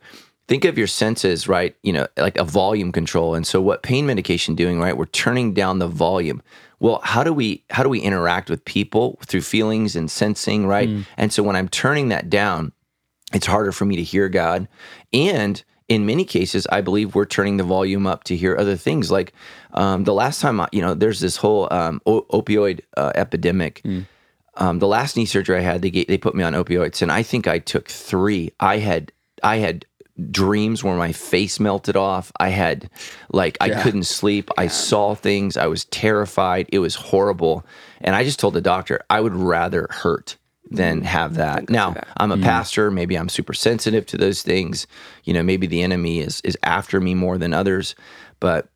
think 0.51 0.65
of 0.65 0.77
your 0.77 0.91
senses 1.03 1.47
right 1.47 1.77
you 1.81 1.93
know 1.93 2.05
like 2.17 2.37
a 2.37 2.43
volume 2.43 2.91
control. 2.91 3.35
And 3.35 3.47
so 3.47 3.61
what 3.61 3.83
pain 3.83 4.05
medication 4.05 4.53
doing 4.53 4.81
right 4.81 4.97
we're 4.97 5.05
turning 5.05 5.53
down 5.53 5.79
the 5.79 5.87
volume. 5.87 6.41
Well 6.81 6.99
how 7.03 7.23
do 7.23 7.31
we 7.31 7.63
how 7.69 7.83
do 7.83 7.89
we 7.95 8.01
interact 8.01 8.49
with 8.49 8.65
people 8.65 9.17
through 9.27 9.43
feelings 9.43 9.95
and 9.95 10.11
sensing 10.11 10.67
right? 10.67 10.89
And 11.15 11.31
so 11.31 11.41
when 11.41 11.55
i'm 11.55 11.69
turning 11.69 12.09
that 12.09 12.29
down 12.29 12.73
it's 13.33 13.47
harder 13.47 13.71
for 13.71 13.85
me 13.85 13.95
to 13.95 14.03
hear 14.03 14.27
god. 14.27 14.67
And 15.13 15.63
in 15.87 16.05
many 16.05 16.25
cases 16.25 16.67
i 16.69 16.81
believe 16.81 17.15
we're 17.15 17.31
turning 17.37 17.55
the 17.55 17.63
volume 17.63 18.05
up 18.05 18.25
to 18.25 18.35
hear 18.35 18.53
other 18.57 18.75
things. 18.75 19.09
Like 19.09 19.31
um, 19.73 20.03
the 20.03 20.13
last 20.13 20.41
time 20.41 20.59
I, 20.59 20.67
you 20.73 20.81
know 20.81 20.93
there's 20.93 21.21
this 21.21 21.37
whole 21.37 21.63
um, 21.71 22.01
o- 22.05 22.27
opioid 22.39 22.81
uh, 22.97 23.13
epidemic. 23.15 23.81
Um, 24.57 24.79
the 24.79 24.87
last 24.97 25.15
knee 25.15 25.25
surgery 25.25 25.57
I 25.59 25.61
had, 25.61 25.81
they 25.81 25.91
they 26.11 26.17
put 26.17 26.35
me 26.35 26.43
on 26.43 26.53
opioids, 26.61 27.01
and 27.01 27.09
I 27.09 27.23
think 27.23 27.47
I 27.47 27.57
took 27.73 27.87
three. 27.87 28.51
I 28.59 28.79
had 28.79 29.13
I 29.43 29.57
had 29.65 29.85
dreams 30.29 30.83
where 30.83 30.95
my 30.95 31.11
face 31.11 31.59
melted 31.59 31.95
off. 31.95 32.31
I 32.39 32.49
had 32.49 32.89
like 33.31 33.57
I 33.61 33.81
couldn't 33.81 34.03
sleep. 34.03 34.49
I 34.57 34.67
saw 34.67 35.15
things. 35.15 35.57
I 35.57 35.67
was 35.67 35.85
terrified. 35.85 36.67
It 36.71 36.79
was 36.79 36.95
horrible, 36.95 37.65
and 38.01 38.15
I 38.15 38.23
just 38.23 38.39
told 38.39 38.53
the 38.53 38.61
doctor 38.61 39.01
I 39.09 39.21
would 39.21 39.35
rather 39.35 39.87
hurt 39.89 40.37
than 40.69 41.01
have 41.01 41.35
that. 41.35 41.69
Now 41.69 41.95
I'm 42.17 42.31
a 42.31 42.37
pastor. 42.37 42.91
Maybe 42.91 43.17
I'm 43.17 43.29
super 43.29 43.53
sensitive 43.53 44.05
to 44.07 44.17
those 44.17 44.41
things. 44.41 44.87
You 45.23 45.33
know, 45.33 45.43
maybe 45.43 45.67
the 45.67 45.81
enemy 45.81 46.19
is 46.19 46.41
is 46.41 46.57
after 46.63 46.99
me 46.99 47.15
more 47.15 47.37
than 47.37 47.53
others, 47.53 47.95
but 48.39 48.69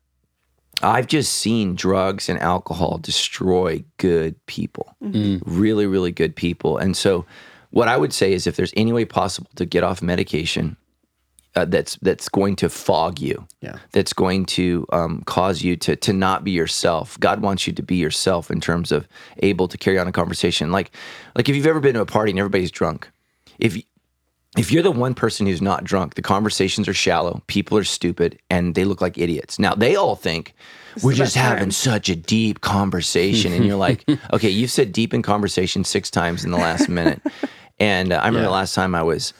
I've 0.82 1.06
just 1.06 1.32
seen 1.32 1.74
drugs 1.74 2.28
and 2.28 2.38
alcohol 2.38 2.98
destroy 2.98 3.82
good 3.96 4.44
people, 4.46 4.94
mm. 5.02 5.42
really, 5.46 5.86
really 5.86 6.12
good 6.12 6.36
people. 6.36 6.76
And 6.76 6.94
so, 6.94 7.24
what 7.70 7.88
I 7.88 7.96
would 7.96 8.12
say 8.12 8.32
is, 8.32 8.46
if 8.46 8.56
there's 8.56 8.74
any 8.76 8.92
way 8.92 9.04
possible 9.04 9.50
to 9.56 9.64
get 9.64 9.82
off 9.82 10.02
medication 10.02 10.76
uh, 11.56 11.64
that's 11.64 11.96
that's 12.02 12.28
going 12.28 12.54
to 12.56 12.68
fog 12.68 13.18
you, 13.20 13.46
Yeah. 13.62 13.76
that's 13.92 14.12
going 14.12 14.44
to 14.46 14.86
um, 14.92 15.22
cause 15.26 15.62
you 15.62 15.76
to 15.78 15.96
to 15.96 16.12
not 16.12 16.44
be 16.44 16.50
yourself. 16.52 17.18
God 17.18 17.40
wants 17.42 17.66
you 17.66 17.72
to 17.72 17.82
be 17.82 17.96
yourself 17.96 18.50
in 18.50 18.60
terms 18.60 18.92
of 18.92 19.08
able 19.42 19.66
to 19.68 19.78
carry 19.78 19.98
on 19.98 20.06
a 20.06 20.12
conversation. 20.12 20.70
Like 20.70 20.90
like 21.34 21.48
if 21.48 21.56
you've 21.56 21.66
ever 21.66 21.80
been 21.80 21.94
to 21.94 22.00
a 22.02 22.06
party 22.06 22.30
and 22.30 22.38
everybody's 22.38 22.70
drunk, 22.70 23.08
if 23.58 23.76
if 24.58 24.70
you're 24.72 24.82
the 24.82 24.90
one 24.90 25.14
person 25.14 25.46
who's 25.46 25.60
not 25.60 25.84
drunk, 25.84 26.14
the 26.14 26.22
conversations 26.22 26.88
are 26.88 26.94
shallow, 26.94 27.42
people 27.46 27.76
are 27.76 27.84
stupid, 27.84 28.38
and 28.48 28.74
they 28.74 28.84
look 28.84 29.02
like 29.02 29.18
idiots. 29.18 29.58
Now, 29.58 29.74
they 29.74 29.96
all 29.96 30.16
think 30.16 30.54
we're 31.02 31.12
just 31.12 31.34
having 31.36 31.58
time." 31.64 31.70
such 31.72 32.08
a 32.08 32.16
deep 32.16 32.62
conversation. 32.62 33.52
and 33.52 33.66
you're 33.66 33.76
like, 33.76 34.04
okay, 34.32 34.48
you've 34.48 34.70
said 34.70 34.92
deep 34.92 35.12
in 35.12 35.20
conversation 35.20 35.84
six 35.84 36.10
times 36.10 36.42
in 36.42 36.52
the 36.52 36.56
last 36.56 36.88
minute. 36.88 37.20
And 37.78 38.12
uh, 38.12 38.16
I 38.16 38.26
remember 38.28 38.40
Yeah. 38.40 38.46
the 38.46 38.52
last 38.52 38.74
time 38.74 38.94
I 38.94 39.02
was, 39.02 39.34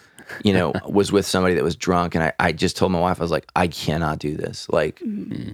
you 0.44 0.52
know, 0.52 0.72
was 0.86 1.12
with 1.12 1.26
somebody 1.26 1.54
that 1.54 1.64
was 1.64 1.76
drunk, 1.76 2.14
and 2.14 2.24
I, 2.24 2.32
I 2.38 2.52
just 2.52 2.76
told 2.76 2.92
my 2.92 3.00
wife, 3.00 3.20
I 3.20 3.24
was 3.24 3.30
like, 3.30 3.46
I 3.56 3.68
cannot 3.68 4.18
do 4.18 4.36
this. 4.36 4.68
Like, 4.70 5.02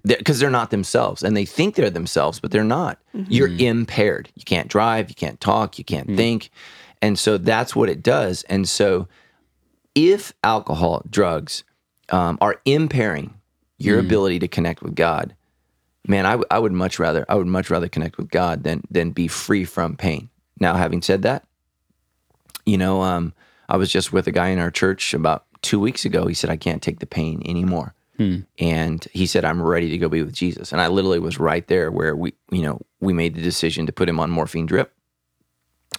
because 0.05 0.39
they're, 0.39 0.51
not 0.51 0.71
themselves 0.71 1.23
and 1.23 1.35
they 1.37 1.47
think 1.47 1.77
they're 1.77 1.89
themselves, 1.89 2.39
but 2.39 2.51
they're 2.51 2.63
not. 2.65 2.99
You're 3.29 3.49
impaired. 3.49 4.31
You 4.35 4.45
can't 4.45 4.69
drive, 4.69 5.09
you 5.09 5.15
can't 5.15 5.41
talk, 5.41 5.79
you 5.79 5.85
can't 5.85 6.15
think. 6.17 6.51
And 7.01 7.19
so 7.19 7.39
that's 7.39 7.75
what 7.75 7.89
it 7.89 8.03
does. 8.03 8.43
And 8.45 8.69
so, 8.69 9.09
if 9.95 10.33
alcohol, 10.45 11.03
drugs 11.09 11.65
um, 12.11 12.39
are 12.41 12.61
impairing 12.65 13.35
your 13.79 13.99
ability 13.99 14.39
to 14.41 14.49
connect 14.49 14.83
with 14.83 14.95
God, 14.95 15.35
man, 16.07 16.27
I, 16.27 16.33
w- 16.33 16.47
I 16.51 16.59
would 16.59 16.73
much 16.73 16.99
rather 16.99 17.25
I 17.29 17.35
would 17.35 17.47
much 17.47 17.71
rather 17.71 17.89
connect 17.89 18.17
with 18.17 18.31
God 18.31 18.63
than 18.65 18.83
than 18.91 19.11
be 19.11 19.29
free 19.29 19.65
from 19.65 19.97
pain. 19.97 20.29
Now, 20.61 20.75
having 20.75 21.03
said 21.03 21.23
that, 21.23 21.45
you 22.65 22.79
know, 22.79 23.03
um, 23.03 23.33
I 23.69 23.77
was 23.77 23.91
just 23.91 24.13
with 24.13 24.27
a 24.27 24.33
guy 24.33 24.49
in 24.49 24.59
our 24.59 24.71
church 24.71 25.15
about 25.15 25.45
two 25.63 25.81
weeks 25.81 26.05
ago. 26.05 26.27
He 26.27 26.35
said, 26.35 26.51
"I 26.51 26.57
can't 26.57 26.83
take 26.83 26.99
the 27.01 27.07
pain 27.07 27.43
anymore," 27.47 27.95
hmm. 28.17 28.41
and 28.59 29.07
he 29.13 29.27
said, 29.27 29.45
"I'm 29.45 29.63
ready 29.63 29.89
to 29.91 29.99
go 29.99 30.09
be 30.09 30.23
with 30.23 30.35
Jesus." 30.35 30.73
And 30.73 30.81
I 30.81 30.89
literally 30.89 31.19
was 31.19 31.39
right 31.39 31.67
there 31.67 31.91
where 31.91 32.15
we, 32.15 32.35
you 32.51 32.63
know, 32.63 32.81
we 33.01 33.13
made 33.13 33.35
the 33.35 33.43
decision 33.43 33.87
to 33.87 33.93
put 33.93 34.09
him 34.09 34.21
on 34.21 34.31
morphine 34.31 34.67
drip. 34.67 34.93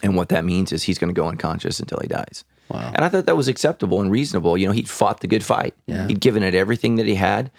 And 0.02 0.16
what 0.16 0.28
that 0.30 0.44
means 0.44 0.72
is 0.72 0.82
he's 0.82 0.98
going 0.98 1.14
to 1.14 1.18
go 1.18 1.28
unconscious 1.28 1.78
until 1.78 2.00
he 2.00 2.08
dies. 2.08 2.44
Wow. 2.68 2.92
And 2.94 3.04
I 3.04 3.08
thought 3.08 3.26
that 3.26 3.36
was 3.36 3.48
acceptable 3.48 4.00
and 4.00 4.10
reasonable. 4.10 4.58
You 4.58 4.66
know, 4.66 4.72
he'd 4.72 4.88
fought 4.88 5.20
the 5.20 5.26
good 5.26 5.44
fight. 5.44 5.74
Yeah. 5.86 6.08
He'd 6.08 6.20
given 6.20 6.42
it 6.42 6.54
everything 6.54 6.96
that 6.96 7.06
he 7.06 7.14
had. 7.14 7.50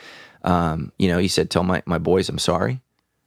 Um, 0.43 0.91
you 0.99 1.07
know, 1.07 1.17
he 1.17 1.27
said, 1.27 1.49
"Tell 1.49 1.63
my, 1.63 1.81
my 1.85 1.97
boys 1.97 2.29
I'm 2.29 2.39
sorry. 2.39 2.81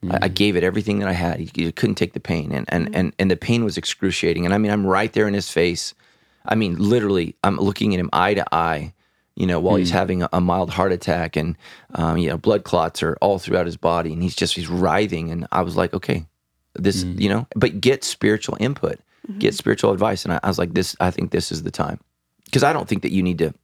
I, 0.05 0.19
I 0.23 0.29
hmm. 0.29 0.35
gave 0.35 0.57
it 0.57 0.63
everything 0.63 1.01
that 1.01 1.09
I 1.09 1.13
had. 1.13 1.41
He, 1.41 1.51
he 1.55 1.73
couldn't 1.73 1.97
take 1.97 2.13
the 2.13 2.21
pain, 2.21 2.53
and 2.53 2.67
and 2.69 2.89
hmm. 2.89 2.95
and 2.95 3.13
and 3.19 3.31
the 3.31 3.37
pain 3.37 3.65
was 3.65 3.77
excruciating. 3.77 4.45
And 4.45 4.55
I 4.55 4.59
mean, 4.59 4.71
I'm 4.71 4.87
right 4.87 5.13
there 5.13 5.27
in 5.27 5.35
his 5.35 5.51
face. 5.51 5.95
I 6.49 6.55
mean, 6.55 6.77
literally, 6.79 7.37
I'm 7.45 7.57
looking 7.57 7.95
at 7.95 8.01
him 8.01 8.11
eye 8.13 8.35
to 8.35 8.55
eye. 8.55 8.95
You 9.37 9.47
know, 9.47 9.61
while 9.61 9.77
he's 9.77 9.91
hmm. 9.91 9.97
having 9.97 10.23
a, 10.25 10.29
a 10.33 10.41
mild 10.41 10.69
heart 10.69 10.91
attack, 10.91 11.37
and 11.37 11.57
um, 11.95 12.19
you 12.19 12.29
know, 12.29 12.37
blood 12.37 12.65
clots 12.65 13.05
are 13.05 13.17
all 13.21 13.39
throughout 13.39 13.67
his 13.67 13.77
body, 13.77 14.13
and 14.13 14.21
he's 14.21 14.35
just 14.35 14.57
he's 14.57 14.69
writhing. 14.69 15.31
And 15.31 15.47
I 15.53 15.63
was 15.63 15.77
like, 15.77 15.95
okay, 15.95 16.27
this, 16.75 17.05
hmm. 17.05 17.21
you 17.21 17.29
know, 17.29 17.47
but 17.55 17.81
get 17.81 18.03
spiritual 18.03 18.57
input, 18.59 18.99
mm-hmm. 19.29 19.39
get 19.39 19.55
spiritual 19.55 19.93
advice. 19.93 20.25
And 20.25 20.35
I, 20.35 20.41
I 20.43 20.49
was 20.49 20.59
like, 20.59 20.75
this, 20.75 20.97
I 20.99 21.13
think 21.13 21.31
this 21.31 21.53
is 21.53 21.63
the 21.63 21.71
time, 21.71 22.01
because 22.47 22.65
I 22.65 22.73
don't 22.73 22.89
think 22.89 23.03
that 23.03 23.13
you 23.13 23.23
need 23.23 23.39
to 23.39 23.55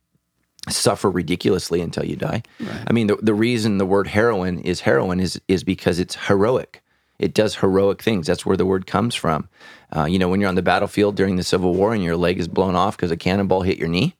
suffer 0.68 1.10
ridiculously 1.10 1.80
until 1.80 2.04
you 2.04 2.14
die. 2.14 2.44
I 2.86 2.92
mean, 2.92 3.08
the, 3.08 3.16
the 3.16 3.34
reason 3.34 3.78
the 3.78 3.84
word 3.84 4.06
heroin 4.06 4.60
is 4.60 4.78
heroin 4.82 5.18
is 5.18 5.40
is 5.48 5.64
because 5.64 5.98
it's 5.98 6.14
heroic. 6.14 6.83
It 7.24 7.32
does 7.32 7.56
heroic 7.56 8.02
things. 8.02 8.26
That's 8.26 8.44
where 8.44 8.56
the 8.56 8.66
word 8.66 8.86
comes 8.86 9.14
from. 9.14 9.48
Uh, 9.96 10.04
you 10.04 10.18
know, 10.18 10.28
when 10.28 10.40
you're 10.40 10.48
on 10.48 10.56
the 10.56 10.62
battlefield 10.62 11.16
during 11.16 11.36
the 11.36 11.42
Civil 11.42 11.72
War 11.74 11.94
and 11.94 12.04
your 12.04 12.16
leg 12.16 12.38
is 12.38 12.48
blown 12.48 12.76
off 12.76 12.96
because 12.96 13.10
a 13.10 13.16
cannonball 13.16 13.62
hit 13.62 13.78
your 13.78 13.88
knee, 13.88 14.14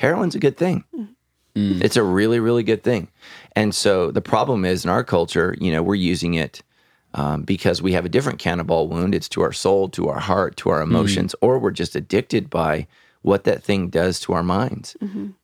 heroin's 0.00 0.34
a 0.34 0.40
good 0.40 0.56
thing. 0.56 0.82
It's 1.82 1.96
a 1.96 2.02
really, 2.02 2.40
really 2.40 2.64
good 2.64 2.82
thing. 2.82 3.08
And 3.54 3.74
so 3.74 4.10
the 4.10 4.20
problem 4.20 4.64
is 4.64 4.84
in 4.84 4.90
our 4.90 5.04
culture, 5.04 5.56
you 5.60 5.70
know, 5.72 5.82
we're 5.82 5.94
using 5.96 6.34
it 6.34 6.62
um, 7.14 7.42
because 7.42 7.80
we 7.80 7.92
have 7.92 8.04
a 8.04 8.08
different 8.08 8.38
cannonball 8.38 8.88
wound. 8.88 9.14
It's 9.14 9.28
to 9.30 9.42
our 9.42 9.52
soul, 9.52 9.88
to 9.90 10.08
our 10.08 10.20
heart, 10.20 10.56
to 10.58 10.70
our 10.70 10.82
emotions, 10.82 11.34
or 11.40 11.58
we're 11.58 11.70
just 11.70 11.96
addicted 11.96 12.50
by 12.50 12.86
what 13.22 13.44
that 13.44 13.62
thing 13.62 13.88
does 13.88 14.20
to 14.20 14.32
our 14.34 14.42
minds. 14.42 14.96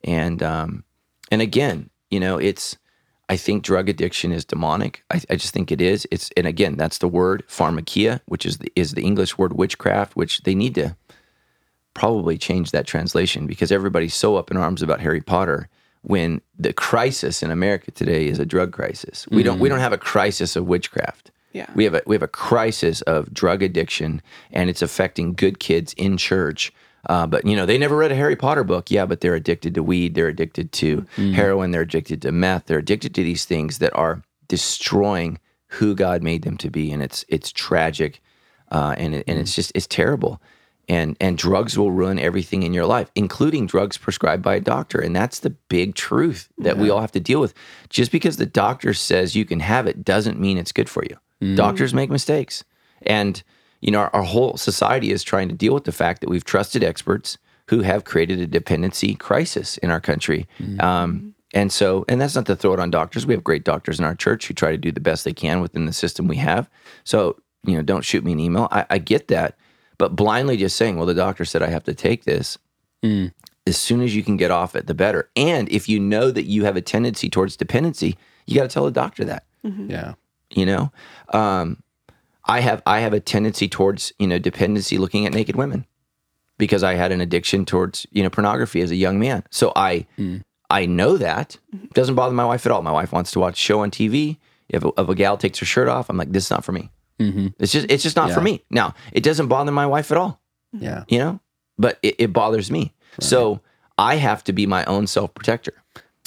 And 0.03 0.43
um, 0.43 0.83
and 1.31 1.41
again, 1.41 1.89
you 2.09 2.19
know, 2.19 2.37
it's 2.37 2.77
I 3.27 3.37
think 3.37 3.63
drug 3.63 3.89
addiction 3.89 4.31
is 4.31 4.45
demonic. 4.45 5.03
I, 5.11 5.21
I 5.29 5.35
just 5.35 5.53
think 5.53 5.71
it 5.71 5.81
is. 5.81 6.07
It's 6.11 6.29
and 6.37 6.45
again, 6.45 6.75
that's 6.75 6.99
the 6.99 7.07
word 7.07 7.43
pharmakeia, 7.47 8.21
which 8.25 8.45
is 8.45 8.59
the 8.59 8.71
is 8.75 8.93
the 8.93 9.03
English 9.03 9.37
word 9.37 9.53
witchcraft, 9.53 10.15
which 10.15 10.41
they 10.43 10.53
need 10.53 10.75
to 10.75 10.95
probably 11.93 12.37
change 12.37 12.71
that 12.71 12.85
translation 12.85 13.47
because 13.47 13.71
everybody's 13.71 14.13
so 14.13 14.35
up 14.35 14.51
in 14.51 14.57
arms 14.57 14.81
about 14.81 14.99
Harry 14.99 15.21
Potter 15.21 15.69
when 16.03 16.39
the 16.59 16.73
crisis 16.73 17.41
in 17.41 17.49
America 17.49 17.89
today 17.89 18.27
is 18.27 18.37
a 18.37 18.45
drug 18.45 18.71
crisis. 18.71 19.27
We 19.29 19.41
don't 19.41 19.59
we 19.59 19.69
mm. 19.69 19.71
don't 19.71 19.79
have 19.79 19.93
a 19.93 19.97
crisis 19.97 20.55
of 20.55 20.67
witchcraft. 20.67 21.31
Yeah. 21.51 21.67
We 21.73 21.83
have 21.85 21.95
a 21.95 22.01
we 22.05 22.15
have 22.15 22.21
a 22.21 22.27
crisis 22.27 23.01
of 23.03 23.33
drug 23.33 23.63
addiction 23.63 24.21
and 24.51 24.69
it's 24.69 24.83
affecting 24.83 25.33
good 25.33 25.59
kids 25.59 25.93
in 25.93 26.17
church. 26.17 26.71
Uh, 27.07 27.27
but 27.27 27.45
you 27.45 27.55
know 27.55 27.65
they 27.65 27.77
never 27.77 27.97
read 27.97 28.11
a 28.11 28.15
Harry 28.15 28.35
Potter 28.35 28.63
book, 28.63 28.89
yeah. 28.89 29.05
But 29.05 29.21
they're 29.21 29.35
addicted 29.35 29.75
to 29.75 29.83
weed, 29.83 30.15
they're 30.15 30.27
addicted 30.27 30.71
to 30.73 31.05
heroin, 31.15 31.71
they're 31.71 31.81
addicted 31.81 32.21
to 32.23 32.31
meth, 32.31 32.65
they're 32.65 32.79
addicted 32.79 33.13
to 33.15 33.23
these 33.23 33.45
things 33.45 33.77
that 33.79 33.95
are 33.95 34.23
destroying 34.47 35.39
who 35.67 35.95
God 35.95 36.23
made 36.23 36.43
them 36.43 36.57
to 36.57 36.69
be, 36.69 36.91
and 36.91 37.03
it's 37.03 37.25
it's 37.27 37.51
tragic, 37.51 38.21
uh, 38.71 38.95
and 38.97 39.15
it, 39.15 39.23
and 39.27 39.39
it's 39.39 39.55
just 39.55 39.71
it's 39.75 39.87
terrible, 39.87 40.41
and 40.87 41.17
and 41.19 41.37
drugs 41.37 41.77
will 41.77 41.91
ruin 41.91 42.17
everything 42.19 42.63
in 42.63 42.73
your 42.73 42.85
life, 42.85 43.11
including 43.15 43.67
drugs 43.67 43.97
prescribed 43.97 44.43
by 44.43 44.55
a 44.55 44.61
doctor, 44.61 44.99
and 44.99 45.15
that's 45.15 45.39
the 45.39 45.49
big 45.49 45.95
truth 45.95 46.49
that 46.57 46.77
we 46.77 46.89
all 46.89 47.01
have 47.01 47.11
to 47.11 47.19
deal 47.19 47.41
with. 47.41 47.53
Just 47.89 48.11
because 48.11 48.37
the 48.37 48.45
doctor 48.45 48.93
says 48.93 49.35
you 49.35 49.45
can 49.45 49.59
have 49.59 49.85
it 49.87 50.03
doesn't 50.03 50.39
mean 50.39 50.57
it's 50.57 50.71
good 50.71 50.89
for 50.89 51.03
you. 51.03 51.17
Doctors 51.55 51.93
make 51.93 52.09
mistakes, 52.09 52.63
and 53.03 53.43
you 53.85 53.91
know 53.91 53.99
our, 54.03 54.11
our 54.17 54.23
whole 54.33 54.57
society 54.57 55.09
is 55.15 55.23
trying 55.23 55.47
to 55.49 55.55
deal 55.63 55.73
with 55.73 55.85
the 55.85 55.91
fact 56.03 56.17
that 56.21 56.29
we've 56.29 56.43
trusted 56.53 56.83
experts 56.83 57.37
who 57.69 57.81
have 57.81 58.03
created 58.11 58.39
a 58.39 58.47
dependency 58.47 59.15
crisis 59.15 59.77
in 59.83 59.89
our 59.89 60.01
country. 60.01 60.41
Um, 60.79 61.33
and 61.53 61.71
so, 61.71 62.05
and 62.09 62.19
that's 62.19 62.35
not 62.35 62.45
to 62.47 62.55
throw 62.55 62.73
it 62.73 62.79
on 62.79 62.91
doctors. 62.91 63.25
We 63.25 63.33
have 63.33 63.43
great 63.43 63.63
doctors 63.63 63.97
in 63.99 64.05
our 64.05 64.13
church 64.15 64.47
who 64.47 64.53
try 64.53 64.71
to 64.71 64.77
do 64.77 64.91
the 64.91 64.99
best 65.09 65.23
they 65.23 65.33
can 65.33 65.61
within 65.61 65.85
the 65.85 65.93
system 65.93 66.27
we 66.27 66.35
have. 66.37 66.69
So, 67.05 67.37
you 67.65 67.75
know, 67.75 67.81
don't 67.81 68.03
shoot 68.05 68.23
me 68.25 68.33
an 68.33 68.39
email. 68.39 68.67
I, 68.71 68.85
I 68.89 68.97
get 68.99 69.29
that. 69.29 69.57
But 69.97 70.15
blindly 70.15 70.57
just 70.57 70.75
saying, 70.75 70.97
well, 70.97 71.05
the 71.07 71.13
doctor 71.25 71.45
said 71.45 71.63
I 71.63 71.67
have 71.69 71.85
to 71.85 71.93
take 71.93 72.25
this, 72.25 72.57
as 73.65 73.77
soon 73.77 74.01
as 74.01 74.15
you 74.15 74.21
can 74.23 74.35
get 74.37 74.51
off 74.51 74.75
it, 74.75 74.85
the 74.87 74.93
better. 74.93 75.29
And 75.35 75.69
if 75.69 75.87
you 75.89 75.99
know 75.99 76.29
that 76.31 76.45
you 76.45 76.65
have 76.65 76.75
a 76.75 76.81
tendency 76.81 77.29
towards 77.29 77.55
dependency, 77.55 78.17
you 78.45 78.55
got 78.57 78.63
to 78.69 78.73
tell 78.73 78.85
the 78.85 78.91
doctor 78.91 79.23
that 79.25 79.43
Yeah. 79.63 80.13
you 80.51 80.65
know 80.65 80.91
um, 81.33 81.81
i 82.45 82.59
have 82.59 82.81
i 82.85 82.99
have 82.99 83.13
a 83.13 83.19
tendency 83.19 83.67
towards 83.67 84.13
you 84.19 84.27
know 84.27 84.39
dependency 84.39 84.97
looking 84.97 85.25
at 85.25 85.33
naked 85.33 85.55
women 85.55 85.85
because 86.57 86.83
i 86.83 86.93
had 86.93 87.11
an 87.11 87.21
addiction 87.21 87.65
towards 87.65 88.05
you 88.11 88.23
know 88.23 88.29
pornography 88.29 88.81
as 88.81 88.91
a 88.91 88.95
young 88.95 89.19
man. 89.19 89.43
So 89.49 89.71
i 89.75 90.05
mm. 90.17 90.41
i 90.69 90.85
know 90.85 91.17
that. 91.17 91.57
It 91.73 91.93
doesn't 91.93 92.15
bother 92.15 92.33
my 92.33 92.45
wife 92.45 92.65
at 92.65 92.71
all. 92.71 92.81
My 92.81 92.91
wife 92.91 93.11
wants 93.11 93.31
to 93.31 93.39
watch 93.39 93.59
a 93.59 93.61
show 93.61 93.79
on 93.81 93.91
tv 93.91 94.37
if 94.69 94.83
a, 94.83 94.91
if 94.97 95.09
a 95.09 95.15
gal 95.15 95.37
takes 95.37 95.59
her 95.59 95.65
shirt 95.65 95.87
off 95.87 96.09
i'm 96.09 96.17
like 96.17 96.31
this 96.31 96.45
is 96.45 96.51
not 96.51 96.63
for 96.63 96.71
me. 96.71 96.89
Mm-hmm. 97.19 97.47
It's 97.59 97.71
just 97.71 97.89
it's 97.89 98.03
just 98.03 98.15
not 98.15 98.31
for 98.31 98.41
me. 98.41 98.63
Now 98.69 98.93
it 99.11 99.23
doesn't 99.23 99.47
bother 99.47 99.71
my 99.71 99.85
wife 99.85 100.11
at 100.11 100.17
all. 100.17 100.41
Yeah. 100.73 101.05
you 101.07 101.19
know? 101.19 101.39
But 101.77 101.99
it, 102.01 102.15
it 102.19 102.33
bothers 102.33 102.69
me. 102.69 102.93
So 103.19 103.61
i 103.97 104.15
have 104.15 104.43
to 104.43 104.53
be 104.53 104.65
my 104.65 104.83
own 104.85 105.07
self-protector. 105.07 105.73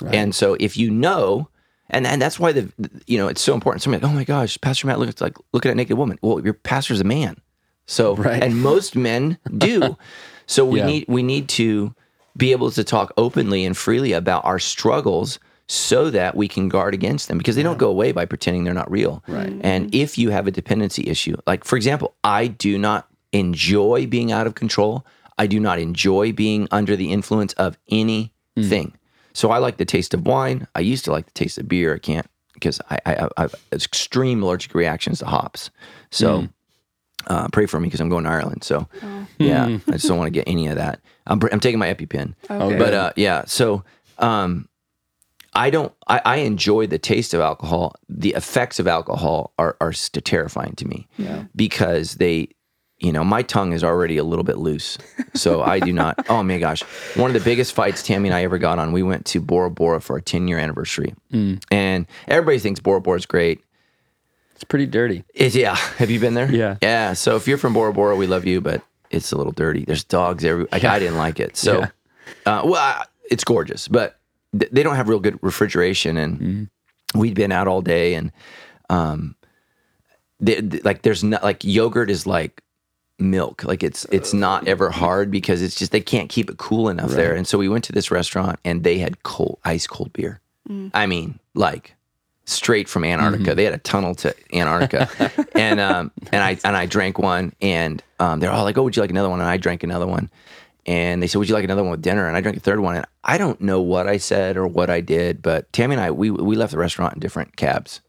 And 0.07 0.35
so 0.35 0.57
if 0.61 0.76
you 0.76 0.90
know 0.90 1.48
and, 1.90 2.07
and 2.07 2.20
that's 2.20 2.38
why 2.38 2.53
the 2.53 2.70
you 3.07 3.18
know 3.18 3.29
it's 3.29 3.40
so 3.40 3.55
important 3.55 3.83
somebody 3.83 4.03
like 4.03 4.11
oh 4.12 4.14
my 4.14 4.24
gosh 4.24 4.59
pastor 4.61 4.87
matt 4.87 4.98
looks 4.98 5.20
like 5.20 5.37
looking 5.53 5.70
at 5.70 5.72
a 5.72 5.77
naked 5.77 5.96
woman 5.96 6.18
well 6.22 6.40
your 6.44 6.55
pastor's 6.55 7.01
a 7.01 7.05
man 7.05 7.37
so 7.87 8.14
Right. 8.29 8.42
and 8.42 8.61
most 8.61 8.96
men 8.96 9.38
do 9.57 9.96
so 10.46 10.64
we 10.64 10.79
Yeah. 10.81 10.87
need 10.87 11.05
we 11.09 11.22
need 11.22 11.48
to 11.51 11.94
be 12.37 12.53
able 12.53 12.70
to 12.72 12.85
talk 12.85 13.12
openly 13.16 13.64
and 13.64 13.77
freely 13.77 14.12
about 14.12 14.44
our 14.44 14.59
struggles 14.59 15.38
so 15.66 16.09
that 16.11 16.35
we 16.35 16.48
can 16.48 16.68
guard 16.68 16.94
against 16.94 17.29
them 17.29 17.37
because 17.37 17.57
they 17.57 17.62
don't 17.62 17.79
go 17.79 17.90
away 17.90 18.12
by 18.12 18.24
pretending 18.24 18.64
they're 18.64 18.72
not 18.74 18.90
real 18.90 19.22
Right. 19.29 19.48
Mm-hmm. 19.48 19.61
and 19.64 19.94
if 19.94 20.16
you 20.18 20.31
have 20.31 20.46
a 20.46 20.51
dependency 20.51 21.07
issue, 21.09 21.37
like 21.46 21.64
for 21.64 21.77
example, 21.77 22.14
I 22.24 22.46
do 22.46 22.79
not 22.79 23.07
enjoy 23.33 24.07
being 24.07 24.33
out 24.33 24.46
of 24.46 24.55
control. 24.55 25.05
I 25.37 25.46
do 25.46 25.61
not 25.61 25.79
enjoy 25.79 26.33
being 26.33 26.66
under 26.70 26.96
the 26.96 27.12
influence 27.12 27.53
of 27.55 27.77
anything. 27.90 28.33
Mm. 28.57 28.92
So 29.38 29.53
I 29.53 29.59
like 29.59 29.77
the 29.77 29.85
taste 29.85 30.14
of 30.14 30.27
wine. 30.27 30.66
I 30.74 30.81
used 30.81 31.05
to 31.05 31.12
like 31.12 31.27
the 31.27 31.33
taste 31.33 31.59
of 31.59 31.68
beer. 31.68 31.94
I 31.94 31.98
can't 32.01 32.27
because 32.55 32.81
I, 32.90 32.98
I, 33.07 33.29
I 33.37 33.42
have 33.42 33.55
extreme 33.72 34.42
allergic 34.42 34.74
reactions 34.74 35.20
to 35.20 35.27
hops. 35.27 35.70
So 36.11 36.48
uh, 37.29 37.46
pray 37.53 37.66
for 37.66 37.79
me 37.79 37.87
because 37.87 38.01
I'm 38.01 38.09
going 38.09 38.24
to 38.24 38.31
Ireland. 38.31 38.64
So 38.64 38.88
yeah, 39.38 39.66
I 39.87 39.92
just 39.92 40.09
don't 40.09 40.18
want 40.18 40.27
to 40.27 40.33
get 40.33 40.48
any 40.48 40.66
of 40.66 40.74
that. 40.74 40.98
I'm, 41.29 41.40
I'm 41.53 41.61
taking 41.61 41.79
my 41.79 41.94
EpiPen. 41.94 42.35
Okay. 42.51 42.79
But 42.79 42.94
uh, 42.94 43.12
yeah, 43.14 43.44
so 43.46 43.85
um, 44.18 44.68
I 45.55 45.70
don't. 45.70 45.92
I, 46.09 46.20
I 46.24 46.37
enjoy 46.38 46.88
the 46.88 46.98
taste 46.98 47.33
of 47.33 47.40
alcohol. 47.40 47.94
The 48.09 48.35
effects 48.35 48.81
of 48.81 48.88
alcohol 48.88 49.53
are 49.57 49.77
are 49.81 49.92
terrifying 49.92 50.74
to 50.77 50.88
me 50.88 51.07
because 51.55 52.14
they, 52.14 52.48
you 53.00 53.12
know, 53.12 53.22
my 53.24 53.42
tongue 53.42 53.72
is 53.72 53.84
already 53.84 54.16
a 54.16 54.24
little 54.24 54.44
bit 54.44 54.58
loose. 54.58 54.98
So 55.34 55.62
I 55.62 55.78
do 55.80 55.92
not. 55.92 56.16
Oh 56.28 56.42
my 56.42 56.58
gosh, 56.58 56.82
one 57.14 57.30
of 57.30 57.34
the 57.34 57.44
biggest 57.44 57.72
fights 57.72 58.02
Tammy 58.02 58.28
and 58.28 58.34
I 58.34 58.42
ever 58.42 58.58
got 58.58 58.78
on. 58.78 58.92
We 58.92 59.02
went 59.02 59.24
to 59.26 59.40
Bora 59.40 59.70
Bora 59.70 60.00
for 60.00 60.14
our 60.14 60.20
10 60.20 60.48
year 60.48 60.58
anniversary, 60.58 61.14
and 61.32 62.06
everybody 62.26 62.58
thinks 62.58 62.80
Bora 62.80 63.00
Bora 63.00 63.18
is 63.18 63.26
great. 63.26 63.62
It's 64.54 64.64
pretty 64.64 64.87
dirty. 64.87 65.22
It's 65.34 65.54
yeah. 65.54 65.76
Have 65.76 66.11
you 66.11 66.18
been 66.18 66.34
there? 66.34 66.50
Yeah. 66.52 66.76
Yeah. 66.82 67.12
So 67.12 67.37
if 67.37 67.46
you're 67.46 67.58
from 67.58 67.72
Bora 67.74 67.92
Bora, 67.92 68.16
we 68.16 68.26
love 68.26 68.44
you, 68.44 68.61
but 68.61 68.82
it's 69.11 69.30
a 69.30 69.37
little 69.37 69.52
dirty. 69.52 69.84
There's 69.84 70.02
dogs 70.04 70.44
every. 70.44 70.66
Like, 70.72 70.82
I 70.84 70.98
didn't 70.98 71.16
like 71.16 71.38
it. 71.38 71.56
So, 71.56 71.78
Yeah. 71.78 71.87
uh, 72.44 72.62
well, 72.64 72.74
I- 72.74 73.06
it's 73.30 73.44
gorgeous, 73.44 73.87
but 73.88 74.18
th- 74.58 74.70
they 74.72 74.82
don't 74.82 74.96
have 74.96 75.08
real 75.08 75.20
good 75.20 75.38
refrigeration, 75.42 76.16
and 76.16 76.38
Mm-hmm. 76.40 77.18
we'd 77.20 77.34
been 77.34 77.52
out 77.52 77.68
all 77.68 77.80
day, 77.82 78.14
and 78.14 78.32
um, 78.90 79.37
they, 80.40 80.61
they- 80.61 80.80
like 80.80 81.02
there's 81.02 81.22
not 81.22 81.42
like 81.44 81.62
yogurt 81.64 82.11
is 82.11 82.26
like 82.26 82.62
milk. 83.18 83.64
Like 83.64 83.83
it's 83.83 84.04
it's 84.07 84.33
not 84.33 84.66
ever 84.68 84.90
hard 84.90 85.31
because 85.31 85.62
it's 85.62 85.74
just 85.74 85.92
they 85.92 86.00
can't 86.00 86.28
keep 86.28 86.50
it 86.50 86.59
cool 86.59 86.88
enough 86.88 87.11
there. 87.11 87.35
And 87.35 87.46
so 87.46 87.59
we 87.59 87.68
went 87.68 87.85
to 87.85 87.92
this 87.92 88.11
restaurant 88.11 88.59
and 88.64 88.85
they 88.85 88.98
had 88.98 89.22
cold 89.22 89.59
ice 89.64 89.87
cold 89.87 90.12
beer. 90.12 90.40
I 90.94 91.07
mean 91.07 91.38
like 91.54 91.94
straight 92.48 92.88
from 92.88 93.04
Antarctica. 93.04 93.54
They 93.54 93.64
had 93.64 93.74
a 93.74 93.78
tunnel 93.78 94.14
to 94.16 94.35
Antarctica, 94.54 95.31
and 95.54 95.78
um, 95.81 96.11
and 96.33 96.42
I 96.42 96.59
and 96.64 96.76
I 96.76 96.87
drank 96.87 97.18
one, 97.18 97.52
and 97.61 98.02
um, 98.18 98.40
they're 98.40 98.50
all 98.50 98.64
like, 98.64 98.76
"Oh, 98.78 98.83
would 98.85 98.96
you 98.96 99.02
like 99.02 99.11
another 99.11 99.28
one?" 99.28 99.40
And 99.40 99.48
I 99.48 99.57
drank 99.59 99.83
another 99.83 100.07
one, 100.07 100.31
and 100.87 101.22
they 101.22 101.26
said, 101.26 101.38
"Would 101.38 101.48
you 101.48 101.54
like 101.54 101.64
another 101.64 101.83
one 101.83 101.90
with 101.92 102.02
dinner?" 102.02 102.26
And 102.26 102.37
I 102.37 102.40
drank 102.40 102.57
a 102.57 102.61
third 102.61 102.81
one, 102.81 102.96
and 102.96 103.07
I 103.22 103.38
don't 103.38 103.61
know 103.61 103.81
what 103.81 104.09
I 104.09 104.16
said 104.16 104.57
or 104.57 104.66
what 104.66 104.90
I 104.90 105.00
did, 105.00 105.42
but 105.42 105.72
Tammy 105.72 105.94
and 105.94 106.02
I 106.02 106.11
we 106.11 106.31
we 106.31 106.57
left 106.57 106.72
the 106.72 106.78
restaurant 106.78 107.14
in 107.14 107.20
different 107.20 107.57
cabs, 107.57 108.00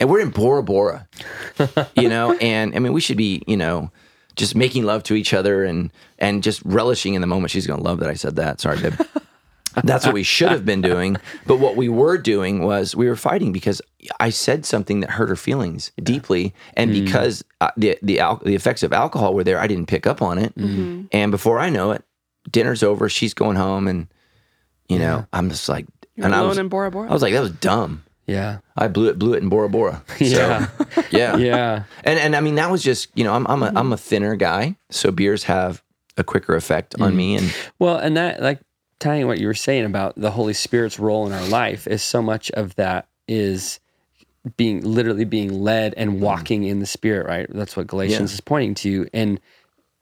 and 0.00 0.08
we're 0.08 0.20
in 0.20 0.30
Bora 0.30 0.62
Bora, 0.62 1.06
you 1.96 2.08
know, 2.08 2.32
and 2.34 2.74
I 2.74 2.78
mean 2.78 2.92
we 2.92 3.00
should 3.00 3.18
be, 3.18 3.42
you 3.46 3.56
know. 3.56 3.90
Just 4.36 4.54
making 4.54 4.84
love 4.84 5.02
to 5.04 5.14
each 5.14 5.32
other 5.32 5.64
and 5.64 5.92
and 6.18 6.42
just 6.42 6.62
relishing 6.64 7.14
in 7.14 7.20
the 7.20 7.26
moment. 7.26 7.50
She's 7.50 7.66
gonna 7.66 7.82
love 7.82 8.00
that 8.00 8.08
I 8.08 8.14
said 8.14 8.36
that. 8.36 8.60
Sorry, 8.60 8.80
babe. 8.80 8.94
That's 9.82 10.04
what 10.04 10.14
we 10.14 10.22
should 10.22 10.52
have 10.52 10.64
been 10.64 10.80
doing. 10.80 11.16
But 11.46 11.58
what 11.58 11.76
we 11.76 11.88
were 11.88 12.16
doing 12.16 12.62
was 12.62 12.94
we 12.94 13.08
were 13.08 13.16
fighting 13.16 13.52
because 13.52 13.82
I 14.20 14.30
said 14.30 14.64
something 14.64 15.00
that 15.00 15.10
hurt 15.10 15.28
her 15.28 15.36
feelings 15.36 15.90
deeply, 16.02 16.54
and 16.74 16.90
mm. 16.90 17.04
because 17.04 17.44
uh, 17.60 17.70
the 17.76 17.98
the 18.02 18.20
al- 18.20 18.40
the 18.44 18.54
effects 18.54 18.82
of 18.82 18.92
alcohol 18.92 19.34
were 19.34 19.44
there, 19.44 19.58
I 19.58 19.66
didn't 19.66 19.86
pick 19.86 20.06
up 20.06 20.22
on 20.22 20.38
it. 20.38 20.54
Mm-hmm. 20.54 20.80
Mm-hmm. 20.80 21.06
And 21.12 21.30
before 21.32 21.58
I 21.58 21.70
know 21.70 21.90
it, 21.90 22.04
dinner's 22.50 22.82
over. 22.82 23.08
She's 23.08 23.34
going 23.34 23.56
home, 23.56 23.88
and 23.88 24.06
you 24.88 24.98
know 24.98 25.26
I'm 25.32 25.48
just 25.48 25.68
like, 25.68 25.86
You're 26.14 26.26
and 26.26 26.34
I 26.34 26.42
was 26.42 26.58
in 26.58 26.68
Bora 26.68 26.90
Bora. 26.90 27.08
I 27.08 27.12
was 27.12 27.22
like, 27.22 27.32
that 27.32 27.40
was 27.40 27.52
dumb. 27.52 28.04
Yeah. 28.26 28.58
I 28.76 28.88
blew 28.88 29.08
it, 29.08 29.18
blew 29.18 29.34
it 29.34 29.42
in 29.42 29.48
Bora 29.48 29.68
Bora. 29.68 30.02
So, 30.18 30.24
Yeah. 30.24 30.68
yeah, 31.10 31.36
Yeah. 31.36 31.84
and 32.04 32.18
and 32.18 32.34
I 32.36 32.40
mean 32.40 32.54
that 32.56 32.70
was 32.70 32.82
just 32.82 33.08
you 33.14 33.24
know 33.24 33.34
I'm 33.34 33.46
I'm 33.46 33.62
a 33.62 33.72
am 33.78 33.92
a 33.92 33.96
thinner 33.96 34.36
guy, 34.36 34.76
so 34.90 35.10
beers 35.10 35.44
have 35.44 35.82
a 36.16 36.24
quicker 36.24 36.54
effect 36.54 36.94
on 37.00 37.12
mm. 37.12 37.16
me, 37.16 37.36
and 37.36 37.54
Well, 37.78 37.96
and 37.98 38.16
that 38.16 38.40
like 38.40 38.60
tying 39.00 39.26
what 39.26 39.38
you 39.38 39.46
were 39.46 39.54
saying 39.54 39.84
about 39.84 40.14
the 40.16 40.30
Holy 40.30 40.54
Spirit's 40.54 40.98
role 40.98 41.26
in 41.26 41.32
our 41.32 41.46
life 41.48 41.86
is 41.86 42.02
so 42.02 42.22
much 42.22 42.50
of 42.52 42.74
that 42.76 43.08
is 43.28 43.80
being 44.56 44.82
literally 44.82 45.24
being 45.24 45.62
led 45.62 45.94
and 45.96 46.12
mm. 46.12 46.18
walking 46.20 46.64
in 46.64 46.78
the 46.80 46.86
Spirit, 46.86 47.26
right? 47.26 47.46
That's 47.50 47.76
what 47.76 47.86
Galatians 47.86 48.30
Yeah. 48.30 48.34
is 48.34 48.40
pointing 48.40 48.74
to. 48.76 49.08
And 49.12 49.40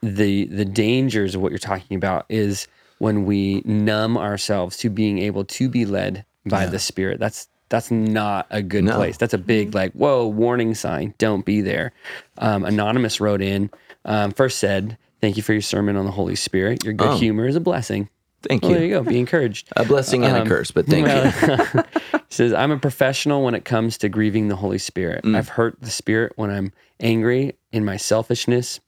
the 0.02 0.46
the 0.46 0.64
dangers 0.64 1.34
of 1.34 1.40
what 1.42 1.50
you're 1.52 1.58
talking 1.58 1.96
about 1.96 2.26
is 2.28 2.66
when 2.98 3.24
we 3.24 3.62
numb 3.64 4.16
ourselves 4.16 4.76
to 4.78 4.90
being 4.90 5.18
able 5.18 5.44
to 5.44 5.68
be 5.68 5.84
led 5.86 6.24
by 6.44 6.66
the 6.66 6.78
Spirit. 6.78 7.18
That's 7.20 7.48
that's 7.72 7.90
not 7.90 8.46
a 8.50 8.62
good 8.62 8.84
No. 8.84 8.94
place. 8.94 9.16
That's 9.16 9.34
a 9.34 9.38
big 9.38 9.74
like 9.74 9.92
whoa 9.94 10.26
warning 10.28 10.74
sign. 10.76 11.14
Don't 11.18 11.44
be 11.44 11.60
there. 11.62 11.92
Um, 12.38 12.64
Anonymous 12.64 13.20
wrote 13.20 13.42
in 13.42 13.70
um, 14.04 14.30
first 14.32 14.58
said, 14.58 14.96
"Thank 15.20 15.36
you 15.36 15.42
for 15.42 15.52
your 15.52 15.62
sermon 15.62 15.96
on 15.96 16.04
the 16.04 16.10
Holy 16.12 16.36
Spirit. 16.36 16.84
Your 16.84 16.92
good 16.92 17.08
Oh. 17.08 17.16
humor 17.18 17.46
is 17.48 17.56
a 17.56 17.60
blessing." 17.60 18.08
thank 18.48 18.62
Well, 18.62 18.72
there 18.72 18.80
you. 18.80 18.88
you 18.88 18.94
go. 18.94 19.02
Be 19.04 19.20
encouraged. 19.20 19.68
A 19.76 19.84
blessing 19.84 20.24
and 20.24 20.36
a 20.36 20.40
Um, 20.40 20.48
curse, 20.48 20.72
but 20.72 20.86
thank 20.86 21.06
you. 21.06 21.82
He 22.12 22.34
says, 22.36 22.52
I'm 22.52 22.70
a 22.72 22.78
professional 22.78 23.44
when 23.44 23.54
it 23.54 23.64
comes 23.64 23.96
to 23.98 24.08
grieving 24.08 24.48
the 24.48 24.56
Holy 24.56 24.78
Spirit. 24.78 25.22
Mm. 25.24 25.36
I've 25.36 25.50
hurt 25.50 25.76
the 25.80 25.90
Spirit 25.90 26.32
when 26.36 26.50
I'm 26.50 26.72
angry 26.98 27.54
in 27.72 27.84
my 27.84 27.96
selfishness 27.98 28.80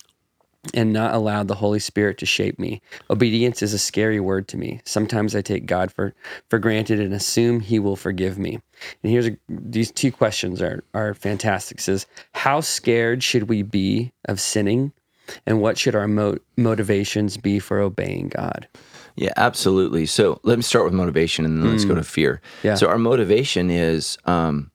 and 0.73 0.93
not 0.93 1.15
allowed 1.15 1.49
the 1.49 1.55
Holy 1.55 1.79
Spirit 1.79 2.19
to 2.19 2.27
shape 2.27 2.59
me. 2.59 2.81
Obedience 3.11 3.63
is 3.63 3.75
a 3.75 3.79
scary 3.79 4.21
word 4.21 4.49
to 4.49 4.57
me. 4.57 4.81
Sometimes 4.85 5.37
I 5.37 5.43
take 5.43 5.67
God 5.67 5.93
for, 5.93 6.15
for 6.49 6.59
granted 6.59 7.01
and 7.01 7.13
assume 7.13 7.61
he 7.61 7.79
will 7.79 7.97
forgive 7.97 8.39
me. 8.39 8.61
And 9.03 9.13
here's 9.13 9.27
a, 9.27 9.37
these 9.49 9.91
two 9.91 10.11
questions 10.11 10.63
are, 10.63 10.83
are 10.95 11.15
fantastic. 11.15 11.79
It 11.79 11.83
says, 11.83 12.07
how 12.33 12.61
scared 12.61 13.23
should 13.23 13.49
we 13.49 13.63
be 13.63 14.13
of 14.27 14.41
sinning? 14.41 14.93
and 15.47 15.61
what 15.61 15.79
should 15.79 15.95
our 15.95 16.09
mo- 16.09 16.39
motivations 16.57 17.37
be 17.37 17.59
for 17.59 17.81
obeying 17.81 18.29
God? 18.29 18.69
Yeah, 19.17 19.33
absolutely. 19.37 20.07
So 20.07 20.41
let 20.43 20.59
me 20.59 20.63
start 20.63 20.85
with 20.85 20.95
motivation 20.95 21.45
and 21.45 21.63
then 21.63 21.71
let's 21.71 21.85
go 21.85 21.95
to 21.95 22.03
fear. 22.03 22.41
Yeah. 22.63 22.75
So 22.75 22.89
our 22.89 22.99
motivation 22.99 23.71
is 23.71 24.19
um, 24.25 24.71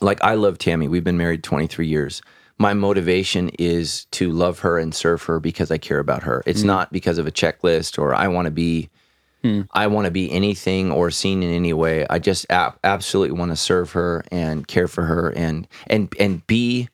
like 0.00 0.22
I 0.22 0.34
love 0.34 0.58
Tammy. 0.58 0.86
We've 0.86 1.04
been 1.04 1.18
married 1.18 1.42
23 1.42 1.86
years. 1.86 2.22
My 2.58 2.74
motivation 2.74 3.50
is 3.58 4.06
to 4.06 4.30
love 4.30 4.60
her 4.60 4.78
and 4.78 4.94
serve 4.94 5.22
her 5.24 5.38
because 5.40 5.70
I 5.70 5.78
care 5.78 6.00
about 6.00 6.24
her. 6.24 6.42
It's 6.46 6.62
hmm. 6.62 6.66
not 6.66 6.92
because 6.92 7.18
of 7.18 7.26
a 7.26 7.30
checklist 7.30 7.98
or 7.98 8.14
I 8.14 8.28
want 8.28 8.46
to 8.46 8.50
be 8.50 8.90
hmm. 9.42 9.62
I 9.72 9.86
want 9.86 10.06
to 10.06 10.10
be 10.10 10.30
anything 10.30 10.90
or 10.90 11.10
seen 11.10 11.42
in 11.42 11.50
any 11.50 11.72
way. 11.72 12.06
I 12.10 12.18
just 12.18 12.46
ab- 12.50 12.78
absolutely 12.82 13.38
want 13.38 13.52
to 13.52 13.56
serve 13.56 13.92
her 13.92 14.24
and 14.32 14.66
care 14.66 14.88
for 14.88 15.04
her 15.04 15.30
and 15.30 15.68
and 15.86 16.12
and 16.18 16.46
be 16.46 16.88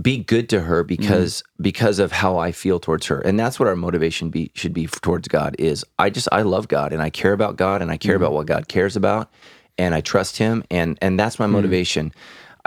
be 0.00 0.18
good 0.18 0.48
to 0.48 0.60
her 0.60 0.82
because 0.82 1.42
hmm. 1.56 1.62
because 1.62 1.98
of 1.98 2.12
how 2.12 2.36
I 2.36 2.52
feel 2.52 2.80
towards 2.80 3.06
her. 3.06 3.20
And 3.20 3.38
that's 3.38 3.58
what 3.58 3.68
our 3.68 3.76
motivation 3.76 4.28
be 4.28 4.50
should 4.54 4.74
be 4.74 4.86
towards 4.86 5.28
God 5.28 5.56
is 5.58 5.84
I 5.98 6.10
just 6.10 6.28
I 6.32 6.42
love 6.42 6.68
God 6.68 6.92
and 6.92 7.00
I 7.00 7.10
care 7.10 7.32
about 7.32 7.56
God 7.56 7.80
and 7.80 7.90
I 7.90 7.96
care 7.96 8.16
about 8.16 8.32
what 8.32 8.46
God 8.46 8.68
cares 8.68 8.96
about 8.96 9.32
and 9.78 9.94
I 9.94 10.00
trust 10.00 10.36
him 10.36 10.64
and 10.70 10.98
and 11.00 11.18
that's 11.18 11.38
my 11.38 11.46
motivation. 11.46 12.12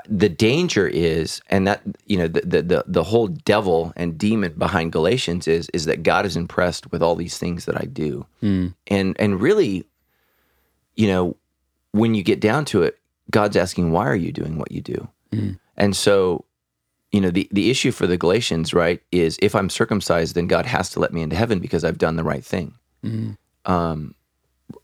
The 0.06 0.30
danger 0.30 0.88
is 0.88 1.42
and 1.50 1.68
that 1.68 1.82
you 2.06 2.18
know 2.18 2.28
the, 2.28 2.42
the 2.42 2.62
the 2.62 2.84
the 2.88 3.04
whole 3.04 3.28
devil 3.28 3.94
and 3.96 4.18
demon 4.18 4.54
behind 4.54 4.92
Galatians 4.92 5.48
is 5.48 5.70
is 5.70 5.86
that 5.86 6.04
God 6.04 6.26
is 6.26 6.38
impressed 6.38 6.92
with 6.92 7.02
all 7.02 7.16
these 7.16 7.38
things 7.38 7.66
that 7.66 7.80
I 7.82 7.86
do. 7.86 8.26
Hmm. 8.40 8.68
And 8.88 9.16
and 9.20 9.42
really 9.42 9.86
you 10.96 11.08
know 11.08 11.36
when 11.92 12.14
you 12.14 12.24
get 12.24 12.40
down 12.40 12.64
to 12.66 12.84
it 12.84 13.00
God's 13.32 13.58
asking 13.58 13.92
why 13.92 14.08
are 14.08 14.16
you 14.16 14.32
doing 14.32 14.58
what 14.58 14.72
you 14.72 14.82
do? 14.82 15.08
Hmm. 15.32 15.52
And 15.76 15.96
so 15.96 16.46
you 17.12 17.22
know 17.22 17.32
the 17.32 17.48
the 17.52 17.70
issue 17.70 17.92
for 17.92 18.08
the 18.08 18.18
Galatians, 18.18 18.74
right, 18.74 19.02
is 19.12 19.38
if 19.42 19.56
I'm 19.56 19.70
circumcised, 19.70 20.36
then 20.36 20.48
God 20.48 20.66
has 20.66 20.90
to 20.92 21.00
let 21.00 21.14
me 21.14 21.22
into 21.22 21.36
heaven 21.36 21.60
because 21.60 21.84
I've 21.84 21.98
done 21.98 22.16
the 22.16 22.24
right 22.24 22.44
thing. 22.44 22.76
Hmm. 23.02 23.32
Um, 23.66 24.16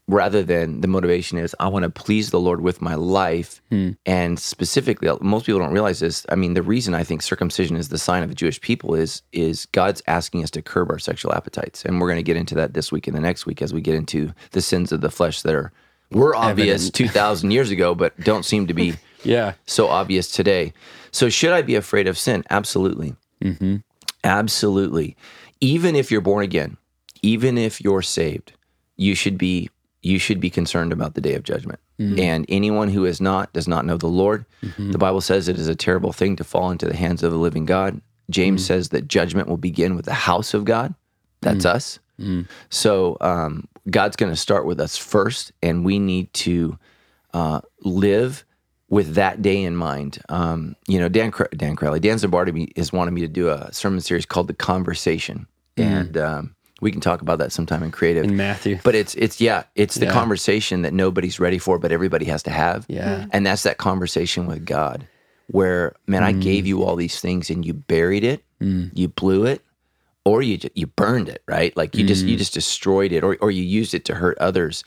rather 0.07 0.43
than 0.43 0.81
the 0.81 0.87
motivation 0.87 1.37
is 1.37 1.55
I 1.59 1.67
want 1.67 1.83
to 1.83 1.89
please 1.89 2.29
the 2.29 2.39
Lord 2.39 2.61
with 2.61 2.81
my 2.81 2.95
life, 2.95 3.61
hmm. 3.69 3.91
and 4.05 4.39
specifically, 4.39 5.07
uh, 5.07 5.17
most 5.21 5.45
people 5.45 5.59
don't 5.59 5.73
realize 5.73 5.99
this. 5.99 6.25
I 6.29 6.35
mean, 6.35 6.53
the 6.53 6.61
reason 6.61 6.93
I 6.93 7.03
think 7.03 7.21
circumcision 7.21 7.77
is 7.77 7.89
the 7.89 7.97
sign 7.97 8.23
of 8.23 8.29
the 8.29 8.35
Jewish 8.35 8.59
people 8.61 8.95
is 8.95 9.21
is 9.31 9.65
God's 9.67 10.01
asking 10.07 10.43
us 10.43 10.51
to 10.51 10.61
curb 10.61 10.91
our 10.91 10.99
sexual 10.99 11.33
appetites, 11.33 11.85
and 11.85 11.99
we're 11.99 12.07
going 12.07 12.17
to 12.17 12.23
get 12.23 12.37
into 12.37 12.55
that 12.55 12.73
this 12.73 12.91
week 12.91 13.07
and 13.07 13.15
the 13.15 13.21
next 13.21 13.45
week 13.45 13.61
as 13.61 13.73
we 13.73 13.81
get 13.81 13.95
into 13.95 14.33
the 14.51 14.61
sins 14.61 14.91
of 14.91 15.01
the 15.01 15.11
flesh 15.11 15.41
that 15.43 15.55
are 15.55 15.71
were 16.11 16.35
obvious 16.35 16.89
two 16.89 17.07
thousand 17.07 17.51
years 17.51 17.71
ago, 17.71 17.95
but 17.95 18.17
don't 18.19 18.45
seem 18.45 18.67
to 18.67 18.73
be 18.73 18.93
Yeah. 19.23 19.53
so 19.65 19.87
obvious 19.87 20.29
today. 20.29 20.73
So, 21.11 21.29
should 21.29 21.51
I 21.51 21.61
be 21.61 21.75
afraid 21.75 22.07
of 22.07 22.17
sin? 22.17 22.43
Absolutely. 22.49 23.15
Mm-hmm. 23.43 23.77
Absolutely. 24.23 25.15
Even 25.61 25.95
if 25.95 26.11
you're 26.11 26.21
born 26.21 26.43
again, 26.43 26.77
even 27.21 27.57
if 27.57 27.81
you're 27.81 28.01
saved, 28.01 28.53
you 28.97 29.15
should 29.15 29.37
be 29.37 29.69
you 30.03 30.19
should 30.19 30.39
be 30.39 30.49
concerned 30.49 30.91
about 30.91 31.13
the 31.15 31.21
day 31.21 31.33
of 31.33 31.43
judgment. 31.43 31.79
And 32.19 32.45
anyone 32.49 32.89
who 32.89 33.05
is 33.05 33.21
not 33.21 33.53
does 33.53 33.67
not 33.67 33.85
know 33.85 33.97
the 33.97 34.07
Lord. 34.07 34.45
The 34.91 34.97
Bible 34.97 35.21
says 35.21 35.47
it 35.47 35.57
is 35.57 35.67
a 35.69 35.75
terrible 35.75 36.11
thing 36.11 36.35
to 36.35 36.43
fall 36.43 36.69
into 36.69 36.85
the 36.85 36.95
hands 36.95 37.23
of 37.23 37.31
the 37.31 37.37
living 37.37 37.65
God. 37.65 38.01
James 38.29 38.65
says 38.65 38.89
that 38.89 39.07
judgment 39.07 39.47
will 39.47 39.57
begin 39.57 39.95
with 39.95 40.05
the 40.05 40.13
house 40.13 40.53
of 40.53 40.65
God. 40.65 40.93
That's 41.41 41.65
us. 41.65 41.99
So 42.69 43.17
um, 43.21 43.67
God's 43.89 44.15
going 44.15 44.31
to 44.31 44.35
start 44.37 44.65
with 44.65 44.79
us 44.79 44.97
first, 44.97 45.51
and 45.61 45.83
we 45.85 45.97
need 45.99 46.31
to 46.33 46.77
uh, 47.33 47.61
live 47.81 48.45
with 48.89 49.15
that 49.15 49.41
day 49.41 49.61
in 49.63 49.75
mind. 49.75 50.19
Um, 50.29 50.75
you 50.87 50.99
know, 50.99 51.09
Dan 51.09 51.31
Dan 51.55 51.75
Crowley, 51.75 51.99
Dan 51.99 52.17
Zambardi 52.17 52.71
has 52.75 52.93
wanted 52.93 53.11
me 53.11 53.21
to 53.21 53.27
do 53.27 53.49
a 53.49 53.71
sermon 53.73 53.99
series 54.01 54.25
called 54.25 54.47
"The 54.47 54.53
Conversation," 54.53 55.47
and 55.77 56.17
um, 56.17 56.55
we 56.83 56.91
can 56.91 57.01
talk 57.01 57.21
about 57.21 57.39
that 57.39 57.51
sometime 57.51 57.81
in 57.81 57.91
creative. 57.91 58.23
In 58.25 58.35
Matthew. 58.35 58.79
But 58.83 58.93
it's 58.93 59.15
it's 59.15 59.39
yeah, 59.41 59.63
it's 59.75 59.95
the 59.95 60.05
Yeah. 60.05 60.11
conversation 60.11 60.83
that 60.83 60.93
nobody's 60.93 61.39
ready 61.39 61.57
for, 61.57 61.79
but 61.79 61.91
everybody 61.91 62.25
has 62.25 62.43
to 62.43 62.51
have. 62.51 62.85
Yeah. 62.87 63.15
Mm-hmm. 63.15 63.29
and 63.31 63.45
that's 63.45 63.63
that 63.63 63.77
conversation 63.77 64.45
with 64.45 64.65
God, 64.65 65.07
where 65.47 65.95
man, 66.05 66.23
I 66.23 66.33
mm. 66.33 66.41
gave 66.41 66.67
you 66.67 66.83
all 66.83 66.95
these 66.95 67.19
things 67.19 67.49
and 67.49 67.65
you 67.65 67.73
buried 67.73 68.23
it, 68.23 68.43
mm. 68.61 68.91
you 68.93 69.07
blew 69.07 69.45
it, 69.45 69.61
or 70.25 70.41
you 70.41 70.57
ju- 70.57 70.69
you 70.75 70.87
burned 70.87 71.29
it, 71.29 71.41
right? 71.47 71.75
Like 71.75 71.95
you 71.95 72.05
just 72.05 72.25
you 72.25 72.35
mm. 72.35 72.39
just 72.39 72.53
destroyed 72.53 73.11
it, 73.11 73.23
or 73.23 73.37
or 73.41 73.49
you 73.49 73.63
used 73.63 73.93
it 73.93 74.05
to 74.05 74.15
hurt 74.15 74.37
others, 74.37 74.83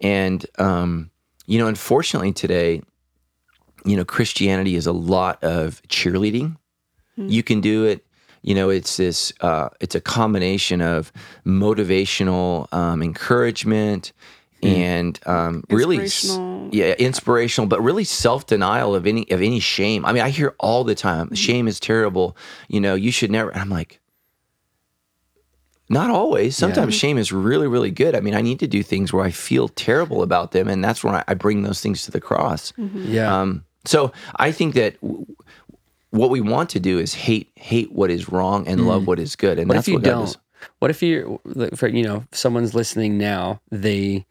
and 0.00 0.46
um, 0.58 1.10
you 1.46 1.58
know, 1.58 1.66
unfortunately 1.66 2.32
today, 2.32 2.82
you 3.84 3.96
know, 3.96 4.04
Christianity 4.04 4.76
is 4.76 4.86
a 4.86 4.92
lot 4.92 5.42
of 5.42 5.82
cheerleading. 5.88 6.56
Mm-hmm. 7.18 7.28
You 7.28 7.42
can 7.42 7.60
do 7.60 7.84
it. 7.84 8.06
You 8.42 8.54
know, 8.54 8.70
it's 8.70 8.96
this. 8.96 9.32
Uh, 9.40 9.68
it's 9.80 9.94
a 9.94 10.00
combination 10.00 10.80
of 10.80 11.12
motivational 11.46 12.72
um, 12.72 13.02
encouragement 13.02 14.12
and 14.62 15.18
um, 15.26 15.64
really, 15.70 16.06
yeah, 16.72 16.94
inspirational, 16.94 17.66
but 17.66 17.80
really 17.82 18.04
self 18.04 18.46
denial 18.46 18.94
of 18.94 19.06
any 19.06 19.28
of 19.30 19.42
any 19.42 19.58
shame. 19.60 20.04
I 20.04 20.12
mean, 20.12 20.22
I 20.22 20.30
hear 20.30 20.54
all 20.60 20.84
the 20.84 20.94
time, 20.94 21.34
shame 21.34 21.66
is 21.66 21.80
terrible. 21.80 22.36
You 22.68 22.80
know, 22.80 22.94
you 22.94 23.10
should 23.10 23.30
never. 23.30 23.54
I'm 23.56 23.70
like, 23.70 24.00
not 25.88 26.10
always. 26.10 26.56
Sometimes 26.56 26.94
shame 26.94 27.18
is 27.18 27.32
really, 27.32 27.66
really 27.66 27.90
good. 27.90 28.14
I 28.14 28.20
mean, 28.20 28.34
I 28.34 28.40
need 28.40 28.60
to 28.60 28.66
do 28.66 28.82
things 28.82 29.12
where 29.12 29.24
I 29.24 29.30
feel 29.30 29.68
terrible 29.68 30.22
about 30.22 30.52
them, 30.52 30.68
and 30.68 30.82
that's 30.82 31.02
when 31.02 31.14
I, 31.14 31.24
I 31.28 31.34
bring 31.34 31.62
those 31.62 31.80
things 31.80 32.04
to 32.04 32.10
the 32.10 32.20
cross. 32.20 32.72
Yeah. 32.78 33.40
Um, 33.40 33.64
so 33.84 34.12
I 34.36 34.52
think 34.52 34.74
that 34.74 35.00
w- 35.00 35.26
what 36.12 36.30
we 36.30 36.40
want 36.40 36.70
to 36.70 36.80
do 36.80 36.98
is 36.98 37.12
hate 37.14 37.50
hate 37.56 37.90
what 37.92 38.10
is 38.10 38.28
wrong 38.30 38.68
and 38.68 38.86
love 38.86 39.06
what 39.06 39.18
is 39.18 39.34
good, 39.34 39.58
and 39.58 39.66
Mm. 39.66 39.68
what 39.70 39.74
that's 39.74 39.88
if 39.88 39.92
you 39.92 39.98
what 39.98 40.04
don't? 40.04 40.24
does. 40.26 40.38
What 40.78 40.90
if 40.92 41.02
you, 41.02 41.40
for 41.74 41.88
you 41.88 42.04
know, 42.04 42.24
someone's 42.30 42.72
listening 42.74 43.18
now, 43.18 43.60
they 43.72 44.24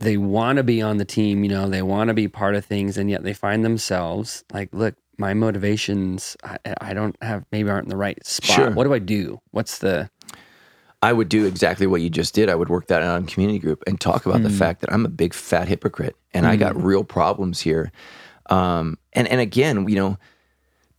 they 0.00 0.16
want 0.16 0.56
to 0.56 0.62
be 0.62 0.80
on 0.80 0.96
the 0.98 1.04
team, 1.04 1.42
you 1.44 1.50
know, 1.50 1.68
they 1.68 1.82
want 1.82 2.08
to 2.08 2.14
be 2.14 2.28
part 2.28 2.54
of 2.54 2.64
things, 2.64 2.96
and 2.96 3.10
yet 3.10 3.22
they 3.24 3.32
find 3.34 3.64
themselves 3.64 4.44
like, 4.52 4.68
look, 4.72 4.94
my 5.18 5.32
motivations, 5.34 6.36
I, 6.44 6.58
I 6.80 6.92
don't 6.94 7.16
have, 7.22 7.44
maybe 7.50 7.70
aren't 7.70 7.86
in 7.86 7.90
the 7.90 7.96
right 7.96 8.24
spot. 8.26 8.56
Sure. 8.56 8.70
What 8.70 8.84
do 8.84 8.92
I 8.94 8.98
do? 8.98 9.40
What's 9.50 9.78
the 9.78 10.08
I 11.02 11.12
would 11.12 11.28
do 11.28 11.44
exactly 11.44 11.86
what 11.86 12.00
you 12.00 12.08
just 12.10 12.34
did. 12.34 12.48
I 12.48 12.54
would 12.54 12.68
work 12.68 12.86
that 12.88 13.02
out 13.02 13.18
in 13.20 13.26
community 13.26 13.58
group 13.58 13.82
and 13.86 14.00
talk 14.00 14.24
about 14.26 14.42
the 14.42 14.50
fact 14.50 14.80
that 14.80 14.92
I'm 14.92 15.04
a 15.04 15.10
big 15.10 15.34
fat 15.34 15.68
hypocrite 15.68 16.16
and 16.32 16.46
I 16.46 16.56
got 16.56 16.74
real 16.82 17.04
problems 17.04 17.60
here. 17.60 17.92
Um, 18.48 18.98
and 19.12 19.28
and 19.28 19.40
again, 19.40 19.86
you 19.88 19.94
know, 19.96 20.18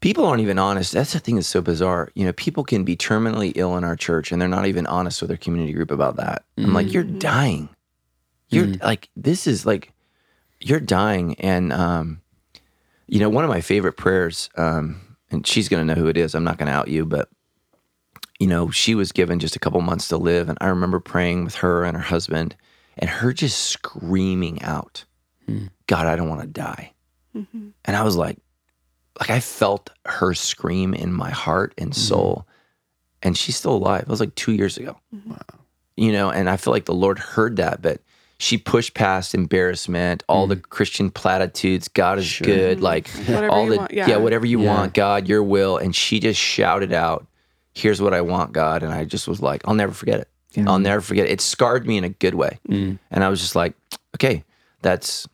people 0.02 0.26
aren't 0.26 0.42
even 0.42 0.60
honest. 0.60 0.92
That's 0.92 1.14
the 1.14 1.20
thing 1.20 1.36
that's 1.36 1.48
so 1.48 1.62
bizarre. 1.62 2.10
You 2.16 2.26
know, 2.26 2.34
people 2.34 2.64
can 2.64 2.84
be 2.84 2.96
terminally 2.96 3.52
ill 3.56 3.78
in 3.78 3.84
our 3.84 3.96
church 3.96 4.32
and 4.32 4.42
they're 4.42 4.48
not 4.48 4.68
even 4.68 4.86
honest 4.88 5.22
with 5.22 5.30
their 5.30 5.38
community 5.38 5.74
group 5.74 5.92
about 5.92 6.18
that. 6.18 6.44
I'm 6.58 6.74
like, 6.74 6.92
you're 6.94 7.04
dying. 7.04 7.70
You're 8.50 8.68
like, 8.82 9.10
this 9.16 9.48
is 9.48 9.66
like, 9.66 9.92
you're 10.60 10.80
dying. 10.80 11.36
And 11.40 11.74
um, 11.74 12.22
you 13.08 13.20
know, 13.20 13.30
one 13.30 13.44
of 13.44 13.50
my 13.50 13.62
favorite 13.62 13.98
prayers, 13.98 14.50
um, 14.56 15.02
and 15.30 15.46
she's 15.46 15.70
gonna 15.70 15.86
know 15.86 15.96
who 15.96 16.08
it 16.08 16.18
is. 16.18 16.36
I'm 16.36 16.44
not 16.44 16.58
gonna 16.58 16.72
out 16.72 16.88
you, 16.88 17.06
but 17.06 17.30
you 18.40 18.48
know, 18.48 18.70
she 18.70 18.96
was 18.96 19.12
given 19.12 19.40
just 19.40 19.56
a 19.56 19.60
couple 19.60 19.82
months 19.82 20.08
to 20.10 20.18
live. 20.18 20.48
And 20.48 20.58
I 20.62 20.68
remember 20.68 21.00
praying 21.00 21.44
with 21.44 21.56
her 21.56 21.84
and 21.84 21.98
her 21.98 22.04
husband 22.04 22.56
and 22.98 23.10
her 23.10 23.34
just 23.34 23.60
screaming 23.60 24.62
out, 24.62 25.06
God, 25.88 26.06
I 26.08 26.16
don't 26.16 26.30
want 26.30 26.42
to 26.42 26.48
die. 26.48 26.94
And 27.86 27.96
I 27.96 28.04
was 28.04 28.16
like, 28.16 28.38
like 29.20 29.30
I 29.30 29.40
felt 29.40 29.90
her 30.06 30.34
scream 30.34 30.94
in 30.94 31.14
my 31.14 31.32
heart 31.32 31.74
and 31.78 31.92
mm-hmm. 31.92 32.00
soul. 32.00 32.48
And 33.24 33.36
she's 33.36 33.56
still 33.56 33.74
alive. 33.74 34.04
It 34.04 34.08
was 34.08 34.20
like 34.20 34.36
two 34.36 34.54
years 34.54 34.78
ago. 34.78 34.98
Mm-hmm. 35.14 35.34
You 35.96 36.12
know, 36.12 36.30
and 36.30 36.50
I 36.50 36.58
feel 36.58 36.72
like 36.72 36.86
the 36.86 36.94
Lord 36.94 37.18
heard 37.18 37.56
that, 37.56 37.82
but 37.82 38.02
she 38.38 38.60
pushed 38.60 38.94
past 38.94 39.34
embarrassment, 39.34 40.24
all 40.30 40.46
the 40.46 40.58
mm. 40.58 40.70
Christian 40.70 41.10
platitudes, 41.10 41.88
God 41.88 42.20
is 42.20 42.40
good, 42.40 42.82
like 42.82 43.08
mm-hmm. 43.08 43.34
Whatever 43.34 43.52
all 43.52 43.66
the 43.66 43.78
want, 43.78 43.94
yeah. 43.94 44.18
whatever 44.18 44.46
you 44.46 44.62
Yeah. 44.62 44.76
want, 44.76 44.94
God, 44.94 45.28
your 45.28 45.42
will. 45.42 45.78
And 45.78 45.96
she 45.96 46.20
just 46.20 46.40
shouted 46.40 46.94
out, 46.94 47.26
Here's 47.74 48.02
what 48.02 48.14
I 48.14 48.22
want, 48.22 48.54
God. 48.54 48.84
And 48.84 48.92
I 48.92 49.06
just 49.06 49.28
was 49.28 49.40
like, 49.40 49.62
I'll 49.66 49.76
never 49.76 49.94
forget 49.94 50.20
it. 50.20 50.30
I'll 50.66 50.80
never 50.80 51.02
forget 51.02 51.28
it. 51.28 51.32
It 51.34 51.42
scarred 51.42 51.86
me 51.86 51.98
in 51.98 52.04
a 52.04 52.10
good 52.10 52.34
way. 52.34 52.60
Mm. 52.68 52.98
And 53.12 53.24
I 53.24 53.30
was 53.30 53.40
just 53.40 53.56
like, 53.56 53.76
okay, 54.16 54.44
that's 54.82 55.28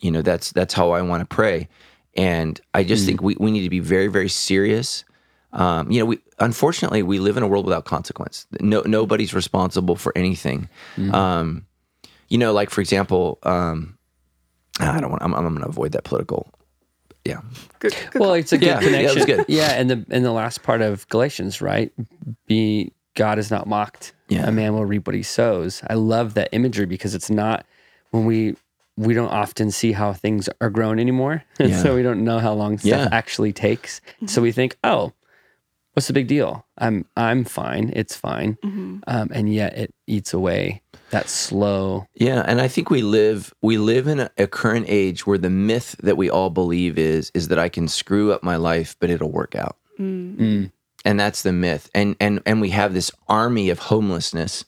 you 0.00 0.10
know, 0.10 0.22
that's 0.22 0.52
that's 0.52 0.74
how 0.74 0.90
I 0.90 1.02
want 1.02 1.28
to 1.28 1.34
pray. 1.34 1.68
And 2.18 2.60
I 2.74 2.82
just 2.82 3.06
think 3.06 3.22
we, 3.22 3.36
we 3.38 3.50
need 3.50 3.62
to 3.62 3.70
be 3.70 3.78
very, 3.80 4.08
very 4.08 4.28
serious. 4.28 5.04
Um, 5.52 5.90
you 5.90 6.00
know, 6.00 6.04
we 6.04 6.18
unfortunately 6.40 7.02
we 7.02 7.20
live 7.20 7.36
in 7.38 7.42
a 7.42 7.46
world 7.46 7.64
without 7.64 7.84
consequence. 7.86 8.46
No 8.60 8.82
nobody's 8.82 9.32
responsible 9.32 9.96
for 9.96 10.12
anything. 10.16 10.68
Um, 11.12 11.64
you 12.28 12.36
know, 12.36 12.52
like 12.52 12.70
for 12.70 12.80
example, 12.82 13.38
um, 13.44 13.96
I 14.80 15.00
don't 15.00 15.10
want. 15.10 15.22
I'm, 15.22 15.32
I'm 15.34 15.42
going 15.44 15.62
to 15.62 15.68
avoid 15.68 15.92
that 15.92 16.04
political. 16.04 16.52
Yeah, 17.24 17.40
Good, 17.78 17.94
good 18.10 18.20
well, 18.20 18.34
it's 18.34 18.52
a 18.52 18.58
good 18.58 18.66
Yeah, 18.66 18.80
yeah, 18.80 18.86
connection. 18.86 19.24
good. 19.26 19.44
Yeah, 19.48 19.70
and 19.72 19.88
the 19.90 20.04
and 20.10 20.24
the 20.24 20.32
last 20.32 20.62
part 20.62 20.82
of 20.82 21.08
Galatians, 21.08 21.60
right? 21.62 21.92
Be 22.46 22.92
God 23.14 23.38
is 23.38 23.50
not 23.50 23.66
mocked. 23.66 24.12
Yeah. 24.28 24.46
A 24.46 24.52
man 24.52 24.74
will 24.74 24.84
reap 24.86 25.06
what 25.06 25.14
he 25.14 25.22
sows. 25.22 25.82
I 25.88 25.94
love 25.94 26.34
that 26.34 26.48
imagery 26.52 26.86
because 26.86 27.14
it's 27.14 27.30
not 27.30 27.64
when 28.10 28.24
we 28.26 28.56
we 28.98 29.14
don't 29.14 29.28
often 29.30 29.70
see 29.70 29.92
how 29.92 30.12
things 30.12 30.48
are 30.60 30.70
grown 30.70 30.98
anymore. 30.98 31.44
And 31.60 31.70
Yeah. 31.72 31.82
so 31.82 31.94
we 31.94 32.02
don't 32.02 32.24
know 32.24 32.38
how 32.40 32.52
long 32.52 32.78
stuff 32.78 32.90
Yeah. 32.90 33.08
actually 33.12 33.52
takes. 33.52 34.00
So 34.26 34.42
we 34.42 34.50
think, 34.52 34.76
oh, 34.82 35.12
what's 35.94 36.06
the 36.08 36.12
big 36.12 36.26
deal? 36.26 36.66
I'm 36.76 37.04
I'm 37.16 37.44
fine. 37.44 37.92
It's 37.94 38.16
fine. 38.16 38.56
Mm-hmm. 38.64 38.98
Um, 39.06 39.28
and 39.32 39.52
yet 39.52 39.76
it 39.78 39.94
eats 40.06 40.32
away 40.34 40.82
that 41.10 41.28
slow. 41.28 42.06
Yeah, 42.14 42.44
and 42.46 42.60
I 42.60 42.68
think 42.68 42.90
we 42.90 43.02
live 43.02 43.52
we 43.62 43.78
live 43.78 44.06
in 44.08 44.20
a, 44.20 44.30
a 44.36 44.46
current 44.46 44.86
age 44.88 45.26
where 45.26 45.38
the 45.38 45.50
myth 45.50 45.96
that 46.02 46.16
we 46.16 46.28
all 46.28 46.50
believe 46.50 46.98
is 46.98 47.30
is 47.34 47.48
that 47.48 47.58
I 47.58 47.68
can 47.68 47.88
screw 47.88 48.32
up 48.32 48.42
my 48.42 48.56
life, 48.56 48.96
but 49.00 49.10
it'll 49.10 49.30
work 49.32 49.54
out, 49.54 49.76
Mm, 49.98 50.70
and 51.04 51.18
that's 51.20 51.42
the 51.42 51.52
myth. 51.52 51.88
And 51.94 52.14
and 52.20 52.40
and 52.44 52.60
we 52.60 52.70
have 52.70 52.94
this 52.94 53.10
army 53.28 53.70
of 53.70 53.78
homelessness 53.78 54.64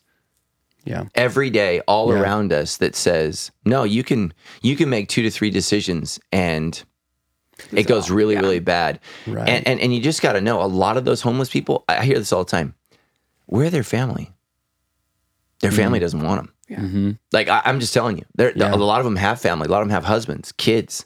yeah. 0.84 1.04
every 1.14 1.50
day 1.50 1.80
all 1.86 2.12
Yeah. 2.12 2.20
around 2.20 2.52
us 2.52 2.76
that 2.78 2.94
says, 2.96 3.50
no, 3.64 3.84
you 3.84 4.02
can 4.04 4.32
you 4.62 4.76
can 4.76 4.88
make 4.90 5.08
two 5.08 5.22
to 5.22 5.30
three 5.30 5.50
decisions 5.50 6.18
and 6.32 6.82
it 7.72 7.86
goes 7.86 8.10
all- 8.10 8.16
really 8.16 8.34
yeah. 8.34 8.40
really 8.40 8.60
bad. 8.60 9.00
Right. 9.26 9.48
And, 9.48 9.66
and 9.66 9.80
and 9.80 9.94
you 9.94 10.00
just 10.00 10.22
got 10.22 10.32
to 10.34 10.40
know 10.40 10.62
a 10.62 10.66
lot 10.66 10.96
of 10.96 11.04
those 11.04 11.20
homeless 11.22 11.48
people. 11.50 11.84
I 11.88 12.04
hear 12.04 12.18
this 12.18 12.32
all 12.32 12.44
the 12.44 12.50
time. 12.50 12.74
Where 13.46 13.66
are 13.66 13.70
their 13.70 13.82
family? 13.84 14.32
Their 15.60 15.72
family 15.72 15.98
doesn't 15.98 16.22
want 16.22 16.40
them. 16.40 16.54
Yeah. 16.68 16.78
Mm-hmm. 16.80 17.10
Like 17.32 17.48
I, 17.48 17.60
I'm 17.64 17.80
just 17.80 17.92
telling 17.92 18.16
you, 18.16 18.24
there 18.34 18.52
Yeah. 18.56 18.72
a 18.72 18.76
lot 18.76 19.00
of 19.00 19.04
them 19.04 19.16
have 19.16 19.40
family. 19.40 19.66
A 19.66 19.70
lot 19.70 19.82
of 19.82 19.88
them 19.88 19.94
have 19.94 20.04
husbands, 20.04 20.52
kids, 20.52 21.04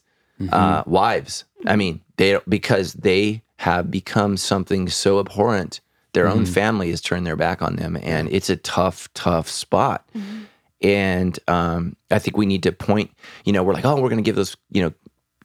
uh, 0.52 0.82
wives. 0.86 1.44
I 1.66 1.74
mean, 1.76 2.02
they 2.18 2.38
because 2.48 2.92
they 2.92 3.42
have 3.58 3.90
become 3.90 4.36
something 4.36 4.88
so 4.88 5.18
abhorrent. 5.18 5.80
Their 6.14 6.28
own 6.28 6.44
mm-hmm. 6.44 6.52
family 6.52 6.90
has 6.90 7.00
turned 7.00 7.26
their 7.26 7.36
back 7.36 7.60
on 7.60 7.76
them, 7.76 7.96
and 8.02 8.28
it's 8.30 8.48
a 8.48 8.56
tough, 8.56 9.12
tough 9.14 9.48
spot. 9.48 10.08
Mm-hmm. 10.16 10.42
And 10.80 11.38
um, 11.48 11.96
I 12.10 12.18
think 12.18 12.36
we 12.36 12.46
need 12.46 12.62
to 12.64 12.72
point. 12.72 13.10
You 13.44 13.52
know, 13.52 13.62
we're 13.62 13.74
like, 13.74 13.84
oh, 13.84 14.00
we're 14.00 14.08
going 14.08 14.22
to 14.22 14.22
give 14.22 14.36
those 14.36 14.56
you 14.70 14.82
know 14.82 14.92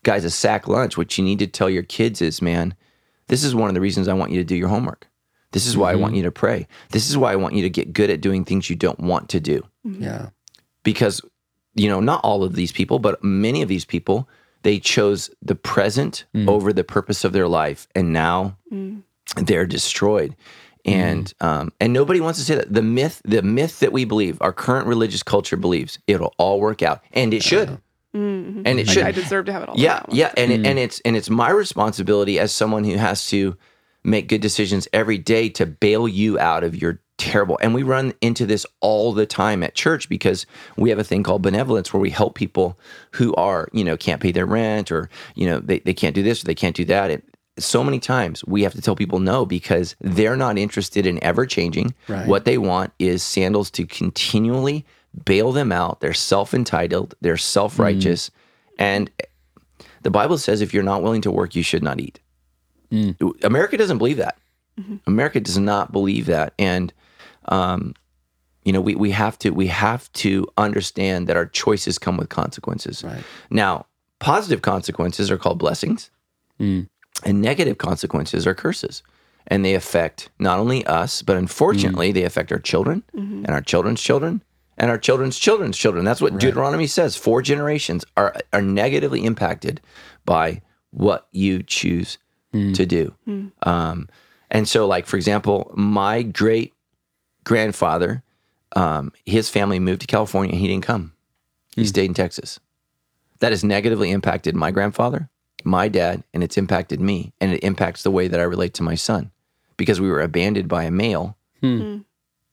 guys 0.04 0.24
a 0.24 0.30
sack 0.30 0.68
lunch. 0.68 0.98
What 0.98 1.18
you 1.18 1.24
need 1.24 1.40
to 1.40 1.48
tell 1.48 1.70
your 1.70 1.84
kids 1.84 2.22
is, 2.22 2.42
man, 2.42 2.76
this 3.28 3.44
is 3.44 3.54
one 3.54 3.70
of 3.70 3.74
the 3.74 3.82
reasons 3.82 4.08
I 4.08 4.14
want 4.14 4.32
you 4.32 4.40
to 4.40 4.46
do 4.46 4.56
your 4.56 4.70
homework. 4.70 5.08
This 5.52 5.66
is 5.66 5.76
why 5.76 5.92
I 5.92 5.96
want 5.96 6.12
mm-hmm. 6.12 6.18
you 6.18 6.24
to 6.24 6.32
pray. 6.32 6.68
This 6.92 7.10
is 7.10 7.18
why 7.18 7.34
I 7.34 7.36
want 7.36 7.56
you 7.56 7.64
to 7.64 7.70
get 7.70 7.94
good 7.94 8.10
at 8.10 8.22
doing 8.22 8.46
things 8.46 8.70
you 8.70 8.76
don't 8.76 9.00
want 9.00 9.30
to 9.30 9.40
do 9.40 9.66
Yeah. 9.84 10.30
because 10.84 11.22
you 11.76 11.90
know 11.90 12.00
not 12.00 12.24
all 12.24 12.44
of 12.44 12.54
these 12.54 12.72
people 12.72 13.00
but 13.00 13.24
many 13.24 13.62
of 13.62 13.70
these 13.70 13.86
people 13.86 14.28
they 14.64 14.80
chose 14.80 15.30
the 15.42 15.56
present 15.56 16.26
mm. 16.36 16.48
over 16.48 16.74
the 16.74 16.84
purpose 16.84 17.24
of 17.24 17.32
their 17.32 17.48
life 17.48 17.88
and 17.96 18.12
now 18.12 18.58
mm. 18.72 19.02
They're 19.36 19.66
destroyed. 19.66 20.36
And 20.86 21.32
um, 21.42 21.72
and 21.80 21.92
nobody 21.94 22.22
wants 22.22 22.40
to 22.40 22.46
say 22.46 22.56
that. 22.56 22.74
The 22.74 22.82
myth 22.82 23.22
the 23.26 23.42
myth 23.42 23.80
that 23.82 23.92
we 23.92 24.06
believe 24.06 24.38
our 24.42 24.54
current 24.54 24.88
religious 24.88 25.22
culture 25.24 25.58
believes 25.58 26.00
it'll 26.08 26.34
all 26.38 26.60
work 26.62 26.82
out. 26.82 27.04
And 27.12 27.34
it 27.34 27.44
should. 27.44 27.80
Mhm. 28.16 28.64
and 28.66 28.80
it 28.80 28.88
Like, 28.88 28.94
should. 28.94 29.04
I 29.04 29.12
deserve 29.12 29.46
to 29.46 29.52
have 29.54 29.62
it 29.64 29.70
all. 29.70 29.76
yeah, 29.78 30.02
yeah, 30.10 30.32
and 30.36 30.52
it, 30.52 30.66
and 30.66 30.80
it's 30.80 31.00
and 31.02 31.16
it's 31.16 31.30
my 31.30 31.52
responsibility 31.52 32.40
as 32.40 32.52
someone 32.52 32.84
who 32.84 32.96
has 32.96 33.28
to 33.28 33.56
make 34.04 34.28
good 34.30 34.42
decisions 34.42 34.88
every 34.94 35.18
day 35.20 35.50
to 35.50 35.66
bail 35.68 36.08
you 36.08 36.40
out 36.40 36.64
of 36.64 36.82
your 36.82 37.02
terrible. 37.20 37.60
And 37.62 37.76
we 37.76 37.84
run 37.84 38.14
into 38.22 38.46
this 38.48 38.66
all 38.80 39.12
the 39.14 39.26
time 39.28 39.62
at 39.62 39.76
church 39.76 40.08
because 40.10 40.46
we 40.78 40.90
have 40.90 40.98
a 40.98 41.04
thing 41.04 41.22
called 41.22 41.42
benevolence 41.44 41.94
where 41.94 42.00
we 42.00 42.10
help 42.10 42.34
people 42.36 42.80
who 43.12 43.36
are 43.36 43.68
you 43.74 43.84
know 43.84 43.98
can't 43.98 44.22
pay 44.22 44.32
their 44.32 44.46
rent 44.48 44.92
or 44.92 45.10
you 45.36 45.46
know 45.46 45.60
they, 45.60 45.80
they 45.80 45.94
can't 45.94 46.16
do 46.16 46.24
this 46.24 46.42
or 46.42 46.46
they 46.48 46.56
can't 46.56 46.76
do 46.78 46.86
that. 46.86 47.12
And 47.12 47.22
so 47.60 47.84
many 47.84 48.00
times 48.00 48.44
we 48.46 48.64
have 48.64 48.74
to 48.74 48.82
tell 48.82 48.96
people 48.96 49.20
no 49.20 49.46
because 49.46 49.96
they're 50.02 50.38
not 50.38 50.58
interested 50.58 51.06
in 51.06 51.24
ever 51.24 51.46
changing. 51.46 51.94
Right. 52.08 52.28
What 52.28 52.46
they 52.46 52.58
want 52.58 52.94
is 53.00 53.24
sandals 53.24 53.70
to 53.72 53.86
continually 53.86 54.86
bail 55.26 55.52
them 55.52 55.72
out. 55.72 56.02
They're 56.02 56.14
self 56.14 56.54
entitled, 56.54 57.16
they're 57.22 57.38
self 57.38 57.80
righteous. 57.80 58.32
And 58.78 59.10
the 60.04 60.12
Bible 60.12 60.38
says 60.38 60.62
if 60.62 60.74
you're 60.74 60.84
not 60.84 61.04
willing 61.04 61.22
to 61.22 61.32
work, 61.32 61.56
you 61.56 61.64
should 61.64 61.84
not 61.84 62.00
eat. 62.00 62.20
America 63.44 63.78
doesn't 63.78 63.98
believe 63.98 64.18
that. 64.18 64.38
America 65.06 65.40
does 65.42 65.58
not 65.58 65.92
believe 65.92 66.26
that. 66.28 66.54
And, 66.58 66.94
um, 67.50 67.94
you 68.64 68.72
know, 68.72 68.80
we, 68.80 68.96
we 68.96 69.12
have 69.12 69.38
to 69.40 69.50
we 69.50 69.68
have 69.68 70.12
to 70.14 70.48
understand 70.58 71.28
that 71.28 71.36
our 71.36 71.46
choices 71.46 72.00
come 72.00 72.16
with 72.16 72.30
consequences. 72.30 73.04
Right. 73.04 73.24
Now, 73.50 73.88
positive 74.20 74.62
consequences 74.62 75.30
are 75.30 75.38
called 75.38 75.60
blessings, 75.60 76.10
Mm. 76.60 76.88
And 77.24 77.42
negative 77.42 77.78
consequences 77.78 78.48
are 78.48 78.56
curses. 78.56 79.04
And 79.48 79.66
they 79.66 79.74
affect 79.74 80.30
not 80.38 80.60
only 80.60 80.86
us, 80.86 81.22
but 81.22 81.36
unfortunately, 81.36 82.12
mm. 82.12 82.14
they 82.14 82.24
affect 82.24 82.52
our 82.52 82.60
children 82.60 83.04
mm-hmm. 83.16 83.46
and 83.46 83.50
our 83.50 83.62
children's 83.62 84.02
children 84.02 84.44
and 84.78 84.92
our 84.92 84.98
children's 84.98 85.38
children's 85.38 85.78
children. 85.78 86.06
That's 86.06 86.22
what 86.22 86.38
Deuteronomy 86.38 86.88
says. 86.88 87.16
Four 87.16 87.42
generations 87.42 88.06
are, 88.16 88.36
are 88.54 88.62
negatively 88.62 89.26
impacted 89.26 89.82
by 90.26 90.62
what 90.92 91.28
you 91.32 91.64
choose 91.64 92.18
mm. 92.54 92.76
to 92.76 92.86
do. 92.86 93.16
Mm. 93.28 93.52
Um, 93.64 94.10
and 94.52 94.68
so, 94.68 94.88
like, 94.88 95.06
for 95.06 95.18
example, 95.18 95.72
my 95.76 96.22
great 96.22 96.74
grandfather, 97.44 98.24
um, 98.76 99.12
his 99.26 99.50
family 99.50 99.80
moved 99.80 100.02
to 100.02 100.08
California 100.08 100.52
and 100.52 100.62
he 100.62 100.68
didn't 100.68 100.86
come. 100.86 101.14
He 101.76 101.86
stayed 101.86 102.06
in 102.06 102.14
Texas. 102.14 102.60
That 103.40 103.52
has 103.52 103.64
negatively 103.64 104.12
impacted 104.12 104.56
my 104.56 104.72
grandfather, 104.72 105.30
my 105.64 105.88
dad, 105.88 106.24
and 106.34 106.44
it's 106.44 106.58
impacted 106.58 107.00
me. 107.02 107.34
And 107.42 107.52
it 107.54 107.64
impacts 107.64 108.04
the 108.04 108.12
way 108.12 108.28
that 108.28 108.40
I 108.40 108.44
relate 108.44 108.74
to 108.76 108.84
my 108.84 108.96
son 108.96 109.32
because 109.78 110.00
we 110.02 110.10
were 110.10 110.22
abandoned 110.22 110.68
by 110.68 110.84
a 110.84 110.92
male 110.92 111.36
Hmm. 111.62 111.98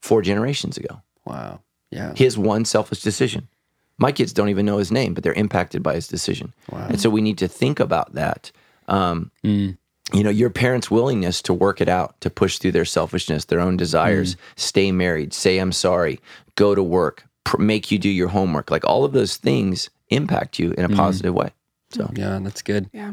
four 0.03 0.23
generations 0.23 0.77
ago. 0.77 1.03
Wow. 1.25 1.61
Yeah. 1.91 2.13
His 2.17 2.37
one 2.37 2.65
selfish 2.65 3.03
decision. 3.03 3.49
My 3.99 4.13
kids 4.13 4.33
don't 4.33 4.49
even 4.49 4.67
know 4.67 4.79
his 4.79 4.91
name, 4.93 5.15
but 5.15 5.23
they're 5.25 5.33
impacted 5.33 5.83
by 5.83 5.95
his 5.95 6.09
decision. 6.09 6.53
Wow. 6.71 6.87
And 6.89 7.01
so 7.01 7.09
we 7.09 7.21
need 7.23 7.39
to 7.39 7.49
think 7.49 7.81
about 7.81 8.15
that. 8.15 8.51
Um, 8.89 9.31
Mm. 9.45 9.79
you 10.13 10.23
know, 10.23 10.31
your 10.31 10.51
parents' 10.51 10.91
willingness 10.91 11.41
to 11.43 11.55
work 11.55 11.81
it 11.81 11.89
out, 11.89 12.21
to 12.21 12.31
push 12.31 12.59
through 12.59 12.73
their 12.73 12.85
selfishness, 12.85 13.45
their 13.47 13.61
own 13.61 13.77
desires, 13.77 14.35
Mm. 14.35 14.39
stay 14.57 14.93
married, 14.93 15.33
say 15.33 15.59
I'm 15.59 15.73
sorry, 15.73 16.21
go 16.57 16.75
to 16.75 16.83
work, 16.83 17.25
pr- 17.45 17.61
make 17.61 17.91
you 17.91 17.99
do 17.99 18.09
your 18.09 18.29
homework. 18.29 18.71
Like 18.71 18.85
all 18.85 19.05
of 19.05 19.13
those 19.13 19.37
things 19.37 19.91
impact 20.11 20.59
you 20.61 20.73
in 20.79 20.85
a 20.85 20.89
Mm. 20.89 20.97
positive 20.97 21.35
way. 21.35 21.51
So, 21.91 22.11
Yeah, 22.15 22.39
that's 22.43 22.63
good. 22.63 22.89
Yeah. 22.93 23.13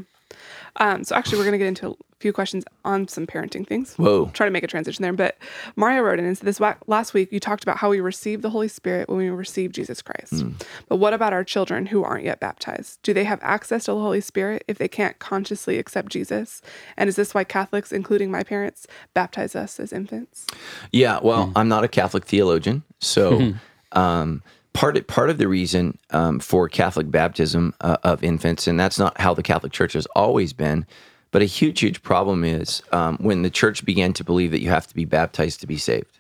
Um, 0.78 1.04
so 1.04 1.16
actually, 1.16 1.38
we're 1.38 1.44
going 1.44 1.52
to 1.54 1.58
get 1.60 1.68
into 1.68 1.90
a 1.92 1.96
few 2.20 2.34
questions 2.34 2.64
on 2.84 3.08
some 3.08 3.28
parenting 3.28 3.68
things. 3.68 3.94
whoa. 3.98 4.32
Try 4.34 4.48
to 4.48 4.52
make 4.52 4.64
a 4.64 4.68
transition 4.68 5.04
there. 5.04 5.14
But 5.14 5.38
Mario 5.76 6.02
wrote 6.02 6.18
in 6.18 6.26
and 6.26 6.36
said 6.36 6.48
this 6.48 6.60
wa- 6.60 6.74
last 6.88 7.14
week, 7.14 7.32
you 7.32 7.40
talked 7.40 7.62
about 7.62 7.78
how 7.78 7.92
we 7.92 8.00
receive 8.00 8.42
the 8.42 8.50
Holy 8.50 8.68
Spirit 8.68 9.08
when 9.10 9.20
we 9.20 9.30
receive 9.30 9.72
Jesus 9.72 10.02
Christ. 10.02 10.42
Hmm. 10.42 10.52
But 10.90 10.96
what 10.96 11.14
about 11.14 11.34
our 11.34 11.44
children 11.44 11.86
who 11.86 12.04
aren't 12.04 12.24
yet 12.26 12.40
baptized? 12.40 12.98
Do 13.04 13.14
they 13.14 13.26
have 13.26 13.40
access 13.44 13.86
to 13.86 13.92
the 13.92 14.00
Holy 14.00 14.22
Spirit 14.22 14.64
if 14.68 14.80
they 14.80 14.88
can't 14.88 15.20
consciously 15.20 15.78
accept 15.78 16.10
Jesus? 16.12 16.64
And 16.98 17.08
is 17.08 17.16
this 17.16 17.36
why 17.36 17.44
Catholics, 17.44 17.92
including 17.92 18.32
my 18.32 18.42
parents, 18.42 18.88
baptize 19.14 19.56
us 19.56 19.80
as 19.80 19.94
infants? 19.94 20.48
Yeah, 20.92 21.20
well, 21.22 21.52
I'm 21.56 21.68
not 21.68 21.84
a 21.84 21.88
Catholic 21.88 22.26
theologian, 22.26 22.82
so 23.00 23.54
um, 23.92 24.42
part 24.74 25.06
part 25.08 25.30
of 25.30 25.38
the 25.38 25.48
reason 25.48 25.98
um, 26.12 26.40
for 26.40 26.68
Catholic 26.70 27.10
baptism 27.12 27.74
uh, 27.82 27.98
of 28.04 28.24
infants, 28.24 28.68
and 28.68 28.80
that's 28.80 29.00
not 29.00 29.20
how 29.20 29.34
the 29.34 29.44
Catholic 29.44 29.72
Church 29.72 29.94
has 29.94 30.06
always 30.16 30.54
been, 30.54 30.86
but 31.32 31.42
a 31.42 31.46
huge, 31.46 31.80
huge 31.80 32.04
problem 32.04 32.44
is 32.44 32.82
um, 32.92 33.18
when 33.20 33.42
the 33.42 33.50
Church 33.50 33.84
began 33.86 34.14
to 34.14 34.24
believe 34.24 34.52
that 34.52 34.62
you 34.62 34.70
have 34.70 34.88
to 34.88 34.94
be 34.96 35.06
baptized 35.06 35.62
to 35.62 35.68
be 35.68 35.78
saved. 35.78 36.20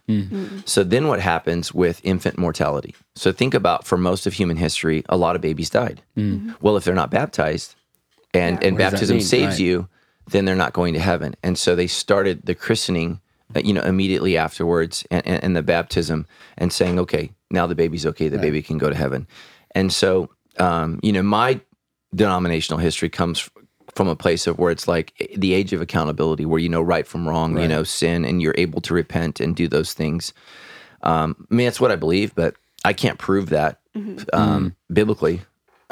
So 0.66 0.84
then, 0.84 1.08
what 1.08 1.20
happens 1.20 1.74
with 1.74 2.00
infant 2.04 2.38
mortality? 2.38 2.96
So 3.16 3.32
think 3.32 3.54
about 3.54 3.86
for 3.86 3.98
most 3.98 4.26
of 4.28 4.34
human 4.34 4.58
history, 4.58 5.04
a 5.10 5.18
lot 5.18 5.36
of 5.36 5.42
babies 5.42 5.70
died. 5.70 6.02
Well, 6.62 6.78
if 6.78 6.84
they're 6.84 6.94
not 6.96 7.10
baptized, 7.12 7.76
and 8.34 8.60
Yeah. 8.62 8.68
and 8.68 8.76
What 8.78 8.92
baptism 8.92 9.20
saves 9.22 9.54
Right. 9.54 9.60
you, 9.60 9.88
then 10.30 10.46
they're 10.46 10.56
not 10.56 10.74
going 10.74 10.94
to 10.94 11.00
heaven. 11.00 11.36
And 11.44 11.58
so 11.58 11.76
they 11.76 11.88
started 11.88 12.46
the 12.46 12.56
christening, 12.56 13.20
you 13.62 13.74
know, 13.74 13.82
immediately 13.82 14.38
afterwards, 14.38 15.06
and, 15.12 15.26
and, 15.26 15.44
and 15.44 15.56
the 15.56 15.64
baptism, 15.64 16.26
and 16.58 16.72
saying, 16.72 17.00
okay, 17.00 17.32
now 17.52 17.68
the 17.68 17.76
baby's 17.76 18.06
okay, 18.06 18.28
the 18.28 18.38
baby 18.38 18.62
can 18.62 18.78
go 18.78 18.90
to 18.90 18.96
heaven. 18.96 19.28
And 19.72 19.92
so, 19.92 20.30
um, 20.60 21.00
you 21.04 21.12
know, 21.12 21.24
my 21.24 21.62
denominational 22.16 22.80
history 22.80 23.10
comes 23.10 23.50
from 23.96 24.08
a 24.08 24.16
place 24.16 24.48
of 24.48 24.58
where 24.60 24.72
it's 24.72 24.88
like 24.88 25.14
eh, 25.20 25.28
the 25.38 25.54
age 25.54 25.74
of 25.74 25.82
accountability, 25.82 26.46
where 26.46 26.60
you 26.60 26.70
know 26.70 26.82
right 26.82 27.08
from 27.08 27.28
wrong, 27.28 27.56
you 27.60 27.68
know 27.68 27.84
sin, 27.84 28.26
and 28.26 28.42
you're 28.42 28.56
able 28.58 28.82
to 28.82 28.94
repent 28.94 29.40
and 29.40 29.56
do 29.56 29.68
those 29.68 29.94
things. 29.94 30.34
Um, 31.04 31.48
I 31.52 31.56
mean, 31.56 31.66
that's 31.66 31.82
what 31.82 31.92
I 31.92 31.96
believe, 31.96 32.34
but 32.34 32.56
I 32.86 32.94
can't 32.94 33.20
prove 33.20 33.50
that 33.50 33.80
um, 34.34 34.76
biblically. 34.92 35.42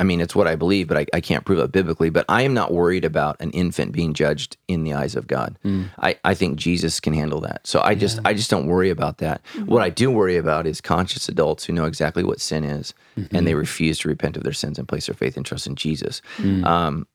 I 0.02 0.04
mean, 0.04 0.20
it's 0.20 0.36
what 0.36 0.48
I 0.48 0.56
believe, 0.56 0.88
but 0.88 0.98
I, 0.98 1.06
I 1.14 1.22
can't 1.22 1.46
prove 1.46 1.60
it 1.60 1.72
biblically. 1.72 2.10
But 2.10 2.26
I 2.28 2.42
am 2.42 2.56
not 2.56 2.74
worried 2.74 3.06
about 3.06 3.40
an 3.40 3.52
infant 3.52 3.92
being 3.92 4.16
judged 4.16 4.58
in 4.68 4.84
the 4.84 4.94
eyes 4.94 5.16
of 5.16 5.28
God. 5.28 5.60
Mm. 5.64 5.92
I, 6.00 6.18
I 6.24 6.34
think 6.34 6.58
Jesus 6.58 7.00
can 7.00 7.14
handle 7.14 7.40
that. 7.42 7.68
So 7.68 7.82
I 7.82 7.94
just 7.94 8.20
I 8.26 8.34
just 8.34 8.50
don't 8.50 8.66
worry 8.66 8.90
about 8.90 9.20
that. 9.20 9.44
Mm-hmm. 9.54 9.68
What 9.68 9.84
I 9.84 9.92
do 9.92 10.10
worry 10.10 10.38
about 10.38 10.66
is 10.66 10.82
conscious 10.82 11.30
adults 11.30 11.66
who 11.66 11.74
know 11.74 11.86
exactly 11.86 12.24
what 12.24 12.42
sin 12.42 12.64
is 12.64 12.96
mm-hmm. 13.16 13.36
and 13.36 13.46
they 13.46 13.54
refuse 13.54 14.00
to 14.00 14.08
repent 14.08 14.38
of 14.38 14.42
their 14.42 14.54
sins 14.54 14.80
and 14.80 14.88
place 14.88 15.06
their 15.06 15.14
faith 15.14 15.38
and 15.38 15.46
trust 15.46 15.68
in 15.68 15.76
Jesus. 15.76 16.24
Mm. 16.38 16.66
Um, 16.66 17.08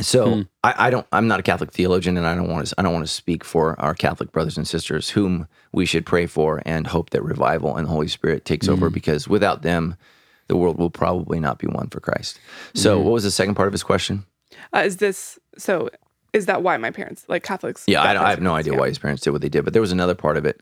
so 0.00 0.34
hmm. 0.34 0.40
I, 0.62 0.74
I 0.86 0.90
don't. 0.90 1.06
I'm 1.12 1.28
not 1.28 1.40
a 1.40 1.42
Catholic 1.42 1.70
theologian, 1.72 2.18
and 2.18 2.26
I 2.26 2.34
don't 2.34 2.48
want 2.48 2.66
to. 2.66 2.74
I 2.76 2.82
don't 2.82 2.92
want 2.92 3.06
to 3.06 3.12
speak 3.12 3.42
for 3.42 3.78
our 3.80 3.94
Catholic 3.94 4.32
brothers 4.32 4.58
and 4.58 4.68
sisters, 4.68 5.10
whom 5.10 5.48
we 5.72 5.86
should 5.86 6.04
pray 6.04 6.26
for 6.26 6.62
and 6.64 6.86
hope 6.86 7.10
that 7.10 7.22
revival 7.22 7.76
and 7.76 7.86
the 7.86 7.90
Holy 7.90 8.08
Spirit 8.08 8.44
takes 8.44 8.68
over. 8.68 8.90
Mm. 8.90 8.94
Because 8.94 9.28
without 9.28 9.62
them, 9.62 9.96
the 10.52 10.58
world 10.58 10.78
will 10.78 10.90
probably 10.90 11.40
not 11.40 11.58
be 11.58 11.66
one 11.66 11.88
for 11.88 11.98
Christ. 11.98 12.38
So, 12.74 12.98
what 13.00 13.12
was 13.12 13.24
the 13.24 13.30
second 13.30 13.54
part 13.54 13.68
of 13.68 13.72
his 13.72 13.82
question? 13.82 14.26
Uh, 14.74 14.82
is 14.84 14.98
this 14.98 15.38
so? 15.56 15.88
is 16.32 16.46
that 16.46 16.62
why 16.62 16.76
my 16.76 16.90
parents 16.90 17.24
like 17.28 17.42
Catholics? 17.42 17.84
Yeah, 17.86 18.02
I, 18.02 18.26
I 18.26 18.30
have 18.30 18.40
no 18.40 18.54
idea 18.54 18.72
Yeah. 18.72 18.80
why 18.80 18.88
his 18.88 18.98
parents 18.98 19.22
did 19.22 19.30
what 19.30 19.42
they 19.42 19.48
did, 19.48 19.64
but 19.64 19.72
there 19.72 19.82
was 19.82 19.92
another 19.92 20.14
part 20.14 20.36
of 20.36 20.44
it. 20.46 20.60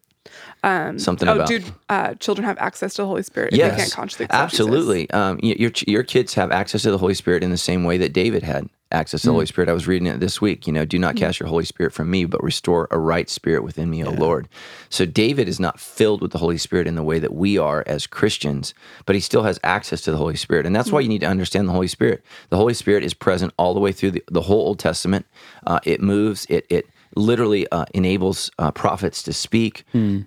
Um, 0.63 0.99
Something 0.99 1.29
oh, 1.29 1.35
about 1.37 1.49
do 1.49 1.63
uh, 1.89 2.15
children 2.15 2.45
have 2.45 2.59
access 2.59 2.95
to 2.95 3.03
the 3.03 3.07
Holy 3.07 3.23
Spirit 3.23 3.53
if 3.53 3.59
yes, 3.59 3.73
they 3.73 3.83
can't 3.83 3.93
consciously 3.93 4.27
absolutely. 4.31 5.11
Um, 5.11 5.39
your 5.43 5.71
your 5.87 6.03
kids 6.03 6.35
have 6.35 6.53
access 6.53 6.83
to 6.83 6.91
the 6.91 6.99
Holy 6.99 7.15
Spirit 7.15 7.43
in 7.43 7.51
the 7.51 7.57
same 7.57 7.85
way 7.85 7.99
that 7.99 8.13
David 8.13 8.43
had 8.43 8.69
access 8.93 9.23
to 9.23 9.27
Mm. 9.27 9.31
the 9.31 9.33
Holy 9.35 9.47
Spirit. 9.47 9.69
I 9.69 9.73
was 9.73 9.87
reading 9.87 10.07
it 10.07 10.21
this 10.21 10.41
week. 10.41 10.67
You 10.67 10.73
know, 10.73 10.85
do 10.85 10.99
not 10.99 11.17
cast 11.17 11.39
your 11.41 11.49
Holy 11.49 11.65
Spirit 11.65 11.93
from 11.93 12.11
me, 12.11 12.25
but 12.25 12.43
restore 12.43 12.89
a 12.91 12.99
right 12.99 13.29
spirit 13.31 13.63
within 13.63 13.89
me, 13.91 14.05
O 14.05 14.11
Lord. 14.11 14.49
So 14.89 15.05
David 15.07 15.49
is 15.49 15.61
not 15.61 15.79
filled 15.81 16.21
with 16.23 16.33
the 16.33 16.39
Holy 16.39 16.59
Spirit 16.59 16.87
in 16.87 16.95
the 16.97 17.03
way 17.03 17.19
that 17.19 17.35
we 17.35 17.57
are 17.59 17.85
as 17.87 18.07
Christians, 18.07 18.75
but 19.07 19.15
he 19.15 19.21
still 19.21 19.43
has 19.45 19.61
access 19.65 20.01
to 20.03 20.11
the 20.11 20.17
Holy 20.19 20.37
Spirit, 20.37 20.67
and 20.67 20.75
that's 20.75 20.91
why 20.93 21.01
you 21.01 21.09
need 21.09 21.21
to 21.21 21.27
understand 21.29 21.69
the 21.69 21.73
Holy 21.73 21.89
Spirit. 21.89 22.25
The 22.49 22.57
Holy 22.57 22.75
Spirit 22.75 23.05
is 23.05 23.15
present 23.15 23.53
all 23.57 23.75
the 23.75 23.81
way 23.81 23.93
through 23.93 24.13
the, 24.13 24.25
the 24.31 24.43
whole 24.43 24.61
Old 24.67 24.79
Testament. 24.79 25.27
Uh, 25.67 25.81
it 25.85 26.01
moves. 26.01 26.47
It 26.49 26.67
it 26.71 26.87
literally 27.17 27.67
uh, 27.73 27.85
enables 27.93 28.53
uh, 28.61 28.71
prophets 28.71 29.21
to 29.25 29.33
speak, 29.33 29.85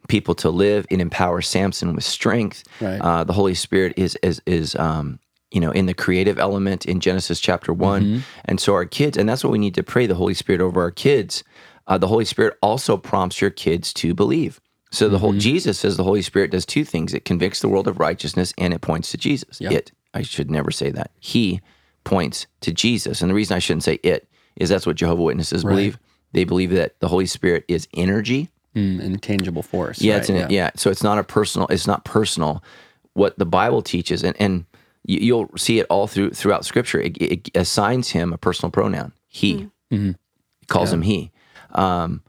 people 0.09 0.35
to 0.35 0.49
live. 0.49 0.85
It 0.89 0.99
empowers 0.99 1.47
Samson 1.47 1.95
with 1.95 2.03
strength. 2.03 2.63
Right. 2.81 2.99
Uh, 2.99 3.23
the 3.23 3.31
Holy 3.33 3.53
Spirit 3.55 3.93
is 3.97 4.17
is 4.21 4.41
is 4.45 4.75
um, 4.75 5.19
you 5.53 5.61
know 5.61 5.71
in 5.71 5.85
the 5.85 5.93
creative 5.93 6.37
element 6.37 6.85
in 6.85 6.99
Genesis 6.99 7.39
chapter 7.39 7.71
one, 7.71 8.23
and 8.45 8.59
so 8.59 8.73
our 8.73 8.85
kids, 8.85 9.17
and 9.17 9.29
that's 9.29 9.43
what 9.43 9.51
we 9.51 9.59
need 9.59 9.75
to 9.75 9.83
pray 9.83 10.05
the 10.05 10.15
Holy 10.15 10.33
Spirit 10.33 10.59
over 10.59 10.81
our 10.81 10.91
kids. 10.91 11.43
Uh, 11.87 11.97
the 11.97 12.07
Holy 12.07 12.25
Spirit 12.25 12.57
also 12.61 12.97
prompts 12.97 13.39
your 13.39 13.49
kids 13.49 13.93
to 13.93 14.13
believe. 14.13 14.59
So 14.91 15.09
the 15.09 15.19
whole 15.19 15.33
Jesus 15.33 15.79
says 15.79 15.97
the 15.97 16.03
Holy 16.03 16.21
Spirit 16.21 16.51
does 16.51 16.65
two 16.65 16.83
things: 16.83 17.13
it 17.13 17.23
convicts 17.23 17.61
the 17.61 17.69
world 17.69 17.87
of 17.87 17.99
righteousness 17.99 18.53
and 18.57 18.73
it 18.73 18.81
points 18.81 19.11
to 19.11 19.17
Jesus. 19.17 19.61
It 19.71 19.91
I 20.13 20.21
should 20.23 20.51
never 20.51 20.71
say 20.71 20.91
that. 20.91 21.11
He 21.19 21.61
points 22.03 22.47
to 22.61 22.73
Jesus, 22.73 23.21
and 23.21 23.29
the 23.29 23.35
reason 23.35 23.55
I 23.55 23.59
shouldn't 23.59 23.83
say 23.83 23.99
it 24.03 24.27
is 24.55 24.69
that's 24.69 24.85
what 24.85 24.95
Jehovah 24.95 25.23
Witnesses 25.23 25.63
believe. 25.63 25.97
They 26.31 26.43
believe 26.43 26.71
that 26.71 26.99
the 26.99 27.07
Holy 27.07 27.27
Spirit 27.27 27.63
is 27.67 27.87
energy. 27.93 28.49
Mm, 28.75 29.01
intangible 29.01 29.61
force. 29.61 30.01
Yeah, 30.01 30.13
right? 30.13 30.19
it's 30.21 30.29
an, 30.29 30.49
yeah. 30.49 30.71
So 30.75 30.89
it's 30.89 31.03
not 31.03 31.19
a 31.19 31.23
personal. 31.23 31.67
It's 31.67 31.85
not 31.85 32.05
personal. 32.05 32.63
What 33.13 33.37
the 33.37 33.45
Bible 33.45 33.83
teaches, 33.83 34.23
and 34.23 34.35
and 34.39 34.65
you- 35.03 35.19
you'll 35.19 35.49
see 35.57 35.79
it 35.79 35.85
all 35.89 36.07
through 36.07 36.31
throughout 36.31 36.65
Scripture. 36.65 36.99
It, 36.99 37.17
it 37.21 37.49
assigns 37.55 38.09
him 38.09 38.33
a 38.33 38.37
personal 38.37 38.71
pronoun. 38.71 39.13
He 39.27 39.53
mm-hmm. 39.55 39.95
mm-hmm. 39.95 40.09
It 40.09 40.67
calls 40.67 40.93
him 40.93 41.01
he. 41.01 41.31
Um, 41.71 42.21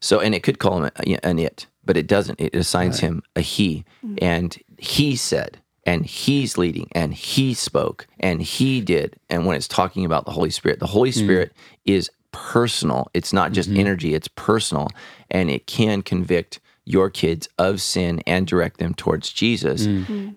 so 0.00 0.20
and 0.20 0.34
it 0.34 0.42
could 0.42 0.58
call 0.58 0.82
him 0.82 0.90
a, 0.96 1.26
an 1.26 1.38
it, 1.38 1.66
but 1.84 1.96
it 1.96 2.06
doesn't. 2.06 2.40
It 2.40 2.54
assigns 2.54 3.00
him 3.00 3.22
a 3.34 3.40
he, 3.40 3.84
mm-hmm. 4.04 4.16
and 4.22 4.56
he 4.78 5.16
said, 5.16 5.58
and 5.84 6.06
he's 6.06 6.56
leading, 6.56 6.88
and 6.92 7.12
he 7.14 7.54
spoke, 7.54 8.06
and 8.20 8.42
he 8.42 8.80
did. 8.80 9.16
And 9.28 9.46
when 9.46 9.56
it's 9.56 9.68
talking 9.68 10.04
about 10.04 10.24
the 10.24 10.32
Holy 10.32 10.50
Spirit, 10.50 10.78
the 10.78 10.86
Holy 10.86 11.10
Spirit 11.12 11.52
is 11.84 12.10
personal. 12.32 13.10
It's 13.14 13.32
not 13.32 13.52
just 13.52 13.70
energy, 13.70 14.14
it's 14.14 14.28
personal. 14.28 14.88
And 15.30 15.50
it 15.50 15.66
can 15.66 16.02
convict 16.02 16.60
your 16.86 17.10
kids 17.10 17.48
of 17.58 17.80
sin 17.80 18.22
and 18.26 18.46
direct 18.46 18.78
them 18.78 18.94
towards 18.94 19.30
Jesus. 19.32 19.86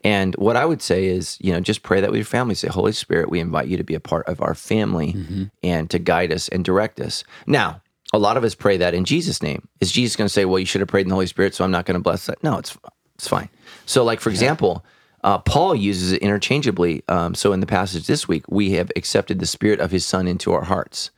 And 0.03 0.35
what 0.35 0.55
I 0.55 0.65
would 0.65 0.81
say 0.81 1.05
is, 1.05 1.37
you 1.41 1.51
know, 1.53 1.59
just 1.59 1.83
pray 1.83 2.01
that 2.01 2.11
with 2.11 2.17
your 2.17 2.25
family. 2.25 2.53
Say, 2.55 2.67
Holy 2.67 2.91
Spirit, 2.91 3.29
we 3.29 3.39
invite 3.39 3.67
you 3.67 3.77
to 3.77 3.83
be 3.83 3.95
a 3.95 3.99
part 3.99 4.27
of 4.27 4.41
our 4.41 4.53
family 4.53 5.15
and 5.63 5.89
to 5.89 5.99
guide 5.99 6.31
us 6.31 6.49
and 6.49 6.63
direct 6.63 6.99
us. 6.99 7.23
Now, 7.47 7.81
a 8.13 8.19
lot 8.19 8.37
of 8.37 8.43
us 8.43 8.53
pray 8.53 8.77
that 8.77 8.93
in 8.93 9.05
Jesus' 9.05 9.41
name. 9.41 9.67
Is 9.81 9.91
Jesus 9.91 10.15
going 10.15 10.27
to 10.27 10.33
say, 10.33 10.45
well, 10.45 10.59
you 10.59 10.65
should 10.67 10.81
have 10.81 10.87
prayed 10.87 11.01
in 11.05 11.09
the 11.09 11.15
Holy 11.15 11.25
Spirit, 11.27 11.55
so 11.55 11.63
I'm 11.63 11.71
not 11.71 11.85
going 11.85 11.95
to 11.97 12.03
bless 12.03 12.27
that? 12.27 12.43
No, 12.43 12.59
it's, 12.59 12.77
it's 13.15 13.27
fine. 13.27 13.49
So, 13.87 14.03
like, 14.03 14.19
for 14.19 14.29
example, 14.29 14.85
uh, 15.23 15.39
Paul 15.39 15.73
uses 15.73 16.11
it 16.11 16.21
interchangeably. 16.21 17.01
Um, 17.07 17.33
so, 17.33 17.53
in 17.53 17.59
the 17.61 17.65
passage 17.65 18.05
this 18.05 18.27
week, 18.27 18.43
we 18.49 18.71
have 18.73 18.91
accepted 18.95 19.39
the 19.39 19.47
Spirit 19.47 19.79
of 19.79 19.89
His 19.91 20.05
Son 20.05 20.27
into 20.27 20.51
our 20.53 20.65
hearts. 20.65 21.09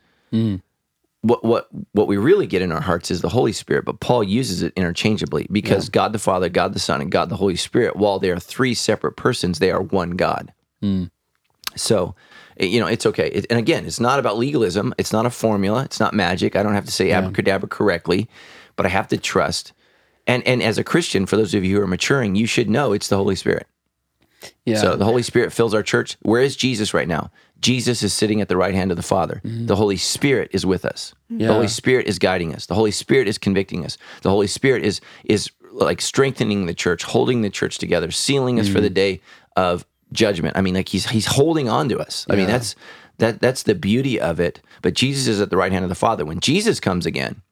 What 1.26 1.44
what 1.44 1.68
what 1.92 2.06
we 2.06 2.16
really 2.16 2.46
get 2.46 2.62
in 2.62 2.70
our 2.70 2.80
hearts 2.80 3.10
is 3.10 3.20
the 3.20 3.28
Holy 3.28 3.50
Spirit, 3.52 3.84
but 3.84 3.98
Paul 3.98 4.22
uses 4.22 4.62
it 4.62 4.72
interchangeably 4.76 5.48
because 5.50 5.88
God 5.88 6.12
the 6.12 6.20
Father, 6.20 6.48
God 6.48 6.72
the 6.72 6.78
Son, 6.78 7.00
and 7.00 7.10
God 7.10 7.30
the 7.30 7.36
Holy 7.36 7.56
Spirit, 7.56 7.96
while 7.96 8.20
they 8.20 8.30
are 8.30 8.38
three 8.38 8.74
separate 8.74 9.16
persons, 9.16 9.58
they 9.58 9.72
are 9.72 9.82
one 9.82 10.12
God. 10.12 10.52
So, 11.74 12.14
eh, 12.58 12.66
you 12.66 12.78
know, 12.78 12.86
it's 12.86 13.06
okay. 13.06 13.28
It, 13.28 13.46
and 13.50 13.58
again, 13.58 13.86
it's 13.86 13.98
not 13.98 14.20
about 14.20 14.38
legalism. 14.38 14.94
It's 14.98 15.12
not 15.12 15.26
a 15.26 15.30
formula. 15.30 15.82
It's 15.82 15.98
not 15.98 16.14
magic. 16.14 16.54
I 16.54 16.62
don't 16.62 16.74
have 16.74 16.86
to 16.86 16.92
say 16.92 17.10
abracadabra 17.10 17.68
correctly, 17.68 18.28
but 18.76 18.86
I 18.86 18.90
have 18.90 19.08
to 19.08 19.16
trust. 19.16 19.72
And 20.28 20.46
and 20.46 20.62
as 20.62 20.78
a 20.78 20.84
Christian, 20.84 21.26
for 21.26 21.36
those 21.36 21.54
of 21.54 21.64
you 21.64 21.76
who 21.76 21.82
are 21.82 21.88
maturing, 21.88 22.36
you 22.36 22.46
should 22.46 22.70
know 22.70 22.92
it's 22.92 23.08
the 23.08 23.16
Holy 23.16 23.34
Spirit. 23.36 23.66
Yeah. 24.64 24.80
So 24.80 24.96
the 24.96 25.04
Holy 25.04 25.22
Spirit 25.22 25.52
fills 25.52 25.74
our 25.74 25.82
church. 25.82 26.16
Where 26.22 26.42
is 26.42 26.56
Jesus 26.56 26.94
right 26.94 27.08
now? 27.08 27.30
Jesus 27.60 28.02
is 28.02 28.12
sitting 28.12 28.40
at 28.40 28.48
the 28.48 28.56
right 28.56 28.74
hand 28.74 28.90
of 28.90 28.96
the 28.96 29.02
Father. 29.02 29.40
The 29.44 29.76
Holy 29.76 29.96
Spirit 29.96 30.50
is 30.52 30.64
with 30.66 30.84
us. 30.84 31.14
Yeah. 31.30 31.48
The 31.48 31.54
Holy 31.54 31.68
Spirit 31.68 32.06
is 32.06 32.18
guiding 32.18 32.54
us. 32.54 32.66
The 32.66 32.74
Holy 32.74 32.90
Spirit 32.90 33.28
is 33.28 33.38
convicting 33.38 33.84
us. 33.84 33.96
The 34.22 34.30
Holy 34.30 34.46
Spirit 34.46 34.84
is 34.84 35.00
is 35.24 35.50
like 35.72 36.00
strengthening 36.00 36.66
the 36.66 36.74
church, 36.74 37.02
holding 37.04 37.42
the 37.42 37.50
church 37.50 37.78
together, 37.78 38.10
sealing 38.10 38.60
us 38.60 38.68
for 38.68 38.80
the 38.80 38.90
day 38.90 39.20
of 39.56 39.84
judgment. 40.12 40.56
I 40.56 40.60
mean, 40.60 40.74
like 40.74 40.88
he's 40.88 41.08
he's 41.08 41.26
holding 41.26 41.68
on 41.68 41.88
to 41.88 41.98
us. 41.98 42.26
I 42.30 42.36
mean, 42.36 42.46
that's 42.46 42.76
that 43.18 43.40
that's 43.40 43.62
the 43.64 43.74
beauty 43.74 44.20
of 44.20 44.38
it. 44.38 44.60
But 44.82 44.94
Jesus 44.94 45.26
is 45.26 45.40
at 45.40 45.50
the 45.50 45.56
right 45.56 45.72
hand 45.72 45.84
of 45.84 45.88
the 45.88 45.94
Father. 45.94 46.24
When 46.24 46.40
Jesus 46.40 46.78
comes 46.80 47.06
again, 47.06 47.42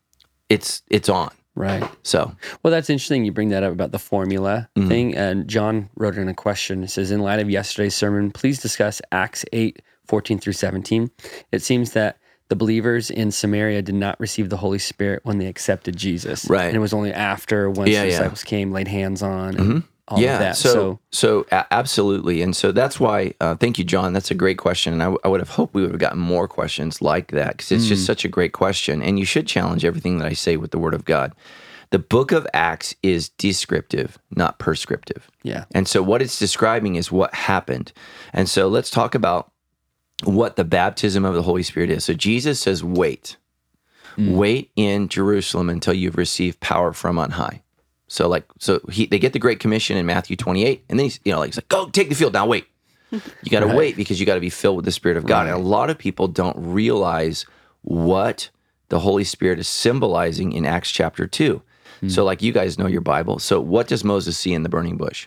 it's 0.49 0.83
it's 0.89 1.09
on. 1.09 1.31
right. 1.55 1.89
So 2.03 2.37
Well, 2.63 2.71
that's 2.71 2.91
interesting. 2.91 3.25
You 3.25 3.33
bring 3.33 3.49
that 3.51 3.63
up 3.63 3.73
about 3.73 3.93
the 3.93 3.99
formula 3.99 4.69
Mm-hmm. 4.77 4.89
thing. 4.89 5.15
And 5.17 5.49
John 5.49 5.89
wrote 5.97 6.17
in 6.17 6.29
a 6.29 6.35
question. 6.35 6.85
It 6.85 6.91
says, 6.91 7.11
In 7.11 7.21
light 7.21 7.41
of 7.41 7.49
yesterday's 7.51 7.95
sermon, 7.95 8.31
please 8.31 8.61
discuss 8.61 9.01
Acts 9.13 9.45
8 9.53 9.81
14 10.07 10.39
through 10.39 10.53
17. 10.55 11.11
It 11.53 11.63
seems 11.63 11.93
that 11.93 12.19
the 12.49 12.57
believers 12.57 13.11
in 13.11 13.31
Samaria 13.31 13.81
did 13.83 13.95
not 13.95 14.21
receive 14.21 14.51
the 14.51 14.59
Holy 14.59 14.79
Spirit 14.79 15.21
when 15.25 15.39
they 15.39 15.47
accepted 15.47 15.97
Jesus. 15.97 16.45
Right. 16.45 16.67
And 16.67 16.77
it 16.77 16.81
was 16.81 16.93
only 16.93 17.13
after, 17.13 17.71
once 17.71 17.89
Yeah, 17.91 18.03
the 18.03 18.11
yeah. 18.11 18.19
disciples 18.19 18.45
came, 18.45 18.71
laid 18.71 18.87
hands 18.89 19.23
on, 19.23 19.57
and 19.57 19.83
all 20.09 20.21
yeah, 20.21 20.35
of 20.35 20.39
that. 20.41 20.57
So, 20.57 21.01
So, 21.11 21.47
so, 21.51 21.65
absolutely, 21.71 22.43
and 22.43 22.55
so 22.55 22.71
that's 22.71 23.01
why. 23.01 23.33
Uh, 23.41 23.55
thank 23.55 23.79
you, 23.79 23.85
John. 23.85 24.13
That's 24.13 24.31
a 24.31 24.35
great 24.35 24.59
question, 24.59 24.93
and 24.93 25.03
I, 25.03 25.07
w- 25.07 25.19
I 25.25 25.29
would 25.29 25.41
have 25.41 25.49
hoped 25.49 25.73
we 25.75 25.81
would 25.81 25.93
have 25.93 26.01
gotten 26.01 26.19
more 26.21 26.47
questions 26.47 27.01
like 27.01 27.31
that 27.33 27.57
because 27.57 27.73
it's 27.73 27.87
Mm. 27.87 27.89
just 27.89 28.05
such 28.05 28.27
a 28.27 28.29
great 28.29 28.53
question, 28.53 29.03
and 29.03 29.19
you 29.19 29.25
should 29.25 29.47
challenge 29.47 29.83
everything 29.83 30.19
that 30.19 30.29
I 30.29 30.35
say 30.35 30.59
with 30.59 30.71
the 30.71 30.79
Word 30.79 30.93
of 30.93 31.07
God. 31.07 31.33
The 31.91 31.99
Book 31.99 32.31
of 32.33 32.47
Acts 32.53 32.95
is 33.03 33.31
descriptive, 33.31 34.19
not 34.37 34.59
prescriptive. 34.59 35.31
yeah. 35.43 35.65
And 35.75 35.89
so 35.89 36.03
what 36.03 36.21
it's 36.21 36.39
describing 36.39 36.97
is 36.97 37.11
what 37.11 37.33
happened. 37.35 37.93
And 38.35 38.49
so 38.51 38.69
let's 38.69 38.91
talk 38.91 39.15
about 39.15 39.53
what 40.25 40.57
the 40.57 40.65
baptism 40.65 41.25
of 41.25 41.35
the 41.35 41.43
Holy 41.43 41.63
Spirit 41.63 41.91
is. 41.91 42.05
So 42.05 42.15
Jesus 42.15 42.61
says, 42.61 42.83
wait. 42.83 43.37
Hmm. 44.17 44.37
Wait 44.37 44.71
in 44.77 45.09
Jerusalem 45.09 45.69
until 45.69 45.95
you've 45.95 46.17
received 46.17 46.61
power 46.61 46.93
from 46.93 47.19
on 47.19 47.33
high. 47.33 47.63
So 48.07 48.29
like 48.29 48.45
so 48.59 48.81
he 48.91 49.07
they 49.07 49.19
get 49.19 49.33
the 49.33 49.39
Great 49.39 49.59
Commission 49.59 49.97
in 49.97 50.07
Matthew 50.07 50.37
28, 50.37 50.85
and 50.89 50.99
then 50.99 51.05
he's 51.05 51.19
you 51.25 51.33
know 51.33 51.41
like 51.41 51.49
he's 51.49 51.57
like, 51.57 51.69
go 51.69 51.89
take 51.89 52.09
the 52.11 52.15
field 52.15 52.33
now, 52.33 52.47
wait. 52.47 52.67
You 53.11 53.51
gotta 53.51 53.67
wait 53.77 53.97
because 53.97 54.21
you 54.21 54.27
gotta 54.27 54.41
be 54.41 54.51
filled 54.51 54.77
with 54.77 54.85
the 54.85 54.93
Spirit 54.93 55.17
of 55.17 55.27
God. 55.27 55.47
And 55.47 55.57
a 55.57 55.59
lot 55.59 55.91
of 55.91 55.99
people 55.99 56.29
don't 56.29 56.57
realize 56.59 57.45
what 57.83 58.51
the 58.89 59.01
Holy 59.01 59.25
Spirit 59.25 59.59
is 59.59 59.69
symbolizing 59.69 60.53
in 60.53 60.65
Acts 60.65 60.93
chapter 60.93 61.27
2. 61.27 61.61
Hmm. 62.01 62.09
So 62.09 62.25
like 62.25 62.41
you 62.41 62.53
guys 62.53 62.79
know 62.79 62.87
your 62.87 63.01
Bible. 63.01 63.39
So 63.41 63.61
what 63.61 63.89
does 63.89 64.05
Moses 64.05 64.39
see 64.39 64.53
in 64.53 64.63
the 64.63 64.69
burning 64.69 64.97
bush? 64.97 65.27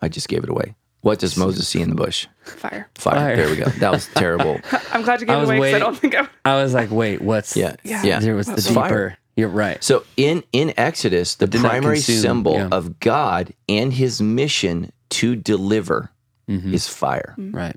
I 0.00 0.08
just 0.08 0.28
gave 0.28 0.44
it 0.44 0.50
away. 0.50 0.74
What 1.02 1.18
does 1.18 1.36
Moses 1.36 1.68
see 1.68 1.80
in 1.82 1.88
the 1.90 1.94
bush? 1.94 2.26
Fire. 2.44 2.88
Fire. 2.94 3.14
Fire. 3.14 3.36
There 3.36 3.48
we 3.50 3.56
go. 3.56 3.64
That 3.64 3.90
was 3.92 4.06
terrible. 4.14 4.58
I'm 4.92 5.02
glad 5.02 5.20
you 5.20 5.26
gave 5.26 5.36
I 5.36 5.40
it 5.40 5.44
away 5.44 5.58
because 5.58 5.74
I 5.74 5.78
don't 5.78 5.96
think 5.98 6.14
I. 6.14 6.28
I 6.44 6.62
was 6.62 6.74
like, 6.74 6.90
wait, 6.90 7.20
what's. 7.20 7.56
Yeah. 7.56 7.76
Yeah. 7.82 8.02
Yeah. 8.04 8.20
There 8.20 8.34
was 8.36 8.46
the 8.46 8.56
deeper. 8.56 8.72
fire. 8.74 9.18
You're 9.36 9.48
right. 9.48 9.82
So 9.82 10.04
in 10.16 10.42
in 10.52 10.72
Exodus, 10.76 11.34
the 11.36 11.48
primary 11.48 11.96
consume, 11.96 12.18
symbol 12.20 12.54
yeah. 12.54 12.68
of 12.70 13.00
God 13.00 13.52
and 13.68 13.92
his 13.92 14.20
mission 14.22 14.92
to 15.10 15.36
deliver 15.36 16.10
Mm-hmm. 16.48 16.74
is 16.74 16.88
fire. 16.88 17.34
Right. 17.38 17.76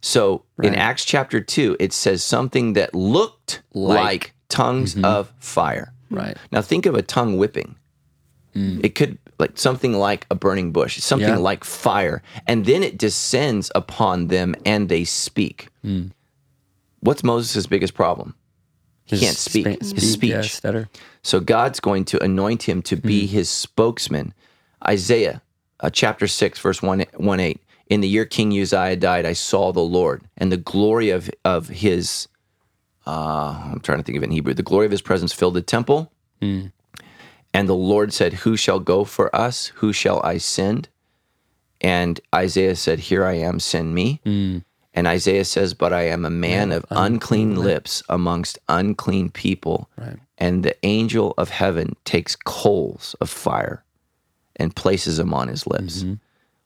So 0.00 0.44
in 0.62 0.74
Acts 0.76 1.04
chapter 1.04 1.40
2, 1.40 1.76
it 1.80 1.92
says 1.92 2.22
something 2.22 2.74
that 2.74 2.94
looked 2.94 3.62
Like. 3.74 3.98
like, 4.04 4.34
tongues 4.48 4.94
Mm-hmm. 4.94 5.04
of 5.04 5.32
fire. 5.40 5.92
Right. 6.10 6.36
Now 6.52 6.62
think 6.62 6.86
of 6.86 6.94
a 6.94 7.02
tongue 7.02 7.36
whipping. 7.36 7.74
It 8.54 8.94
could 8.96 9.18
like 9.38 9.58
something 9.58 9.92
like 9.92 10.26
a 10.30 10.34
burning 10.34 10.72
bush, 10.72 10.98
something 10.98 11.28
Mm. 11.28 11.32
Yeah. 11.36 11.38
like 11.38 11.64
fire, 11.64 12.22
and 12.46 12.64
then 12.66 12.82
it 12.82 12.98
descends 12.98 13.70
upon 13.74 14.28
them 14.28 14.54
and 14.66 14.88
they 14.88 15.04
speak. 15.04 15.68
Mm. 15.84 16.10
What's 17.00 17.22
Moses' 17.22 17.66
biggest 17.66 17.94
problem? 17.94 18.34
He 19.04 19.16
His 19.16 19.20
can't 19.20 19.36
speak. 19.36 19.66
spa- 19.82 19.94
His 19.94 20.12
speech. 20.12 20.30
Yeah, 20.30 20.40
stutter. 20.42 20.88
So 21.22 21.40
God's 21.40 21.80
going 21.80 22.04
to 22.06 22.22
anoint 22.22 22.64
him 22.64 22.82
to 22.82 22.96
be 22.96 23.26
Hmm. 23.26 23.32
his 23.32 23.48
spokesman. 23.48 24.34
Isaiah 24.86 25.42
uh, 25.80 25.90
chapter 25.90 26.26
6, 26.26 26.58
verse 26.58 26.82
1, 26.82 27.04
1 27.16 27.40
8. 27.40 27.60
In 27.88 28.00
the 28.00 28.08
year 28.08 28.24
King 28.26 28.50
Uzziah 28.52 28.96
died, 28.96 29.24
I 29.24 29.32
saw 29.32 29.72
the 29.72 29.80
Lord, 29.80 30.22
and 30.36 30.50
the 30.52 30.56
glory 30.58 31.08
of, 31.10 31.30
of 31.44 31.68
his, 31.68 32.28
uh, 33.06 33.70
I'm 33.72 33.80
trying 33.80 33.98
to 33.98 34.04
think 34.04 34.16
of 34.18 34.22
it 34.22 34.26
in 34.26 34.32
Hebrew, 34.32 34.52
the 34.54 34.62
glory 34.62 34.84
of 34.86 34.92
his 34.92 35.00
presence 35.02 35.32
filled 35.32 35.54
the 35.54 35.62
temple. 35.62 36.10
Hmm. 36.42 36.66
And 37.54 37.68
the 37.68 37.74
Lord 37.74 38.12
said, 38.12 38.32
Who 38.34 38.56
shall 38.56 38.80
go 38.80 39.04
for 39.04 39.34
us? 39.34 39.68
Who 39.76 39.92
shall 39.92 40.20
I 40.22 40.38
send? 40.38 40.88
And 41.80 42.20
Isaiah 42.34 42.76
said, 42.76 42.98
Here 42.98 43.24
I 43.24 43.34
am, 43.34 43.60
send 43.60 43.94
me. 43.94 44.20
Hmm. 44.24 44.58
And 44.94 45.06
Isaiah 45.06 45.44
says, 45.44 45.74
But 45.74 45.92
I 45.92 46.02
am 46.02 46.24
a 46.24 46.30
man 46.30 46.72
of 46.72 46.84
unclean 46.90 47.56
lips 47.56 48.02
amongst 48.08 48.58
unclean 48.68 49.30
people. 49.30 49.88
Right. 49.96 50.18
And 50.36 50.64
the 50.64 50.76
angel 50.84 51.34
of 51.38 51.50
heaven 51.50 51.94
takes 52.04 52.36
coals 52.36 53.14
of 53.20 53.30
fire 53.30 53.84
and 54.56 54.74
places 54.74 55.16
them 55.16 55.32
on 55.32 55.48
his 55.48 55.66
lips. 55.66 56.04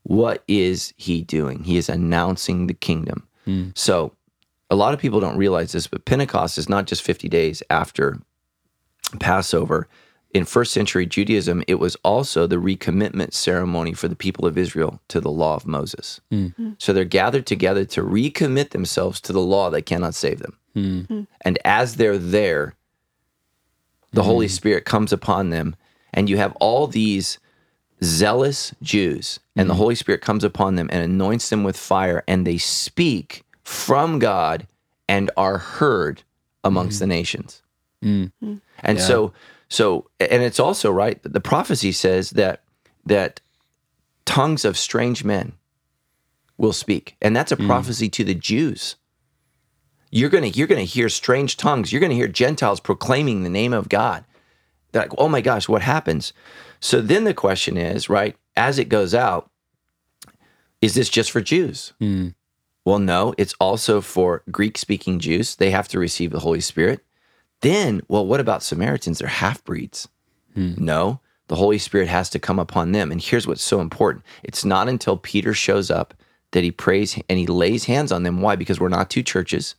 What 0.04 0.42
is 0.48 0.92
he 0.96 1.22
doing? 1.22 1.64
He 1.64 1.76
is 1.76 1.88
announcing 1.88 2.66
the 2.66 2.74
kingdom. 2.74 3.28
So 3.74 4.12
a 4.70 4.76
lot 4.76 4.94
of 4.94 5.00
people 5.00 5.20
don't 5.20 5.36
realize 5.36 5.72
this, 5.72 5.86
but 5.86 6.04
Pentecost 6.06 6.56
is 6.58 6.68
not 6.68 6.86
just 6.86 7.02
50 7.02 7.28
days 7.28 7.62
after 7.68 8.18
Passover. 9.20 9.88
In 10.34 10.46
first 10.46 10.72
century 10.72 11.04
Judaism, 11.04 11.62
it 11.68 11.74
was 11.74 11.94
also 11.96 12.46
the 12.46 12.56
recommitment 12.56 13.34
ceremony 13.34 13.92
for 13.92 14.08
the 14.08 14.16
people 14.16 14.46
of 14.46 14.56
Israel 14.56 15.00
to 15.08 15.20
the 15.20 15.30
law 15.30 15.54
of 15.56 15.66
Moses. 15.66 16.20
Hmm. 16.30 16.46
Hmm. 16.48 16.70
So 16.78 16.92
they're 16.92 17.04
gathered 17.04 17.46
together 17.46 17.84
to 17.86 18.02
recommit 18.02 18.70
themselves 18.70 19.20
to 19.22 19.32
the 19.32 19.40
law 19.40 19.68
that 19.70 19.82
cannot 19.82 20.14
save 20.14 20.38
them. 20.38 20.56
Hmm. 20.74 21.22
And 21.42 21.58
as 21.64 21.96
they're 21.96 22.16
there, 22.16 22.74
the 24.12 24.22
Holy 24.22 24.48
Spirit 24.48 24.84
comes 24.84 25.12
upon 25.12 25.50
them, 25.50 25.74
and 26.12 26.28
you 26.28 26.36
have 26.38 26.54
all 26.60 26.86
these 26.86 27.38
zealous 28.02 28.74
Jews, 28.82 29.38
and 29.56 29.70
the 29.70 29.74
Holy 29.74 29.94
Spirit 29.94 30.20
comes 30.22 30.44
upon 30.44 30.76
them 30.76 30.88
and 30.92 31.02
anoints 31.02 31.48
them 31.50 31.62
with 31.62 31.76
fire, 31.76 32.24
and 32.26 32.46
they 32.46 32.58
speak 32.58 33.44
from 33.64 34.18
God 34.18 34.66
and 35.08 35.30
are 35.36 35.58
heard 35.58 36.22
amongst 36.64 37.00
the 37.00 37.06
nations. 37.06 37.62
And 38.82 39.00
so, 39.00 39.32
so, 39.72 40.10
and 40.20 40.42
it's 40.42 40.60
also 40.60 40.90
right. 40.90 41.18
The 41.22 41.40
prophecy 41.40 41.92
says 41.92 42.30
that 42.32 42.62
that 43.06 43.40
tongues 44.26 44.66
of 44.66 44.76
strange 44.76 45.24
men 45.24 45.54
will 46.58 46.74
speak, 46.74 47.16
and 47.22 47.34
that's 47.34 47.52
a 47.52 47.56
mm. 47.56 47.66
prophecy 47.66 48.10
to 48.10 48.22
the 48.22 48.34
Jews. 48.34 48.96
You're 50.10 50.28
gonna 50.28 50.48
you're 50.48 50.66
gonna 50.66 50.82
hear 50.82 51.08
strange 51.08 51.56
tongues. 51.56 51.90
You're 51.90 52.02
gonna 52.02 52.12
hear 52.12 52.28
Gentiles 52.28 52.80
proclaiming 52.80 53.44
the 53.44 53.48
name 53.48 53.72
of 53.72 53.88
God. 53.88 54.26
They're 54.92 55.04
like, 55.04 55.14
oh 55.16 55.30
my 55.30 55.40
gosh, 55.40 55.70
what 55.70 55.80
happens? 55.80 56.34
So 56.78 57.00
then 57.00 57.24
the 57.24 57.32
question 57.32 57.78
is, 57.78 58.10
right, 58.10 58.36
as 58.54 58.78
it 58.78 58.90
goes 58.90 59.14
out, 59.14 59.50
is 60.82 60.92
this 60.92 61.08
just 61.08 61.30
for 61.30 61.40
Jews? 61.40 61.94
Mm. 61.98 62.34
Well, 62.84 62.98
no, 62.98 63.32
it's 63.38 63.54
also 63.58 64.02
for 64.02 64.42
Greek 64.50 64.76
speaking 64.76 65.18
Jews. 65.18 65.56
They 65.56 65.70
have 65.70 65.88
to 65.88 65.98
receive 65.98 66.30
the 66.30 66.40
Holy 66.40 66.60
Spirit. 66.60 67.02
Then, 67.62 68.02
well, 68.08 68.26
what 68.26 68.40
about 68.40 68.62
Samaritans? 68.62 69.18
They're 69.18 69.28
half 69.28 69.64
breeds. 69.64 70.08
Hmm. 70.54 70.74
No, 70.76 71.20
the 71.48 71.56
Holy 71.56 71.78
Spirit 71.78 72.08
has 72.08 72.28
to 72.30 72.38
come 72.38 72.58
upon 72.58 72.92
them. 72.92 73.10
And 73.10 73.20
here's 73.20 73.46
what's 73.46 73.62
so 73.62 73.80
important 73.80 74.24
it's 74.42 74.64
not 74.64 74.88
until 74.88 75.16
Peter 75.16 75.54
shows 75.54 75.90
up 75.90 76.14
that 76.52 76.62
he 76.62 76.70
prays 76.70 77.18
and 77.28 77.38
he 77.38 77.46
lays 77.46 77.84
hands 77.86 78.12
on 78.12 78.22
them. 78.22 78.42
Why? 78.42 78.56
Because 78.56 78.78
we're 78.78 78.88
not 78.88 79.08
two 79.10 79.22
churches, 79.22 79.74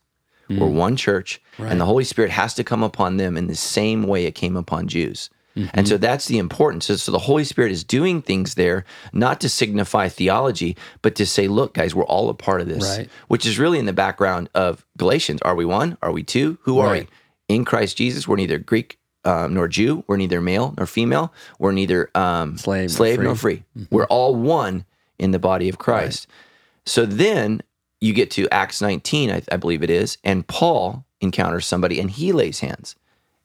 hmm. 0.47 0.59
we're 0.59 0.67
one 0.67 0.95
church, 0.95 1.41
and 1.59 1.79
the 1.79 1.85
Holy 1.85 2.03
Spirit 2.03 2.31
has 2.31 2.53
to 2.55 2.63
come 2.63 2.81
upon 2.83 3.17
them 3.17 3.37
in 3.37 3.47
the 3.47 3.55
same 3.55 4.03
way 4.03 4.25
it 4.25 4.33
came 4.33 4.57
upon 4.57 4.87
Jews. 4.87 5.29
Mm-hmm. 5.55 5.69
And 5.73 5.87
so 5.87 5.97
that's 5.97 6.25
the 6.25 6.39
importance. 6.39 6.85
So, 6.85 6.95
so 6.95 7.11
the 7.11 7.19
Holy 7.19 7.43
Spirit 7.43 7.71
is 7.71 7.83
doing 7.83 8.23
things 8.23 8.55
there, 8.55 8.85
not 9.11 9.39
to 9.41 9.49
signify 9.49 10.09
theology, 10.09 10.75
but 11.03 11.13
to 11.15 11.27
say, 11.27 11.47
look, 11.47 11.75
guys, 11.75 11.93
we're 11.93 12.05
all 12.05 12.29
a 12.29 12.33
part 12.33 12.61
of 12.61 12.67
this, 12.67 12.97
Right. 12.97 13.09
which 13.27 13.45
is 13.45 13.59
really 13.59 13.77
in 13.77 13.85
the 13.85 13.93
background 13.93 14.49
of 14.55 14.83
Galatians. 14.97 15.43
Are 15.43 15.53
we 15.53 15.65
one? 15.65 15.95
Are 16.01 16.11
we 16.11 16.23
two? 16.23 16.57
Who 16.63 16.79
are 16.79 16.87
Right. 16.87 17.03
we? 17.03 17.15
In 17.53 17.65
Christ 17.65 17.97
Jesus, 17.97 18.27
we're 18.27 18.35
neither 18.35 18.57
Greek 18.57 18.97
um, 19.25 19.53
nor 19.53 19.67
Jew. 19.67 20.03
We're 20.07 20.17
neither 20.17 20.41
male 20.41 20.73
nor 20.75 20.87
female. 20.87 21.31
We're 21.59 21.71
neither 21.71 22.09
um, 22.15 22.57
Slave 22.57 22.89
nor 22.89 22.89
slave 22.89 23.15
free. 23.15 23.25
nor 23.25 23.35
free. 23.35 23.63
We're 23.91 24.05
all 24.05 24.35
one 24.35 24.85
in 25.19 25.31
the 25.31 25.39
body 25.39 25.69
of 25.69 25.77
Christ. 25.77 26.27
So 26.85 27.05
then 27.05 27.61
you 28.01 28.13
get 28.13 28.31
to 28.31 28.49
Acts 28.49 28.81
19, 28.81 29.29
I, 29.29 29.41
I 29.51 29.57
believe 29.57 29.83
it 29.83 29.89
is, 29.89 30.17
and 30.23 30.45
Paul 30.47 31.05
encounters 31.21 31.65
somebody 31.65 31.99
and 31.99 32.11
he 32.11 32.31
lays 32.31 32.59
hands 32.59 32.95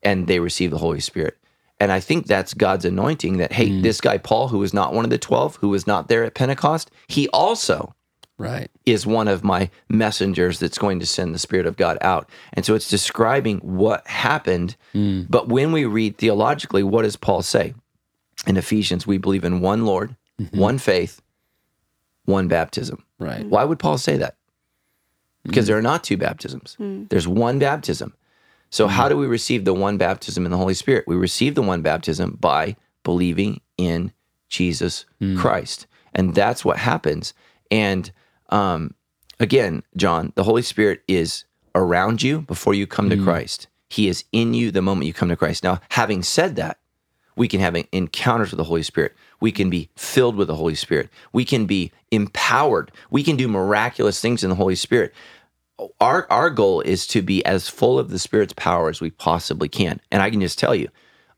and 0.02 0.26
they 0.26 0.40
receive 0.40 0.70
the 0.70 0.78
Holy 0.78 1.00
Spirit. 1.00 1.36
And 1.78 1.92
I 1.92 2.00
think 2.00 2.26
that's 2.26 2.54
God's 2.54 2.84
anointing 2.84 3.36
that, 3.36 3.52
hey, 3.52 3.80
this 3.80 4.00
guy, 4.00 4.18
Paul, 4.18 4.48
who 4.48 4.58
was 4.58 4.74
not 4.74 4.94
one 4.94 5.04
of 5.04 5.10
the 5.10 5.18
12, 5.18 5.56
who 5.56 5.68
was 5.68 5.86
not 5.86 6.08
there 6.08 6.24
at 6.24 6.34
Pentecost, 6.34 6.90
he 7.06 7.28
also 7.28 7.94
Right. 8.38 8.70
is 8.86 9.04
one 9.04 9.26
of 9.26 9.42
my 9.42 9.68
messengers 9.88 10.60
that's 10.60 10.78
going 10.78 11.00
to 11.00 11.06
send 11.06 11.34
the 11.34 11.40
Spirit 11.40 11.66
of 11.66 11.76
God 11.76 11.98
out. 12.00 12.30
And 12.52 12.64
so 12.64 12.74
it's 12.76 12.88
describing 12.88 13.58
what 13.58 14.06
happened. 14.06 14.76
Mm. 14.94 15.26
But 15.28 15.48
when 15.48 15.72
we 15.72 15.84
read 15.84 16.18
theologically, 16.18 16.84
what 16.84 17.02
does 17.02 17.16
Paul 17.16 17.42
say? 17.42 17.74
In 18.46 18.56
Ephesians, 18.56 19.06
we 19.06 19.18
believe 19.18 19.44
in 19.44 19.60
one 19.60 19.84
Lord, 19.84 20.14
mm-hmm. 20.40 20.56
one 20.56 20.78
faith, 20.78 21.20
one 22.26 22.46
baptism. 22.46 23.04
Right. 23.18 23.44
Why 23.44 23.64
would 23.64 23.80
Paul 23.80 23.98
say 23.98 24.16
that? 24.18 24.36
Because 25.42 25.64
mm. 25.64 25.68
there 25.68 25.78
are 25.78 25.82
not 25.82 26.04
two 26.04 26.16
baptisms, 26.16 26.74
hmm. 26.74 27.04
there's 27.10 27.26
one 27.26 27.58
baptism. 27.58 28.14
So, 28.70 28.86
how 28.86 29.06
mm. 29.06 29.10
do 29.10 29.16
we 29.16 29.26
receive 29.26 29.64
the 29.64 29.74
one 29.74 29.96
baptism 29.96 30.44
in 30.44 30.50
the 30.50 30.58
Holy 30.58 30.74
Spirit? 30.74 31.04
We 31.06 31.16
receive 31.16 31.54
the 31.54 31.62
one 31.62 31.80
baptism 31.80 32.36
by 32.40 32.76
believing 33.02 33.60
in 33.78 34.12
Jesus 34.48 35.06
Christ. 35.36 35.86
And 36.14 36.34
that's 36.34 36.64
what 36.64 36.78
happens. 36.78 37.34
And 37.70 38.10
um, 38.48 38.94
again, 39.40 39.82
John, 39.96 40.32
the 40.34 40.44
Holy 40.44 40.62
Spirit 40.62 41.02
is 41.08 41.44
around 41.74 42.22
you 42.22 42.42
before 42.42 42.74
you 42.74 42.86
come 42.86 43.10
to 43.10 43.22
Christ. 43.22 43.68
He 43.88 44.08
is 44.08 44.24
in 44.32 44.54
you 44.54 44.70
the 44.70 44.82
moment 44.82 45.06
you 45.06 45.14
come 45.14 45.28
to 45.28 45.36
Christ. 45.36 45.64
Now, 45.64 45.80
having 45.90 46.22
said 46.22 46.56
that, 46.56 46.78
we 47.36 47.48
can 47.48 47.60
have 47.60 47.76
encounters 47.92 48.50
with 48.50 48.58
the 48.58 48.64
Holy 48.64 48.82
Spirit. 48.82 49.14
We 49.40 49.52
can 49.52 49.70
be 49.70 49.88
filled 49.96 50.34
with 50.34 50.48
the 50.48 50.56
Holy 50.56 50.74
Spirit. 50.74 51.08
We 51.32 51.44
can 51.44 51.66
be 51.66 51.92
empowered. 52.10 52.90
We 53.10 53.22
can 53.22 53.36
do 53.36 53.46
miraculous 53.46 54.20
things 54.20 54.42
in 54.42 54.50
the 54.50 54.56
Holy 54.56 54.74
Spirit. 54.74 55.14
Our 56.00 56.26
our 56.30 56.50
goal 56.50 56.80
is 56.80 57.06
to 57.08 57.22
be 57.22 57.44
as 57.46 57.68
full 57.68 57.98
of 57.98 58.10
the 58.10 58.18
Spirit's 58.18 58.54
power 58.54 58.88
as 58.88 59.00
we 59.00 59.10
possibly 59.10 59.68
can. 59.68 60.00
And 60.10 60.20
I 60.20 60.30
can 60.30 60.40
just 60.40 60.58
tell 60.58 60.74
you, 60.74 60.88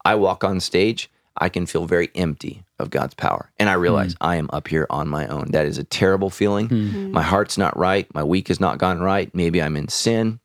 I 0.03 0.15
walk 0.15 0.43
on 0.43 0.61
stage, 0.61 1.11
I 1.37 1.49
can 1.49 1.67
feel 1.67 1.87
very 1.87 2.11
empty 2.15 2.65
of 2.79 2.91
God's 2.91 3.15
power. 3.15 3.51
And 3.59 3.69
I 3.69 3.75
realize 3.75 4.13
hmm. 4.13 4.25
I 4.25 4.37
am 4.37 4.51
up 4.53 4.69
here 4.69 4.87
on 4.91 5.09
my 5.09 5.27
own. 5.27 5.51
That 5.53 5.67
is 5.67 5.79
a 5.79 5.85
terrible 5.85 6.31
feeling. 6.31 6.69
Hmm. 6.69 6.89
Hmm. 6.89 7.11
My 7.13 7.23
heart's 7.23 7.57
not 7.57 7.77
right. 7.77 8.13
My 8.15 8.25
week 8.25 8.49
has 8.49 8.61
not 8.61 8.79
gone 8.79 9.01
right. 9.01 9.33
Maybe 9.35 9.63
I'm 9.63 9.77
in 9.77 9.89
sin. 9.89 10.41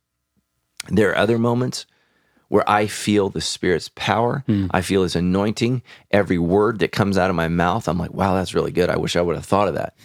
There 0.89 1.09
are 1.09 1.17
other 1.17 1.39
moments 1.39 1.86
where 2.47 2.69
I 2.69 2.88
feel 2.88 3.29
the 3.29 3.41
Spirit's 3.41 3.89
power. 3.95 4.43
I 4.71 4.81
feel 4.81 5.03
His 5.03 5.15
anointing. 5.15 5.81
Every 6.11 6.38
word 6.38 6.79
that 6.79 6.91
comes 6.91 7.17
out 7.17 7.29
of 7.29 7.36
my 7.36 7.47
mouth, 7.47 7.88
I'm 7.88 7.97
like, 7.97 8.13
wow, 8.13 8.36
that's 8.36 8.53
really 8.53 8.71
good. 8.71 8.89
I 8.89 8.97
wish 8.97 9.15
I 9.15 9.21
would 9.21 9.36
have 9.36 9.45
thought 9.45 9.67
of 9.67 9.73
that. 9.73 9.95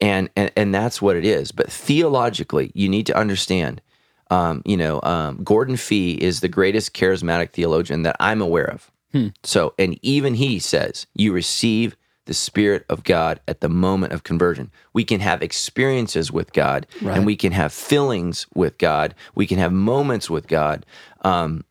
And, 0.00 0.30
and 0.36 0.52
and 0.56 0.74
that's 0.74 1.02
what 1.02 1.16
it 1.16 1.24
is. 1.24 1.50
But 1.52 1.70
theologically, 1.70 2.70
you 2.74 2.88
need 2.88 3.06
to 3.06 3.16
understand. 3.16 3.82
Um, 4.30 4.62
you 4.64 4.76
know, 4.76 5.00
um, 5.02 5.42
Gordon 5.42 5.76
Fee 5.76 6.12
is 6.12 6.40
the 6.40 6.48
greatest 6.48 6.94
charismatic 6.94 7.50
theologian 7.50 8.02
that 8.02 8.16
I'm 8.20 8.40
aware 8.40 8.70
of. 8.70 8.90
Hmm. 9.12 9.28
So, 9.42 9.74
and 9.78 9.98
even 10.02 10.34
he 10.34 10.58
says 10.58 11.06
you 11.14 11.32
receive 11.32 11.96
the 12.26 12.34
Spirit 12.34 12.84
of 12.90 13.04
God 13.04 13.40
at 13.48 13.60
the 13.60 13.70
moment 13.70 14.12
of 14.12 14.22
conversion. 14.22 14.70
We 14.92 15.02
can 15.02 15.20
have 15.20 15.42
experiences 15.42 16.30
with 16.30 16.52
God, 16.52 16.86
and 17.00 17.24
we 17.24 17.36
can 17.36 17.52
have 17.52 17.72
fillings 17.72 18.46
with 18.54 18.76
God. 18.76 19.14
We 19.34 19.46
can 19.46 19.58
have 19.58 19.72
moments 19.72 20.28
with 20.28 20.46
God. 20.46 20.84
Um, 21.22 21.64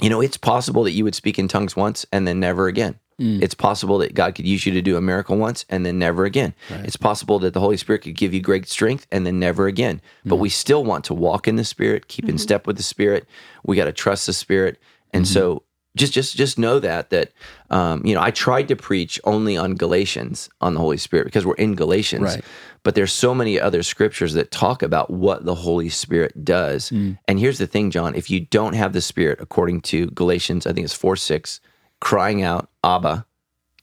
you 0.00 0.10
know, 0.10 0.20
it's 0.20 0.36
possible 0.36 0.82
that 0.84 0.90
you 0.90 1.04
would 1.04 1.14
speak 1.14 1.38
in 1.38 1.46
tongues 1.46 1.76
once 1.76 2.04
and 2.12 2.26
then 2.26 2.40
never 2.40 2.66
again. 2.66 2.98
Hmm. 3.18 3.40
It's 3.40 3.54
possible 3.54 3.98
that 3.98 4.12
God 4.12 4.34
could 4.34 4.46
use 4.46 4.66
you 4.66 4.72
to 4.72 4.82
do 4.82 4.96
a 4.96 5.00
miracle 5.00 5.36
once 5.38 5.64
and 5.70 5.86
then 5.86 5.98
never 5.98 6.24
again. 6.24 6.52
It's 6.68 6.96
possible 6.96 7.38
that 7.38 7.54
the 7.54 7.60
Holy 7.60 7.78
Spirit 7.78 8.02
could 8.02 8.16
give 8.16 8.34
you 8.34 8.40
great 8.40 8.68
strength 8.68 9.06
and 9.10 9.24
then 9.24 9.38
never 9.38 9.68
again. 9.68 10.02
But 10.24 10.36
hmm. 10.36 10.42
we 10.42 10.48
still 10.48 10.84
want 10.84 11.04
to 11.04 11.14
walk 11.14 11.46
in 11.46 11.54
the 11.54 11.64
Spirit, 11.64 12.08
keep 12.08 12.24
in 12.24 12.32
mm-hmm. 12.32 12.38
step 12.38 12.66
with 12.66 12.76
the 12.76 12.82
Spirit. 12.82 13.26
We 13.64 13.76
got 13.76 13.84
to 13.84 13.92
trust 13.92 14.26
the 14.26 14.32
Spirit. 14.32 14.78
And 15.12 15.24
mm-hmm. 15.24 15.32
so 15.32 15.62
just 15.96 16.12
just 16.12 16.36
just 16.36 16.58
know 16.58 16.78
that 16.78 17.10
that 17.10 17.32
um, 17.70 18.04
you 18.06 18.14
know 18.14 18.20
I 18.20 18.30
tried 18.30 18.68
to 18.68 18.76
preach 18.76 19.18
only 19.24 19.56
on 19.56 19.74
Galatians 19.74 20.48
on 20.60 20.74
the 20.74 20.80
Holy 20.80 20.96
Spirit 20.98 21.24
because 21.24 21.44
we're 21.44 21.54
in 21.54 21.74
Galatians, 21.74 22.22
Right. 22.22 22.44
but 22.84 22.94
there's 22.94 23.12
so 23.12 23.34
many 23.34 23.58
other 23.58 23.82
scriptures 23.82 24.34
that 24.34 24.50
talk 24.50 24.82
about 24.82 25.10
what 25.10 25.44
the 25.44 25.54
Holy 25.56 25.88
Spirit 25.88 26.44
does. 26.44 26.90
And 26.92 27.40
here's 27.40 27.58
the 27.58 27.66
thing, 27.66 27.90
John: 27.90 28.14
if 28.14 28.30
you 28.30 28.40
don't 28.40 28.74
have 28.74 28.92
the 28.92 29.00
Spirit, 29.00 29.40
according 29.40 29.80
to 29.82 30.06
Galatians, 30.10 30.66
I 30.66 30.72
think 30.72 30.84
it's 30.84 30.94
four 30.94 31.16
six, 31.16 31.60
crying 32.00 32.42
out 32.42 32.68
Abba, 32.84 33.26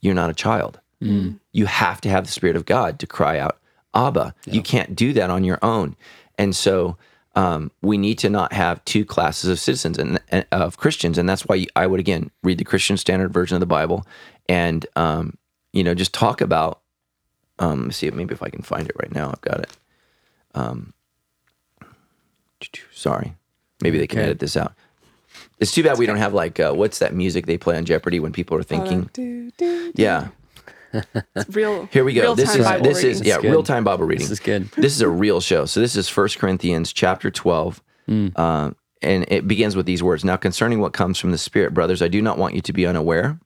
you're 0.01 0.14
not 0.16 0.30
a 0.30 0.34
child. 0.36 0.80
You 1.51 1.66
have 1.66 1.99
to 2.01 2.09
have 2.09 2.24
the 2.26 2.32
Spirit 2.32 2.55
of 2.55 2.64
God 2.66 2.97
to 2.99 3.07
cry 3.07 3.38
out 3.38 3.57
Abba. 3.93 4.34
You 4.45 4.61
can't 4.61 4.95
do 4.95 5.11
that 5.14 5.30
on 5.30 5.43
your 5.43 5.59
own, 5.61 5.95
and 6.38 6.55
so. 6.55 6.97
Um, 7.36 7.71
we 7.81 7.97
need 7.97 8.19
to 8.19 8.29
not 8.29 8.53
have 8.53 8.84
two 8.86 9.03
classes 9.05 9.49
of 9.49 9.59
citizens 9.59 9.97
and, 9.97 10.19
and 10.29 10.45
of 10.51 10.77
Christians, 10.77 11.17
and 11.17 11.27
that's 11.27 11.41
why 11.47 11.65
I 11.75 11.88
would 11.88 11.99
again 11.99 12.29
read 12.43 12.59
the 12.59 12.63
Christian 12.63 12.95
Standard 12.97 13.34
Version 13.34 13.55
of 13.55 13.59
the 13.59 13.65
Bible, 13.65 14.05
and 14.47 14.86
um, 14.95 15.38
you 15.71 15.84
know 15.84 15.93
just 15.95 16.13
talk 16.13 16.41
about. 16.41 16.81
Um, 17.59 17.91
see 17.91 18.09
maybe 18.11 18.34
if 18.34 18.43
I 18.43 18.49
can 18.49 18.61
find 18.63 18.88
it 18.88 18.95
right 19.01 19.11
now. 19.13 19.29
I've 19.29 19.41
got 19.41 19.59
it. 19.61 19.69
Um, 20.55 20.93
sorry, 22.91 23.34
maybe 23.81 23.97
they 23.97 24.07
can 24.07 24.19
Okay. 24.19 24.25
edit 24.25 24.39
this 24.39 24.55
out. 24.57 24.73
It's 25.59 25.71
too 25.71 25.84
bad 25.84 25.97
we 25.97 26.05
don't 26.05 26.17
have 26.17 26.34
like 26.34 26.59
uh, 26.59 26.73
what's 26.73 26.99
that 26.99 27.13
music 27.13 27.45
they 27.45 27.57
play 27.57 27.77
on 27.77 27.86
Jeopardy 27.86 28.19
when 28.19 28.31
people 28.31 28.57
are 28.57 28.63
thinking. 28.63 29.09
Do. 29.13 29.51
Yeah, 29.95 30.27
real. 31.50 31.86
Here 31.91 32.04
we 32.04 32.14
go. 32.14 32.36
This 32.36 32.56
is 32.56 32.66
Bible 32.66 32.84
this 32.86 33.04
is 33.04 33.22
yeah, 33.22 33.38
real 33.38 33.64
time 33.64 33.84
Bible 33.84 34.06
reading. 34.06 34.24
This 34.24 34.32
is 34.32 34.39
good. 34.39 34.70
This 34.72 34.94
is 34.94 35.02
a 35.02 35.10
real 35.10 35.41
show. 35.41 35.66
So 35.66 35.80
this 35.80 35.96
is 35.96 36.10
First 36.10 36.39
Corinthians 36.39 36.94
chapter 36.94 37.32
12. 37.32 37.82
Mm. 38.08 38.32
Uh, 38.36 38.72
and 39.02 39.26
it 39.28 39.48
begins 39.48 39.76
with 39.76 39.86
these 39.86 40.02
words. 40.02 40.24
Now 40.24 40.38
concerning 40.38 40.80
what 40.80 40.94
comes 40.94 41.20
from 41.20 41.32
the 41.32 41.38
Spirit, 41.38 41.74
brothers, 41.74 42.02
I 42.02 42.08
do 42.08 42.22
not 42.22 42.38
want 42.38 42.56
you 42.56 42.62
to 42.62 42.74
be 42.74 42.86
unaware. 42.86 43.39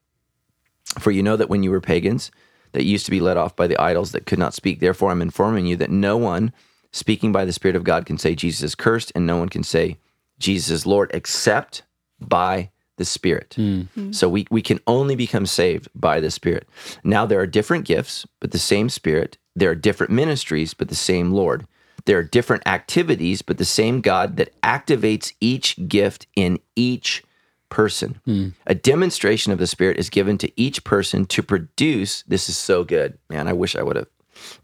For 1.00 1.12
you 1.12 1.22
know 1.22 1.36
that 1.36 1.50
when 1.50 1.64
you 1.64 1.72
were 1.72 1.82
pagans, 1.82 2.32
that 2.74 2.84
used 2.84 3.06
to 3.06 3.12
be 3.12 3.20
led 3.20 3.38
off 3.38 3.56
by 3.56 3.68
the 3.68 3.80
idols 3.82 4.12
that 4.12 4.26
could 4.26 4.40
not 4.40 4.54
speak. 4.54 4.80
Therefore, 4.80 5.12
I'm 5.12 5.22
informing 5.22 5.66
you 5.66 5.76
that 5.78 5.90
no 5.90 6.18
one 6.18 6.54
speaking 6.92 7.32
by 7.32 7.46
the 7.46 7.54
Spirit 7.54 7.76
of 7.76 7.84
God 7.84 8.06
can 8.06 8.18
say 8.18 8.36
Jesus 8.36 8.62
is 8.62 8.76
cursed, 8.76 9.12
and 9.16 9.26
no 9.26 9.38
one 9.38 9.50
can 9.50 9.64
say 9.64 9.98
Jesus 10.40 10.70
is 10.70 10.86
Lord 10.86 11.10
except 11.14 11.84
by 12.20 12.72
the 12.98 13.06
Spirit. 13.06 13.54
Hmm. 13.56 13.82
Hmm. 13.94 14.12
So 14.12 14.28
we, 14.28 14.46
we 14.52 14.62
can 14.62 14.80
only 14.86 15.16
become 15.16 15.46
saved 15.46 15.88
by 15.96 16.20
the 16.20 16.32
Spirit. 16.32 16.68
Now, 17.04 17.26
there 17.26 17.40
are 17.40 17.48
different 17.48 17.86
gifts, 17.86 18.26
but 18.40 18.52
the 18.52 18.60
same 18.60 18.90
Spirit. 18.90 19.38
There 19.56 19.72
are 19.72 19.76
different 19.76 20.12
ministries, 20.12 20.74
but 20.74 20.90
the 20.90 20.96
same 20.96 21.32
Lord. 21.32 21.66
There 22.06 22.18
are 22.18 22.24
different 22.24 22.68
activities, 22.68 23.42
but 23.42 23.58
the 23.58 23.66
same 23.66 24.02
God 24.02 24.38
that 24.38 24.60
activates 24.62 25.34
each 25.42 25.88
gift 25.88 26.28
in 26.36 26.60
each 26.76 27.24
person. 27.70 28.20
Hmm. 28.26 28.50
A 28.66 28.76
demonstration 28.76 29.52
of 29.52 29.60
the 29.60 29.68
Spirit 29.68 29.98
is 29.98 30.10
given 30.10 30.38
to 30.40 30.52
each 30.60 30.84
person 30.84 31.26
to 31.28 31.44
produce. 31.44 32.24
This 32.24 32.50
is 32.50 32.58
so 32.58 32.84
good. 32.84 33.18
Man, 33.30 33.48
I 33.48 33.54
wish 33.54 33.76
I 33.76 33.84
would 33.84 33.96
have 33.96 34.08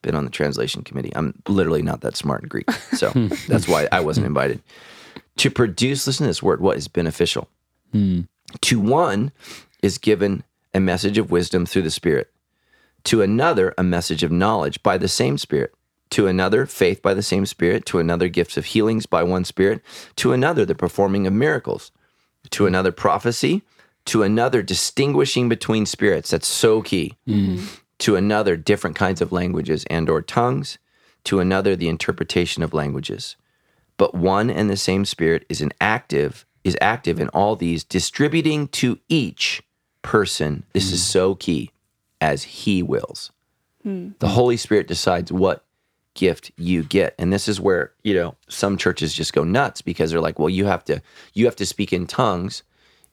been 0.01 0.15
on 0.15 0.25
the 0.25 0.31
translation 0.31 0.83
committee. 0.83 1.11
I'm 1.15 1.33
literally 1.47 1.81
not 1.81 2.01
that 2.01 2.15
smart 2.15 2.43
in 2.43 2.49
Greek. 2.49 2.69
So 2.95 3.09
that's 3.47 3.67
why 3.67 3.87
I 3.91 3.99
wasn't 3.99 4.27
invited. 4.27 4.61
To 5.37 5.49
produce, 5.49 6.05
listen 6.05 6.25
to 6.25 6.29
this 6.29 6.43
word, 6.43 6.61
what 6.61 6.77
is 6.77 6.87
beneficial? 6.87 7.49
Hmm. 7.93 8.21
To 8.61 8.79
one 8.79 9.31
is 9.81 9.97
given 9.97 10.43
a 10.73 10.79
message 10.79 11.17
of 11.17 11.31
wisdom 11.31 11.65
through 11.65 11.83
the 11.83 11.91
Spirit, 11.91 12.29
to 13.05 13.21
another, 13.21 13.73
a 13.77 13.83
message 13.83 14.23
of 14.23 14.31
knowledge 14.31 14.83
by 14.83 14.97
the 14.97 15.07
same 15.07 15.37
Spirit, 15.37 15.73
to 16.09 16.27
another, 16.27 16.65
faith 16.65 17.01
by 17.01 17.13
the 17.13 17.23
same 17.23 17.45
Spirit, 17.45 17.85
to 17.85 17.99
another, 17.99 18.27
gifts 18.27 18.57
of 18.57 18.65
healings 18.65 19.05
by 19.05 19.23
one 19.23 19.45
Spirit, 19.45 19.81
to 20.17 20.33
another, 20.33 20.65
the 20.65 20.75
performing 20.75 21.25
of 21.25 21.33
miracles, 21.33 21.91
to 22.49 22.65
another, 22.65 22.91
prophecy, 22.91 23.61
to 24.05 24.23
another, 24.23 24.61
distinguishing 24.61 25.47
between 25.47 25.85
spirits. 25.85 26.31
That's 26.31 26.47
so 26.47 26.81
key. 26.81 27.13
Hmm. 27.25 27.65
To 27.99 28.15
another, 28.15 28.57
different 28.57 28.95
kinds 28.97 29.21
of 29.21 29.31
languages 29.31 29.85
and 29.89 30.09
or 30.09 30.21
tongues, 30.21 30.77
to 31.25 31.39
another, 31.39 31.75
the 31.75 31.87
interpretation 31.87 32.63
of 32.63 32.73
languages. 32.73 33.37
But 33.97 34.15
one 34.15 34.49
and 34.49 34.69
the 34.69 34.75
same 34.75 35.05
spirit 35.05 35.45
is 35.47 35.61
an 35.61 35.71
active 35.79 36.45
is 36.63 36.77
active 36.81 37.19
in 37.19 37.29
all 37.29 37.55
these 37.55 37.83
distributing 37.83 38.67
to 38.69 38.99
each 39.09 39.61
person 40.01 40.63
this 40.73 40.91
is 40.91 41.01
hmm. 41.01 41.11
so 41.11 41.35
key 41.35 41.71
as 42.19 42.43
he 42.43 42.83
wills 42.83 43.31
hmm. 43.83 44.09
the 44.19 44.29
holy 44.29 44.57
spirit 44.57 44.87
decides 44.87 45.31
what 45.31 45.63
gift 46.13 46.51
you 46.57 46.83
get 46.83 47.15
and 47.17 47.33
this 47.33 47.47
is 47.47 47.59
where 47.59 47.91
you 48.03 48.13
know 48.13 48.35
some 48.47 48.77
churches 48.77 49.13
just 49.13 49.33
go 49.33 49.43
nuts 49.43 49.81
because 49.81 50.11
they're 50.11 50.21
like 50.21 50.37
well 50.37 50.49
you 50.49 50.65
have 50.65 50.83
to 50.83 51.01
you 51.33 51.45
have 51.45 51.55
to 51.55 51.65
speak 51.65 51.91
in 51.91 52.05
tongues 52.05 52.63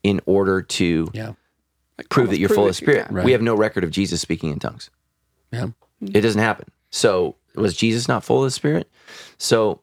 in 0.02 0.20
order 0.26 0.60
to 0.62 1.08
Yeah. 1.12 1.32
prove 2.10 2.30
that 2.30 2.38
you're 2.38 2.48
prove 2.48 2.56
full 2.56 2.68
of 2.68 2.76
spirit. 2.76 3.06
Right. 3.10 3.24
we 3.24 3.32
have 3.32 3.42
no 3.42 3.54
record 3.54 3.84
of 3.84 3.90
jesus 3.90 4.20
speaking 4.20 4.50
in 4.50 4.58
tongues 4.58 4.90
Yeah. 5.52 5.68
Hmm. 6.00 6.06
it 6.14 6.20
doesn't 6.22 6.40
happen. 6.42 6.70
So 6.90 7.36
was 7.54 7.76
Jesus 7.76 8.08
not 8.08 8.24
full 8.24 8.38
of 8.38 8.46
the 8.46 8.50
Spirit? 8.50 8.90
So, 9.38 9.80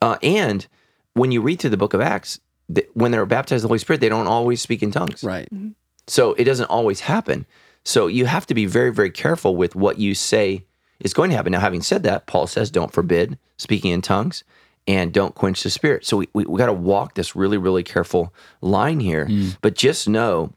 uh, 0.00 0.16
and 0.22 0.66
when 1.14 1.32
you 1.32 1.40
read 1.40 1.60
through 1.60 1.70
the 1.70 1.76
book 1.76 1.94
of 1.94 2.00
Acts, 2.00 2.40
th- 2.74 2.88
when 2.94 3.10
they're 3.10 3.26
baptized 3.26 3.62
in 3.62 3.66
the 3.66 3.68
Holy 3.68 3.78
Spirit, 3.78 4.00
they 4.00 4.08
don't 4.08 4.26
always 4.26 4.60
speak 4.60 4.82
in 4.82 4.90
tongues. 4.90 5.22
Right. 5.22 5.48
Mm-hmm. 5.52 5.70
So 6.06 6.34
it 6.34 6.44
doesn't 6.44 6.66
always 6.66 7.00
happen. 7.00 7.46
So 7.84 8.06
you 8.06 8.26
have 8.26 8.46
to 8.46 8.54
be 8.54 8.66
very, 8.66 8.92
very 8.92 9.10
careful 9.10 9.56
with 9.56 9.74
what 9.74 9.98
you 9.98 10.14
say 10.14 10.64
is 11.00 11.14
going 11.14 11.30
to 11.30 11.36
happen. 11.36 11.52
Now, 11.52 11.60
having 11.60 11.82
said 11.82 12.02
that, 12.04 12.26
Paul 12.26 12.46
says, 12.46 12.70
don't 12.70 12.92
forbid 12.92 13.38
speaking 13.56 13.90
in 13.92 14.02
tongues 14.02 14.44
and 14.86 15.12
don't 15.12 15.34
quench 15.34 15.62
the 15.62 15.70
spirit. 15.70 16.06
So 16.06 16.16
we, 16.18 16.28
we, 16.32 16.44
we 16.46 16.58
got 16.58 16.66
to 16.66 16.72
walk 16.72 17.14
this 17.14 17.34
really, 17.36 17.58
really 17.58 17.82
careful 17.82 18.32
line 18.60 19.00
here. 19.00 19.26
Mm. 19.26 19.56
But 19.60 19.74
just 19.74 20.08
know 20.08 20.52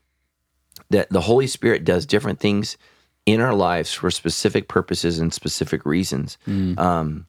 that 0.90 1.10
the 1.10 1.22
Holy 1.22 1.48
Spirit 1.48 1.84
does 1.84 2.06
different 2.06 2.40
things 2.40 2.78
in 3.26 3.42
our 3.42 3.54
lives 3.54 3.94
for 3.94 4.10
specific 4.10 4.68
purposes 4.68 5.20
and 5.20 5.34
specific 5.34 5.86
reasons. 5.86 6.38
Mm. 6.48 6.80
Um, 6.80 7.28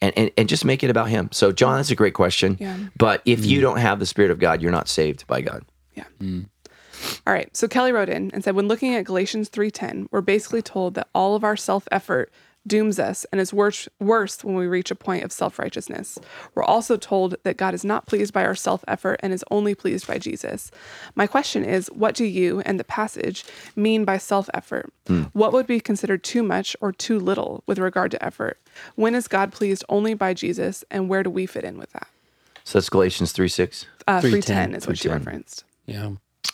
and, 0.00 0.16
and, 0.16 0.30
and 0.36 0.48
just 0.48 0.64
make 0.64 0.82
it 0.82 0.90
about 0.90 1.08
Him. 1.08 1.28
So, 1.32 1.52
John, 1.52 1.76
that's 1.76 1.90
a 1.90 1.96
great 1.96 2.14
question. 2.14 2.56
Yeah. 2.60 2.76
But 2.96 3.22
if 3.24 3.44
you 3.44 3.58
mm. 3.58 3.62
don't 3.62 3.78
have 3.78 3.98
the 3.98 4.06
Spirit 4.06 4.30
of 4.30 4.38
God, 4.38 4.62
you're 4.62 4.72
not 4.72 4.88
saved 4.88 5.26
by 5.26 5.40
God. 5.40 5.64
Yeah. 5.94 6.04
Mm. 6.20 6.48
All 7.26 7.32
right. 7.32 7.54
So 7.56 7.68
Kelly 7.68 7.92
wrote 7.92 8.08
in 8.08 8.30
and 8.32 8.42
said, 8.42 8.54
when 8.54 8.68
looking 8.68 8.94
at 8.94 9.04
Galatians 9.04 9.50
3:10, 9.50 10.08
we're 10.10 10.20
basically 10.20 10.62
told 10.62 10.94
that 10.94 11.08
all 11.14 11.34
of 11.34 11.44
our 11.44 11.56
self-effort 11.56 12.32
dooms 12.66 12.98
us 12.98 13.24
and 13.32 13.40
is 13.40 13.52
worse 13.52 13.88
worse 14.00 14.42
when 14.44 14.56
we 14.56 14.66
reach 14.66 14.90
a 14.90 14.94
point 14.94 15.24
of 15.24 15.32
self-righteousness. 15.32 16.18
We're 16.54 16.64
also 16.64 16.96
told 16.96 17.36
that 17.44 17.56
God 17.56 17.74
is 17.74 17.84
not 17.84 18.06
pleased 18.06 18.32
by 18.32 18.44
our 18.44 18.54
self-effort 18.54 19.20
and 19.22 19.32
is 19.32 19.44
only 19.50 19.74
pleased 19.74 20.06
by 20.06 20.18
Jesus. 20.18 20.70
My 21.14 21.26
question 21.26 21.64
is, 21.64 21.88
what 21.88 22.14
do 22.14 22.24
you 22.24 22.60
and 22.60 22.78
the 22.80 22.84
passage 22.84 23.44
mean 23.74 24.04
by 24.04 24.18
self-effort? 24.18 24.92
What 25.32 25.52
would 25.52 25.66
be 25.66 25.80
considered 25.80 26.24
too 26.24 26.42
much 26.42 26.76
or 26.80 26.92
too 26.92 27.18
little 27.18 27.62
with 27.66 27.78
regard 27.78 28.10
to 28.12 28.24
effort? 28.24 28.58
When 28.94 29.14
is 29.14 29.28
God 29.28 29.52
pleased 29.52 29.84
only 29.88 30.14
by 30.14 30.34
Jesus 30.34 30.84
and 30.90 31.08
where 31.08 31.22
do 31.22 31.30
we 31.30 31.46
fit 31.46 31.64
in 31.64 31.78
with 31.78 31.92
that? 31.92 32.08
So 32.64 32.78
that's 32.78 32.88
Galatians 32.88 33.32
3 33.32 33.48
6. 33.48 33.86
Uh, 34.08 34.20
3:10, 34.20 34.20
310 34.20 34.74
is 34.74 34.86
what 34.86 34.98
she 34.98 35.08
3:10. 35.08 35.12
referenced. 35.12 35.64
Yeah. 35.86 36.10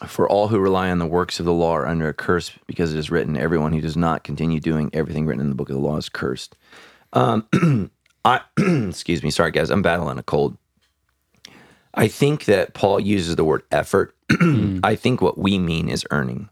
For 0.07 0.28
all 0.28 0.49
who 0.49 0.59
rely 0.59 0.90
on 0.90 0.99
the 0.99 1.07
works 1.07 1.38
of 1.40 1.47
the 1.47 1.53
law 1.53 1.72
are 1.76 1.86
under 1.86 2.09
a 2.09 2.14
curse 2.14 2.51
because 2.66 2.93
it 2.93 2.99
is 2.99 3.11
written, 3.11 3.36
everyone 3.36 3.72
who 3.72 3.80
does 3.80 3.97
not 3.97 4.24
continue 4.24 4.61
doing 4.61 4.90
everything 4.93 5.26
written 5.26 5.43
in 5.43 5.49
the 5.49 5.55
book 5.55 5.68
of 5.68 5.76
the 5.76 5.80
law 5.82 5.97
is 5.97 6.09
cursed. 6.09 6.57
Um, 7.12 7.47
I, 8.24 8.40
excuse 8.88 9.22
me. 9.22 9.30
Sorry, 9.30 9.51
guys. 9.51 9.70
I'm 9.70 9.82
battling 9.82 10.18
a 10.18 10.22
cold. 10.22 10.57
I 11.95 12.09
think 12.09 12.47
that 12.47 12.74
Paul 12.74 13.01
uses 13.01 13.36
the 13.36 13.45
word 13.45 13.62
effort. 13.70 14.14
I 14.82 14.95
think 14.97 15.20
what 15.20 15.36
we 15.38 15.59
mean 15.59 15.88
is 15.88 16.07
earning. 16.11 16.49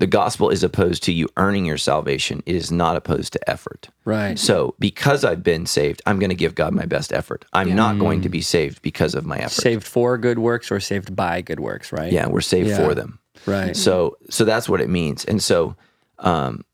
The 0.00 0.06
gospel 0.06 0.48
is 0.48 0.62
opposed 0.64 1.02
to 1.04 1.12
you 1.12 1.28
earning 1.36 1.66
your 1.66 1.76
salvation. 1.76 2.42
It 2.46 2.54
is 2.56 2.72
not 2.72 2.96
opposed 2.96 3.34
to 3.34 3.50
effort. 3.50 3.90
Right. 4.06 4.38
So, 4.38 4.74
because 4.78 5.24
I've 5.24 5.42
been 5.42 5.66
saved, 5.66 6.00
I'm 6.06 6.18
going 6.18 6.30
to 6.30 6.34
give 6.36 6.54
God 6.54 6.72
my 6.72 6.86
best 6.86 7.12
effort. 7.12 7.44
I'm 7.52 7.74
not 7.76 7.98
going 7.98 8.22
to 8.22 8.28
be 8.30 8.40
saved 8.40 8.80
because 8.80 9.14
of 9.14 9.26
my 9.26 9.36
effort. 9.38 9.60
Saved 9.60 9.84
for 9.86 10.16
good 10.16 10.38
works 10.38 10.70
or 10.70 10.80
saved 10.80 11.14
by 11.14 11.42
good 11.42 11.60
works, 11.60 11.92
right? 11.92 12.10
Yeah, 12.10 12.28
we're 12.28 12.40
saved 12.40 12.70
Yeah. 12.70 12.78
for 12.78 12.94
them. 12.94 13.18
Right. 13.46 13.76
So 13.76 14.16
so 14.30 14.44
that's 14.44 14.68
what 14.68 14.80
it 14.80 14.88
means. 14.88 15.24
And 15.26 15.42
so 15.42 15.76
um 16.18 16.64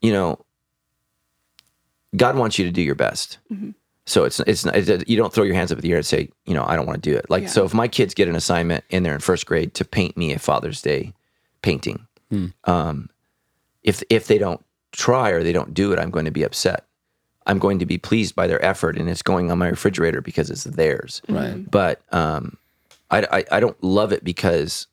you 0.00 0.12
know 0.12 0.38
God 2.16 2.36
wants 2.36 2.58
you 2.58 2.64
to 2.64 2.70
do 2.70 2.82
your 2.82 2.94
best. 2.94 3.38
So 4.06 4.24
it's 4.24 4.40
it's 4.40 4.64
not 4.64 4.74
it, 4.74 5.06
you 5.08 5.16
don't 5.18 5.32
throw 5.32 5.44
your 5.44 5.54
hands 5.54 5.70
up 5.70 5.78
in 5.78 5.82
the 5.82 5.90
air 5.90 5.98
and 5.98 6.06
say, 6.06 6.30
you 6.46 6.54
know, 6.54 6.64
I 6.66 6.76
don't 6.76 6.86
want 6.86 7.02
to 7.02 7.10
do 7.10 7.14
it. 7.16 7.28
Like 7.28 7.42
Yeah. 7.44 7.48
so 7.50 7.64
if 7.66 7.74
my 7.74 7.88
kids 7.88 8.14
get 8.14 8.26
an 8.28 8.36
assignment 8.36 8.84
and 8.90 9.04
they're 9.04 9.14
in 9.14 9.20
first 9.20 9.44
grade 9.44 9.74
to 9.74 9.84
paint 9.84 10.16
me 10.16 10.32
a 10.32 10.38
Father's 10.38 10.80
Day 10.80 11.12
painting. 11.60 12.06
Um 12.64 13.10
if 13.82 14.02
if 14.10 14.26
they 14.26 14.38
don't 14.38 14.64
try 14.92 15.30
or 15.30 15.42
they 15.42 15.52
don't 15.52 15.74
do 15.74 15.92
it, 15.92 15.98
I'm 15.98 16.10
going 16.10 16.24
to 16.24 16.30
be 16.30 16.42
upset. 16.42 16.84
I'm 17.46 17.58
going 17.58 17.78
to 17.78 17.86
be 17.86 17.96
pleased 17.98 18.34
by 18.34 18.46
their 18.46 18.62
effort 18.64 18.98
and 18.98 19.08
it's 19.08 19.22
going 19.22 19.50
on 19.50 19.58
my 19.58 19.68
refrigerator 19.68 20.20
because 20.20 20.50
it's 20.50 20.64
theirs 20.64 21.22
Right. 21.28 21.64
but 21.70 22.02
um, 22.12 22.58
I, 23.10 23.26
I, 23.38 23.44
I 23.52 23.60
don't 23.60 23.82
love 23.82 24.12
it 24.12 24.22
because 24.22 24.86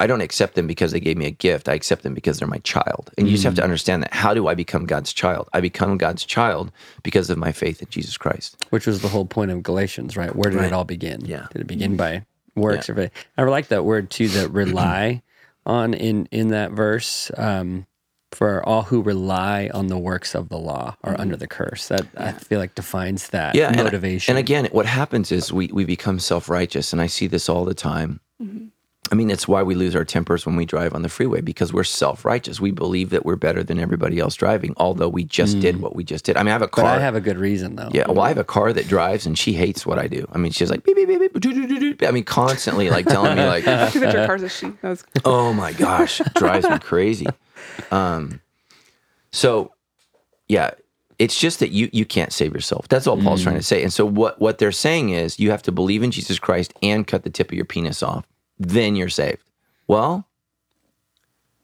I 0.00 0.06
don't 0.08 0.20
accept 0.22 0.54
them 0.54 0.66
because 0.66 0.90
they 0.92 0.98
gave 0.98 1.16
me 1.18 1.26
a 1.26 1.30
gift. 1.30 1.68
I 1.68 1.74
accept 1.74 2.02
them 2.02 2.14
because 2.14 2.38
they're 2.38 2.48
my 2.48 2.58
child. 2.60 3.12
And 3.18 3.28
you 3.28 3.34
just 3.34 3.44
have 3.44 3.54
to 3.56 3.62
understand 3.62 4.02
that. 4.02 4.14
How 4.14 4.32
do 4.34 4.48
I 4.48 4.54
become 4.54 4.86
God's 4.86 5.12
child? 5.12 5.48
I 5.52 5.60
become 5.60 5.98
God's 5.98 6.24
child 6.24 6.72
because 7.04 7.28
of 7.30 7.36
my 7.38 7.52
faith 7.52 7.82
in 7.82 7.88
Jesus 7.90 8.16
Christ. 8.16 8.56
Which 8.70 8.86
was 8.86 9.02
the 9.02 9.08
whole 9.08 9.26
point 9.26 9.50
of 9.50 9.62
Galatians, 9.62 10.16
right? 10.16 10.34
Where 10.34 10.50
did 10.50 10.56
Right. 10.58 10.66
it 10.68 10.72
all 10.72 10.84
begin? 10.84 11.24
Yeah. 11.26 11.46
Did 11.52 11.60
it 11.60 11.66
begin 11.66 11.96
by 11.96 12.24
works 12.56 12.88
or 12.88 12.94
faith? 12.94 13.10
I 13.36 13.42
like 13.42 13.68
that 13.68 13.84
word 13.84 14.08
too, 14.10 14.28
that 14.28 14.48
rely 14.64 15.20
on 15.66 15.94
in 15.94 16.26
in 16.30 16.48
that 16.48 16.72
verse. 16.72 17.30
Um, 17.36 17.86
for 18.32 18.64
all 18.64 18.82
who 18.82 19.02
rely 19.02 19.68
on 19.74 19.88
the 19.88 19.98
works 19.98 20.36
of 20.36 20.48
the 20.50 20.56
law 20.56 20.94
are 21.02 21.18
under 21.20 21.36
the 21.36 21.48
curse. 21.48 21.88
That 21.88 22.06
I 22.16 22.30
feel 22.30 22.60
like 22.60 22.76
defines 22.76 23.30
that 23.30 23.56
Yeah, 23.56 23.66
and- 23.72 23.82
motivation. 23.82 24.30
And, 24.32 24.38
again, 24.38 24.68
what 24.70 24.86
happens 24.86 25.32
is 25.32 25.52
we 25.52 25.66
we 25.72 25.84
become 25.84 26.20
self 26.20 26.48
righteous, 26.48 26.92
and 26.92 27.02
I 27.02 27.06
see 27.08 27.26
this 27.26 27.48
all 27.48 27.64
the 27.64 27.74
time. 27.74 28.20
I 29.12 29.16
mean, 29.16 29.30
it's 29.30 29.48
why 29.48 29.62
we 29.64 29.74
lose 29.74 29.96
our 29.96 30.04
tempers 30.04 30.46
when 30.46 30.54
we 30.54 30.64
drive 30.64 30.94
on 30.94 31.02
the 31.02 31.08
freeway 31.08 31.40
because 31.40 31.72
we're 31.72 31.84
self 31.84 32.24
righteous. 32.24 32.60
We 32.60 32.70
believe 32.70 33.10
that 33.10 33.24
we're 33.24 33.36
better 33.36 33.64
than 33.64 33.80
everybody 33.80 34.20
else 34.20 34.36
driving, 34.36 34.72
although 34.76 35.08
we 35.08 35.24
just 35.24 35.58
did 35.58 35.80
what 35.80 35.96
we 35.96 36.04
just 36.04 36.24
did. 36.24 36.36
I 36.36 36.42
mean, 36.42 36.48
I 36.48 36.52
have 36.52 36.62
a 36.62 36.66
but 36.66 36.82
car. 36.82 36.84
I 36.86 37.00
have 37.00 37.16
a 37.16 37.20
good 37.20 37.36
reason 37.36 37.74
though. 37.74 37.90
Yeah, 37.92 38.06
well, 38.08 38.20
I 38.20 38.28
have 38.28 38.38
a 38.38 38.44
car 38.44 38.72
that 38.72 38.86
drives, 38.86 39.26
and 39.26 39.36
she 39.36 39.52
hates 39.52 39.84
what 39.84 39.98
I 39.98 40.06
do. 40.06 40.28
I 40.32 40.38
mean, 40.38 40.52
she's 40.52 40.70
like, 40.70 40.84
beep, 40.84 40.94
beep, 40.94 41.08
beep, 41.08 41.20
beep, 41.20 41.40
doo, 41.40 41.52
doo, 41.52 41.66
doo, 41.66 41.94
doo. 41.94 42.06
I 42.06 42.12
mean, 42.12 42.24
constantly 42.24 42.88
like 42.88 43.06
telling 43.06 43.36
me 43.36 43.44
like, 43.44 43.64
Two 43.92 44.00
picture 44.00 44.26
cars 44.26 44.42
as 44.44 44.56
she. 44.56 44.72
Was 44.82 45.04
oh 45.24 45.52
my 45.52 45.72
gosh, 45.72 46.20
drives 46.36 46.68
me 46.68 46.78
crazy. 46.78 47.26
Um, 47.90 48.40
so 49.32 49.72
yeah, 50.48 50.70
it's 51.18 51.38
just 51.38 51.58
that 51.58 51.70
you 51.70 51.90
you 51.92 52.04
can't 52.04 52.32
save 52.32 52.54
yourself. 52.54 52.86
That's 52.88 53.06
all 53.06 53.20
Paul's 53.20 53.42
trying 53.42 53.56
to 53.56 53.62
say. 53.62 53.82
And 53.82 53.92
so 53.92 54.06
what 54.06 54.40
what 54.40 54.58
they're 54.58 54.72
saying 54.72 55.10
is 55.10 55.38
you 55.38 55.50
have 55.50 55.62
to 55.62 55.72
believe 55.72 56.02
in 56.02 56.10
Jesus 56.10 56.38
Christ 56.38 56.72
and 56.82 57.06
cut 57.06 57.24
the 57.24 57.30
tip 57.30 57.48
of 57.50 57.54
your 57.54 57.64
penis 57.64 58.02
off. 58.02 58.24
Then 58.60 58.94
you're 58.94 59.08
saved. 59.08 59.42
Well, 59.88 60.26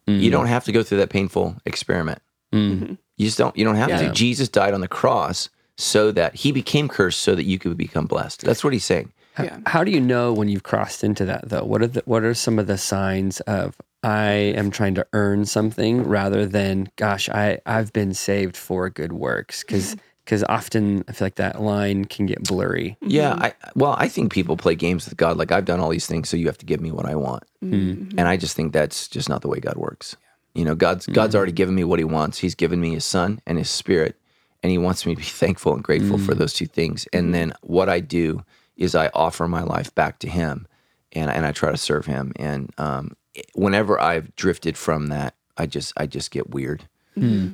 You 0.09 0.31
don't 0.31 0.47
have 0.47 0.65
to 0.65 0.73
go 0.73 0.83
through 0.85 0.99
that 0.99 1.11
painful 1.11 1.57
experiment. 1.67 2.21
Mm. 2.53 2.97
You 3.17 3.27
just 3.27 3.39
don't. 3.39 3.57
You 3.57 3.65
don't 3.65 3.75
have 3.77 3.89
Yeah. 3.89 4.03
to. 4.09 4.13
Jesus 4.13 4.49
died 4.49 4.73
on 4.73 4.81
the 4.81 4.87
cross 4.89 5.49
so 5.77 6.13
that 6.13 6.37
he 6.37 6.53
became 6.53 6.89
cursed 6.89 7.21
so 7.23 7.35
that 7.35 7.43
you 7.45 7.59
could 7.59 7.77
become 7.77 8.07
blessed. 8.07 8.43
That's 8.43 8.63
what 8.63 8.73
he's 8.73 8.85
saying. 8.85 9.13
Yeah. 9.39 9.59
How 9.67 9.83
do 9.85 9.91
you 9.91 10.01
know 10.01 10.33
when 10.33 10.49
you've 10.49 10.63
crossed 10.63 11.03
into 11.05 11.25
that 11.27 11.49
though? 11.49 11.65
What 11.65 11.83
are 11.83 11.89
the, 11.89 12.03
what 12.07 12.23
are 12.23 12.35
some 12.35 12.59
of 12.59 12.67
the 12.69 12.79
signs 12.79 13.41
of 13.41 13.75
I 14.03 14.31
am 14.57 14.71
trying 14.71 14.95
to 14.95 15.07
earn 15.13 15.45
something 15.45 16.05
rather 16.05 16.47
than 16.47 16.89
gosh, 16.97 17.29
I 17.29 17.59
I've 17.67 17.93
been 17.93 18.15
saved 18.15 18.57
for 18.57 18.89
good 18.89 19.13
works 19.13 19.63
cuz 19.65 19.97
cuz 20.27 20.45
often 20.49 21.05
I 21.09 21.13
feel 21.13 21.27
like 21.27 21.37
that 21.37 21.63
line 21.63 22.05
can 22.05 22.27
get 22.27 22.43
blurry. 22.45 22.97
Yeah. 23.01 23.35
I 23.35 23.55
well, 23.75 23.95
I 23.99 24.09
think 24.09 24.33
people 24.33 24.57
play 24.57 24.75
games 24.75 25.07
with 25.07 25.17
God. 25.17 25.37
Like 25.37 25.53
I've 25.53 25.65
done 25.65 25.81
all 25.81 25.89
these 25.89 26.07
things, 26.07 26.29
so 26.29 26.37
you 26.37 26.47
have 26.47 26.59
to 26.59 26.67
give 26.67 26.81
me 26.81 26.91
what 26.91 27.07
I 27.07 27.15
want. 27.15 27.45
Mm-hmm. 27.65 28.19
And 28.19 28.29
I 28.29 28.37
just 28.37 28.57
think 28.57 28.73
that's 28.73 29.09
just 29.09 29.29
not 29.29 29.43
the 29.43 29.49
way 29.49 29.61
God 29.61 29.77
works. 29.77 30.17
You 30.55 30.65
know, 30.65 30.75
God's 30.75 31.07
God's 31.07 31.35
already 31.35 31.53
given 31.53 31.75
me 31.75 31.85
what 31.85 31.99
He 31.99 32.05
wants. 32.05 32.39
He's 32.39 32.55
given 32.55 32.81
me 32.81 32.95
His 32.95 33.05
Son 33.05 33.41
and 33.47 33.59
His 33.59 33.69
Spirit, 33.69 34.17
and 34.63 34.71
He 34.71 34.79
wants 34.79 35.05
me 35.05 35.15
to 35.15 35.21
be 35.21 35.27
thankful 35.43 35.75
and 35.75 35.85
grateful 35.85 36.19
for 36.19 36.35
those 36.35 36.55
two 36.55 36.67
things. 36.67 37.07
And 37.13 37.35
then 37.35 37.53
what 37.61 37.89
I 37.89 38.01
do 38.01 38.43
is 38.77 38.95
I 38.95 39.11
offer 39.15 39.47
my 39.47 39.63
life 39.63 39.95
back 39.95 40.19
to 40.21 40.29
Him, 40.29 40.67
and 41.13 41.31
and 41.31 41.45
I 41.45 41.53
try 41.53 41.71
to 41.71 41.77
serve 41.77 42.07
Him. 42.07 42.33
And 42.37 42.73
um, 42.79 43.17
whenever 43.55 44.01
I've 44.01 44.35
drifted 44.37 44.79
from 44.79 45.09
that, 45.09 45.35
I 45.59 45.67
just 45.67 45.93
I 45.99 46.07
just 46.07 46.31
get 46.31 46.51
weird. 46.51 46.85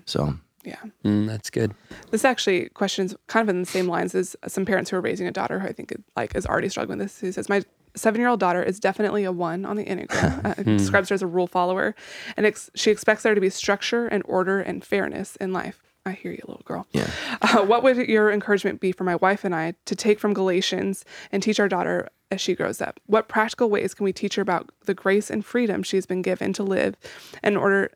So 0.06 0.38
Yeah. 0.64 0.80
Mm, 1.04 1.26
that's 1.26 1.50
good. 1.50 1.74
This 2.10 2.24
actually 2.24 2.68
questions 2.70 3.14
kind 3.26 3.48
of 3.48 3.54
in 3.54 3.60
the 3.60 3.66
same 3.66 3.88
lines 3.88 4.14
as 4.14 4.36
some 4.46 4.64
parents 4.64 4.90
who 4.90 4.96
are 4.96 5.00
raising 5.00 5.26
a 5.26 5.32
daughter 5.32 5.58
who 5.58 5.66
I 5.66 5.72
think 5.72 5.92
like 6.16 6.34
is 6.34 6.46
already 6.46 6.68
struggling 6.68 6.98
with 6.98 7.08
this. 7.08 7.20
He 7.20 7.32
says, 7.32 7.48
My 7.48 7.62
seven 7.94 8.20
year 8.20 8.28
old 8.28 8.40
daughter 8.40 8.62
is 8.62 8.78
definitely 8.80 9.24
a 9.24 9.32
one 9.32 9.64
on 9.64 9.76
the 9.76 9.84
Enneagram. 9.84 10.40
Uh, 10.44 10.54
it 10.58 10.64
describes 10.64 11.08
her 11.08 11.14
as 11.14 11.22
a 11.22 11.26
rule 11.26 11.46
follower, 11.46 11.94
and 12.36 12.46
ex- 12.46 12.70
she 12.74 12.90
expects 12.90 13.22
there 13.22 13.34
to 13.34 13.40
be 13.40 13.50
structure 13.50 14.06
and 14.06 14.22
order 14.26 14.60
and 14.60 14.84
fairness 14.84 15.36
in 15.36 15.52
life. 15.52 15.82
I 16.04 16.12
hear 16.12 16.32
you, 16.32 16.42
little 16.46 16.62
girl. 16.64 16.86
Yeah. 16.92 17.08
Uh, 17.42 17.62
what 17.64 17.82
would 17.82 17.96
your 17.96 18.30
encouragement 18.30 18.80
be 18.80 18.92
for 18.92 19.04
my 19.04 19.16
wife 19.16 19.44
and 19.44 19.54
I 19.54 19.74
to 19.86 19.94
take 19.96 20.18
from 20.20 20.32
Galatians 20.32 21.04
and 21.32 21.42
teach 21.42 21.58
our 21.60 21.68
daughter 21.68 22.08
as 22.30 22.40
she 22.40 22.54
grows 22.54 22.80
up? 22.80 22.98
What 23.06 23.28
practical 23.28 23.68
ways 23.68 23.94
can 23.94 24.04
we 24.04 24.12
teach 24.12 24.36
her 24.36 24.42
about 24.42 24.70
the 24.86 24.94
grace 24.94 25.28
and 25.28 25.44
freedom 25.44 25.82
she's 25.82 26.06
been 26.06 26.22
given 26.22 26.52
to 26.54 26.62
live 26.62 26.94
in 27.42 27.56
order 27.56 27.90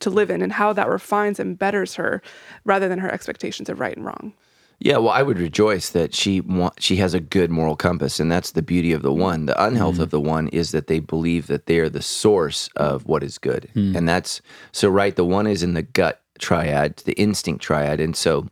to 0.00 0.10
live 0.10 0.30
in 0.30 0.42
and 0.42 0.52
how 0.52 0.72
that 0.72 0.88
refines 0.88 1.38
and 1.38 1.58
betters 1.58 1.94
her 1.94 2.22
rather 2.64 2.88
than 2.88 2.98
her 2.98 3.12
expectations 3.12 3.68
of 3.68 3.80
right 3.80 3.96
and 3.96 4.04
wrong? 4.04 4.32
Yeah, 4.80 4.98
well, 4.98 5.10
I 5.10 5.22
would 5.22 5.38
rejoice 5.38 5.90
that 5.90 6.14
she 6.14 6.40
wa- 6.40 6.72
she 6.78 6.96
has 6.96 7.14
a 7.14 7.20
good 7.20 7.50
moral 7.50 7.76
compass, 7.76 8.18
and 8.18 8.30
that's 8.30 8.52
the 8.52 8.62
beauty 8.62 8.92
of 8.92 9.02
the 9.02 9.12
one. 9.12 9.46
The 9.46 9.62
unhealth 9.62 9.98
of 9.98 10.10
the 10.10 10.20
one 10.20 10.48
is 10.48 10.72
that 10.72 10.88
they 10.88 10.98
believe 10.98 11.46
that 11.46 11.66
they 11.66 11.78
are 11.78 11.88
the 11.88 12.02
source 12.02 12.68
of 12.76 13.06
what 13.06 13.22
is 13.22 13.38
good, 13.38 13.68
hmm. 13.72 13.96
and 13.96 14.08
that's 14.08 14.42
so 14.72 14.88
right. 14.88 15.14
The 15.14 15.24
one 15.24 15.46
is 15.46 15.62
in 15.62 15.74
the 15.74 15.82
gut 15.82 16.20
triad, 16.38 16.96
the 16.98 17.14
instinct 17.14 17.62
triad, 17.62 18.00
and 18.00 18.16
so 18.16 18.48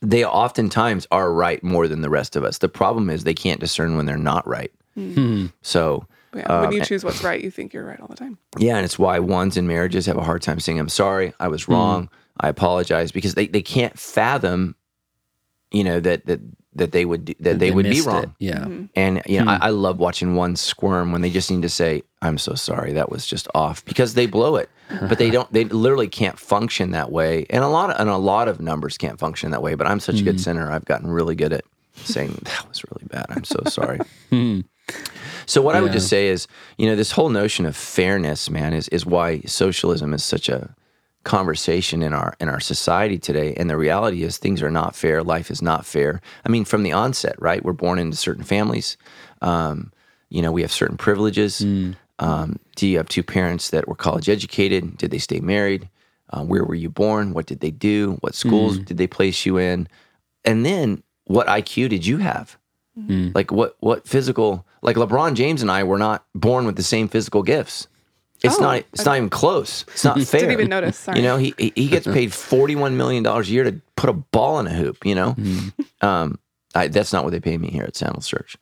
they 0.00 0.24
oftentimes 0.24 1.06
are 1.10 1.32
right 1.32 1.62
more 1.62 1.88
than 1.88 2.02
the 2.02 2.10
rest 2.10 2.36
of 2.36 2.44
us. 2.44 2.58
The 2.58 2.68
problem 2.68 3.10
is 3.10 3.24
they 3.24 3.34
can't 3.34 3.60
discern 3.60 3.96
when 3.96 4.06
they're 4.06 4.16
not 4.16 4.46
right. 4.46 4.72
Hmm. 4.94 5.46
So 5.62 6.06
Yeah, 6.36 6.60
when 6.60 6.68
um, 6.68 6.72
you 6.72 6.84
choose 6.84 7.04
what's 7.04 7.22
right, 7.22 7.42
you 7.42 7.50
think 7.50 7.72
you're 7.72 7.84
right 7.84 8.00
all 8.00 8.08
the 8.08 8.16
time. 8.16 8.38
yeah, 8.58 8.76
and 8.76 8.84
it's 8.84 8.98
why 8.98 9.18
ones 9.18 9.56
in 9.56 9.66
marriages 9.66 10.06
have 10.06 10.16
a 10.16 10.22
hard 10.22 10.42
time 10.42 10.60
saying, 10.60 10.78
I'm 10.78 10.88
sorry, 10.88 11.32
I 11.40 11.48
was 11.48 11.64
hmm. 11.64 11.72
wrong, 11.72 12.10
I 12.40 12.48
apologize, 12.48 13.12
because 13.12 13.34
they, 13.34 13.46
they 13.46 13.62
can't 13.62 13.98
fathom, 13.98 14.76
you 15.70 15.84
know, 15.84 16.00
that 16.00 16.26
that 16.26 16.40
that 16.76 16.92
they 16.92 17.04
would 17.04 17.24
do, 17.24 17.34
that 17.40 17.58
they, 17.58 17.70
would 17.70 17.84
be 17.84 17.90
missed 17.90 18.06
it. 18.06 18.10
wrong. 18.10 18.34
Yeah. 18.38 18.58
Mm-hmm. 18.58 18.84
And 18.94 19.22
you 19.26 19.38
know, 19.38 19.44
hmm. 19.44 19.62
I, 19.62 19.66
I 19.66 19.70
love 19.70 19.98
watching 19.98 20.34
one 20.34 20.56
squirm 20.56 21.10
when 21.10 21.22
they 21.22 21.30
just 21.30 21.50
need 21.50 21.62
to 21.62 21.68
say, 21.68 22.02
"I'm 22.22 22.38
so 22.38 22.54
sorry, 22.54 22.92
that 22.92 23.10
was 23.10 23.26
just 23.26 23.48
off," 23.54 23.84
because 23.84 24.14
they 24.14 24.26
blow 24.26 24.56
it, 24.56 24.68
but 25.00 25.18
they 25.18 25.30
don't. 25.30 25.50
They 25.52 25.64
literally 25.64 26.08
can't 26.08 26.38
function 26.38 26.92
that 26.92 27.10
way, 27.10 27.46
and 27.50 27.64
a 27.64 27.68
lot 27.68 27.90
of 27.90 28.00
and 28.00 28.08
a 28.08 28.16
lot 28.16 28.48
of 28.48 28.60
numbers 28.60 28.98
can't 28.98 29.18
function 29.18 29.50
that 29.50 29.62
way. 29.62 29.74
But 29.74 29.86
I'm 29.86 30.00
such 30.00 30.20
a 30.20 30.22
good 30.22 30.36
hmm. 30.36 30.40
sinner; 30.40 30.70
I've 30.70 30.84
gotten 30.84 31.10
really 31.10 31.34
good 31.34 31.52
at 31.52 31.64
saying 31.96 32.38
that 32.42 32.68
was 32.68 32.84
really 32.84 33.06
bad. 33.06 33.26
I'm 33.30 33.44
so 33.44 33.62
sorry. 33.68 34.00
So 35.46 35.62
what 35.62 35.76
I 35.76 35.80
would 35.80 35.92
just 35.92 36.08
say 36.08 36.28
is, 36.28 36.48
you 36.76 36.86
know, 36.86 36.96
this 36.96 37.12
whole 37.12 37.28
notion 37.28 37.66
of 37.66 37.76
fairness, 37.76 38.50
man, 38.50 38.72
is 38.74 38.88
is 38.88 39.06
why 39.06 39.40
socialism 39.46 40.12
is 40.12 40.24
such 40.24 40.48
a 40.48 40.74
conversation 41.24 42.02
in 42.02 42.12
our 42.12 42.34
in 42.40 42.48
our 42.48 42.60
society 42.60 43.18
today. 43.18 43.54
And 43.56 43.68
the 43.68 43.76
reality 43.76 44.22
is 44.22 44.38
things 44.38 44.62
are 44.62 44.70
not 44.70 44.94
fair. 44.94 45.22
Life 45.22 45.50
is 45.50 45.60
not 45.62 45.84
fair. 45.86 46.20
I 46.44 46.48
mean, 46.48 46.64
from 46.64 46.82
the 46.82 46.92
onset, 46.92 47.34
right? 47.40 47.64
We're 47.64 47.72
born 47.72 47.98
into 47.98 48.16
certain 48.16 48.44
families. 48.44 48.96
Um, 49.42 49.92
you 50.28 50.42
know, 50.42 50.52
we 50.52 50.62
have 50.62 50.72
certain 50.72 50.96
privileges. 50.96 51.60
Um, 52.18 52.58
do 52.76 52.86
you 52.86 52.96
have 52.96 53.08
two 53.08 53.22
parents 53.22 53.70
that 53.70 53.86
were 53.88 53.94
college 53.94 54.28
educated? 54.28 54.96
Did 54.96 55.10
they 55.10 55.18
stay 55.18 55.40
married? 55.40 55.88
Uh, 56.30 56.42
where 56.42 56.64
were 56.64 56.74
you 56.74 56.90
born? 56.90 57.32
What 57.34 57.46
did 57.46 57.60
they 57.60 57.70
do? 57.70 58.16
What 58.20 58.34
schools 58.34 58.78
did 58.78 58.96
they 58.96 59.06
place 59.06 59.46
you 59.46 59.58
in? 59.58 59.86
And 60.44 60.64
then 60.64 61.02
what 61.26 61.46
IQ 61.46 61.88
did 61.90 62.06
you 62.06 62.18
have? 62.18 62.56
Like 63.34 63.52
what 63.52 63.76
what 63.80 64.08
physical 64.08 64.64
like 64.86 64.96
LeBron 64.96 65.34
James 65.34 65.60
and 65.60 65.70
I 65.70 65.84
were 65.84 65.98
not 65.98 66.24
born 66.34 66.64
with 66.64 66.76
the 66.76 66.82
same 66.82 67.08
physical 67.08 67.42
gifts. 67.42 67.88
It's 68.42 68.56
Oh, 68.58 68.62
not 68.62 68.76
it's 68.92 69.04
not 69.04 69.16
even 69.16 69.28
close. 69.30 69.84
It's 69.88 70.04
not 70.04 70.18
fair. 70.22 70.40
Didn't 70.40 70.52
even 70.52 70.68
notice. 70.70 70.96
Sorry. 70.98 71.18
You 71.18 71.24
know, 71.24 71.36
he 71.36 71.52
he- 71.58 71.72
he 71.74 71.88
gets 71.88 72.06
paid 72.06 72.32
forty 72.52 72.76
one 72.76 72.96
million 72.96 73.22
dollars 73.22 73.48
a 73.48 73.52
year 73.52 73.64
to 73.64 73.80
put 73.96 74.08
a 74.08 74.14
ball 74.14 74.58
in 74.60 74.66
a 74.66 74.72
hoop. 74.74 75.04
You 75.04 75.14
know, 75.16 75.36
um, 76.00 76.38
I, 76.74 76.88
that's 76.88 77.12
not 77.12 77.24
what 77.24 77.30
they 77.32 77.40
pay 77.40 77.58
me 77.58 77.68
here 77.70 77.84
at 77.84 77.96
Sandals 77.96 78.28
Church. 78.28 78.56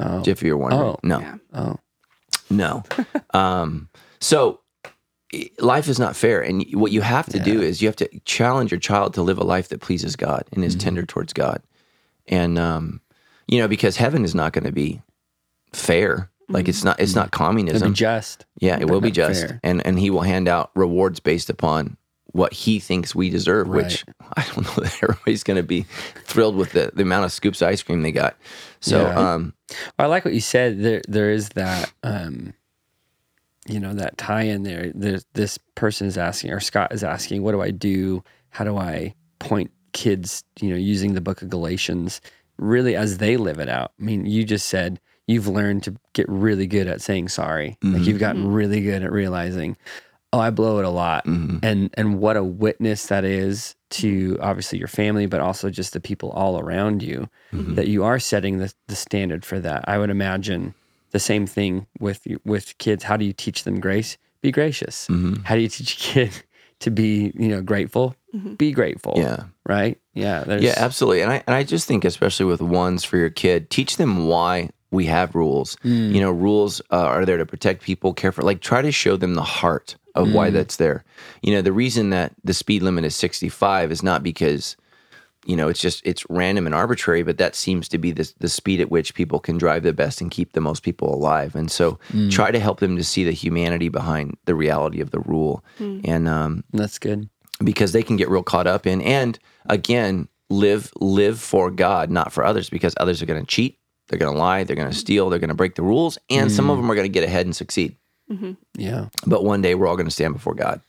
Oh. 0.00 0.22
If 0.26 0.42
you're 0.42 0.56
wondering, 0.56 0.82
Oh. 0.82 0.98
no, 1.02 1.20
Yeah. 1.20 1.36
Oh. 1.54 1.76
no. 2.50 2.82
um, 3.34 3.88
so 4.20 4.60
life 5.60 5.86
is 5.88 5.98
not 5.98 6.16
fair, 6.16 6.40
and 6.40 6.64
what 6.72 6.90
you 6.90 7.00
have 7.02 7.26
to 7.26 7.38
do 7.38 7.60
is 7.60 7.82
you 7.82 7.88
have 7.88 7.96
to 7.96 8.08
challenge 8.24 8.70
your 8.72 8.80
child 8.80 9.14
to 9.14 9.22
live 9.22 9.38
a 9.38 9.44
life 9.44 9.68
that 9.68 9.80
pleases 9.80 10.16
God 10.16 10.44
and 10.52 10.64
is 10.64 10.74
tender 10.74 11.04
towards 11.04 11.32
God, 11.32 11.62
and 12.26 12.58
um, 12.58 13.00
you 13.46 13.58
know, 13.58 13.68
because 13.68 13.96
heaven 13.98 14.24
is 14.24 14.34
not 14.34 14.52
going 14.52 14.64
to 14.64 14.72
be 14.72 15.02
fair. 15.74 16.30
Like 16.48 16.68
it's 16.68 16.84
not 16.84 17.00
it's 17.00 17.14
not 17.14 17.28
It'll 17.28 17.38
communism. 17.38 17.92
be 17.92 17.94
just. 17.96 18.44
Yeah, 18.60 18.78
it 18.80 18.88
will 18.90 19.00
be 19.00 19.10
just, 19.10 19.46
fair. 19.46 19.60
and 19.62 19.84
and 19.86 19.98
he 19.98 20.10
will 20.10 20.20
hand 20.22 20.46
out 20.48 20.70
rewards 20.74 21.18
based 21.20 21.48
upon 21.48 21.96
what 22.32 22.52
he 22.52 22.80
thinks 22.80 23.14
we 23.14 23.30
deserve. 23.30 23.68
Which 23.68 24.04
I 24.36 24.44
don't 24.54 24.64
know 24.64 24.84
that 24.84 24.98
everybody's 25.02 25.42
going 25.44 25.56
to 25.56 25.62
be 25.62 25.86
thrilled 26.24 26.56
with 26.56 26.72
the 26.72 26.90
the 26.94 27.02
amount 27.02 27.24
of 27.24 27.32
scoops 27.32 27.62
of 27.62 27.68
ice 27.68 27.82
cream 27.82 28.02
they 28.02 28.12
got. 28.12 28.36
So, 28.80 29.02
Yeah. 29.06 29.32
um, 29.34 29.54
I 29.98 30.04
like 30.06 30.26
what 30.26 30.34
you 30.34 30.40
said. 30.40 30.82
There, 30.82 31.00
there 31.08 31.30
is 31.30 31.48
that, 31.50 31.90
um, 32.02 32.52
you 33.66 33.80
know, 33.80 33.94
that 33.94 34.18
tie 34.18 34.42
in 34.42 34.62
there. 34.62 34.92
There's 34.94 35.24
this 35.32 35.56
person 35.74 36.06
is 36.06 36.18
asking, 36.18 36.50
or 36.52 36.60
Scott 36.60 36.92
is 36.92 37.02
asking, 37.02 37.42
what 37.42 37.52
do 37.52 37.62
I 37.62 37.70
do? 37.70 38.22
How 38.50 38.64
do 38.64 38.76
I 38.76 39.14
point 39.38 39.70
kids, 39.92 40.44
you 40.60 40.68
know, 40.68 40.76
using 40.76 41.14
the 41.14 41.22
book 41.22 41.40
of 41.40 41.48
Galatians 41.48 42.20
really 42.58 42.94
as 42.94 43.16
they 43.16 43.38
live 43.38 43.58
it 43.58 43.70
out? 43.70 43.92
I 43.98 44.04
mean, 44.04 44.26
you 44.26 44.44
just 44.44 44.68
said 44.68 45.00
you've 45.26 45.48
learned 45.48 45.82
to 45.84 45.96
get 46.12 46.28
really 46.28 46.66
good 46.66 46.86
at 46.86 47.00
saying 47.00 47.28
sorry. 47.28 47.78
Like 47.82 47.94
mm-hmm. 47.94 48.04
you've 48.04 48.18
gotten 48.18 48.42
mm-hmm. 48.42 48.52
really 48.52 48.80
good 48.80 49.02
at 49.02 49.12
realizing, 49.12 49.76
oh, 50.32 50.38
I 50.38 50.50
blow 50.50 50.78
it 50.78 50.84
a 50.84 50.90
lot. 50.90 51.24
Mm-hmm. 51.26 51.58
And 51.62 51.90
and 51.94 52.18
what 52.18 52.36
a 52.36 52.44
witness 52.44 53.06
that 53.06 53.24
is 53.24 53.76
to 53.90 54.36
obviously 54.40 54.78
your 54.78 54.88
family, 54.88 55.26
but 55.26 55.40
also 55.40 55.70
just 55.70 55.92
the 55.92 56.00
people 56.00 56.30
all 56.30 56.58
around 56.58 57.02
you 57.02 57.28
that 57.74 57.86
you 57.86 58.02
are 58.04 58.18
setting 58.18 58.58
the, 58.58 58.72
the 58.88 58.96
standard 58.96 59.44
for 59.44 59.60
that. 59.60 59.84
I 59.88 59.98
would 59.98 60.10
imagine 60.10 60.74
the 61.12 61.20
same 61.20 61.46
thing 61.46 61.86
with 62.00 62.26
with 62.44 62.76
kids. 62.78 63.04
How 63.04 63.16
do 63.16 63.24
you 63.24 63.32
teach 63.32 63.64
them 63.64 63.80
grace? 63.80 64.18
Be 64.42 64.50
gracious. 64.50 65.06
How 65.44 65.54
do 65.54 65.62
you 65.62 65.68
teach 65.68 65.94
a 65.94 65.96
kid 65.96 66.42
to 66.80 66.90
be, 66.90 67.32
you 67.34 67.48
know, 67.48 67.62
grateful? 67.62 68.16
Be 68.58 68.72
grateful. 68.72 69.14
Yeah. 69.16 69.44
Right? 69.64 69.98
Yeah. 70.12 70.42
There's, 70.44 70.62
yeah, 70.62 70.74
absolutely. 70.76 71.22
And 71.22 71.32
I 71.32 71.42
and 71.46 71.54
I 71.54 71.62
just 71.62 71.86
think, 71.86 72.04
especially 72.04 72.46
with 72.46 72.60
ones 72.60 73.04
for 73.04 73.16
your 73.16 73.30
kid, 73.30 73.70
teach 73.70 73.96
them 73.96 74.26
why 74.26 74.70
we 74.94 75.04
have 75.06 75.34
rules. 75.34 75.76
You 75.82 76.20
know, 76.20 76.30
rules 76.30 76.80
uh, 76.90 76.96
are 76.96 77.24
there 77.26 77.36
to 77.36 77.46
protect 77.46 77.82
people, 77.82 78.14
care 78.14 78.32
for. 78.32 78.42
Like, 78.42 78.60
try 78.60 78.80
to 78.82 78.92
show 78.92 79.16
them 79.16 79.34
the 79.34 79.42
heart 79.42 79.96
of 80.14 80.32
why 80.32 80.50
that's 80.50 80.76
there. 80.76 81.04
You 81.42 81.52
know, 81.54 81.62
the 81.62 81.72
reason 81.72 82.10
that 82.10 82.32
the 82.44 82.54
speed 82.54 82.82
limit 82.82 83.04
is 83.04 83.14
sixty 83.16 83.48
five 83.48 83.90
is 83.92 84.02
not 84.02 84.22
because 84.22 84.76
you 85.46 85.56
know 85.56 85.68
it's 85.68 85.80
just 85.80 86.00
it's 86.06 86.24
random 86.30 86.64
and 86.64 86.74
arbitrary 86.74 87.22
but 87.22 87.36
that 87.36 87.54
seems 87.54 87.86
to 87.86 87.98
be 87.98 88.12
the, 88.12 88.32
the 88.38 88.48
speed 88.48 88.80
at 88.80 88.90
which 88.90 89.14
people 89.14 89.38
can 89.38 89.58
drive 89.58 89.82
the 89.82 89.92
best 89.92 90.22
and 90.22 90.30
keep 90.30 90.52
the 90.54 90.60
most 90.60 90.82
people 90.82 91.12
alive 91.14 91.54
and 91.54 91.70
so 91.70 91.98
try 92.30 92.50
to 92.50 92.58
help 92.58 92.80
them 92.80 92.96
to 92.96 93.04
see 93.04 93.24
the 93.24 93.30
humanity 93.32 93.90
behind 93.90 94.38
the 94.46 94.54
reality 94.54 95.02
of 95.02 95.10
the 95.10 95.20
rule 95.20 95.62
and 95.78 96.28
um, 96.28 96.64
That's 96.72 96.98
good. 96.98 97.28
because 97.62 97.92
they 97.92 98.02
can 98.02 98.16
get 98.16 98.30
real 98.30 98.42
caught 98.42 98.66
up 98.66 98.86
in 98.86 99.02
and 99.02 99.38
again 99.68 100.28
live 100.48 100.90
live 100.98 101.38
for 101.38 101.70
god 101.70 102.10
not 102.10 102.32
for 102.32 102.42
others 102.42 102.70
because 102.70 102.94
others 102.96 103.20
are 103.20 103.26
going 103.26 103.40
to 103.44 103.46
cheat 103.46 103.78
they're 104.08 104.18
going 104.18 104.32
to 104.32 104.38
lie 104.38 104.64
they're 104.64 104.76
going 104.76 104.90
to 104.90 104.96
steal 104.96 105.30
they're 105.30 105.38
going 105.38 105.48
to 105.48 105.54
break 105.54 105.74
the 105.74 105.82
rules 105.82 106.18
and 106.30 106.50
some 106.50 106.70
of 106.70 106.76
them 106.76 106.90
are 106.90 106.94
going 106.94 107.04
to 107.06 107.12
get 107.12 107.24
ahead 107.24 107.46
and 107.46 107.54
succeed 107.56 107.96
Yeah. 108.76 109.08
but 109.26 109.44
one 109.44 109.62
day 109.62 109.74
we're 109.74 109.86
all 109.86 109.96
going 109.96 110.06
to 110.08 110.12
stand 110.12 110.34
before 110.34 110.54
god 110.54 110.80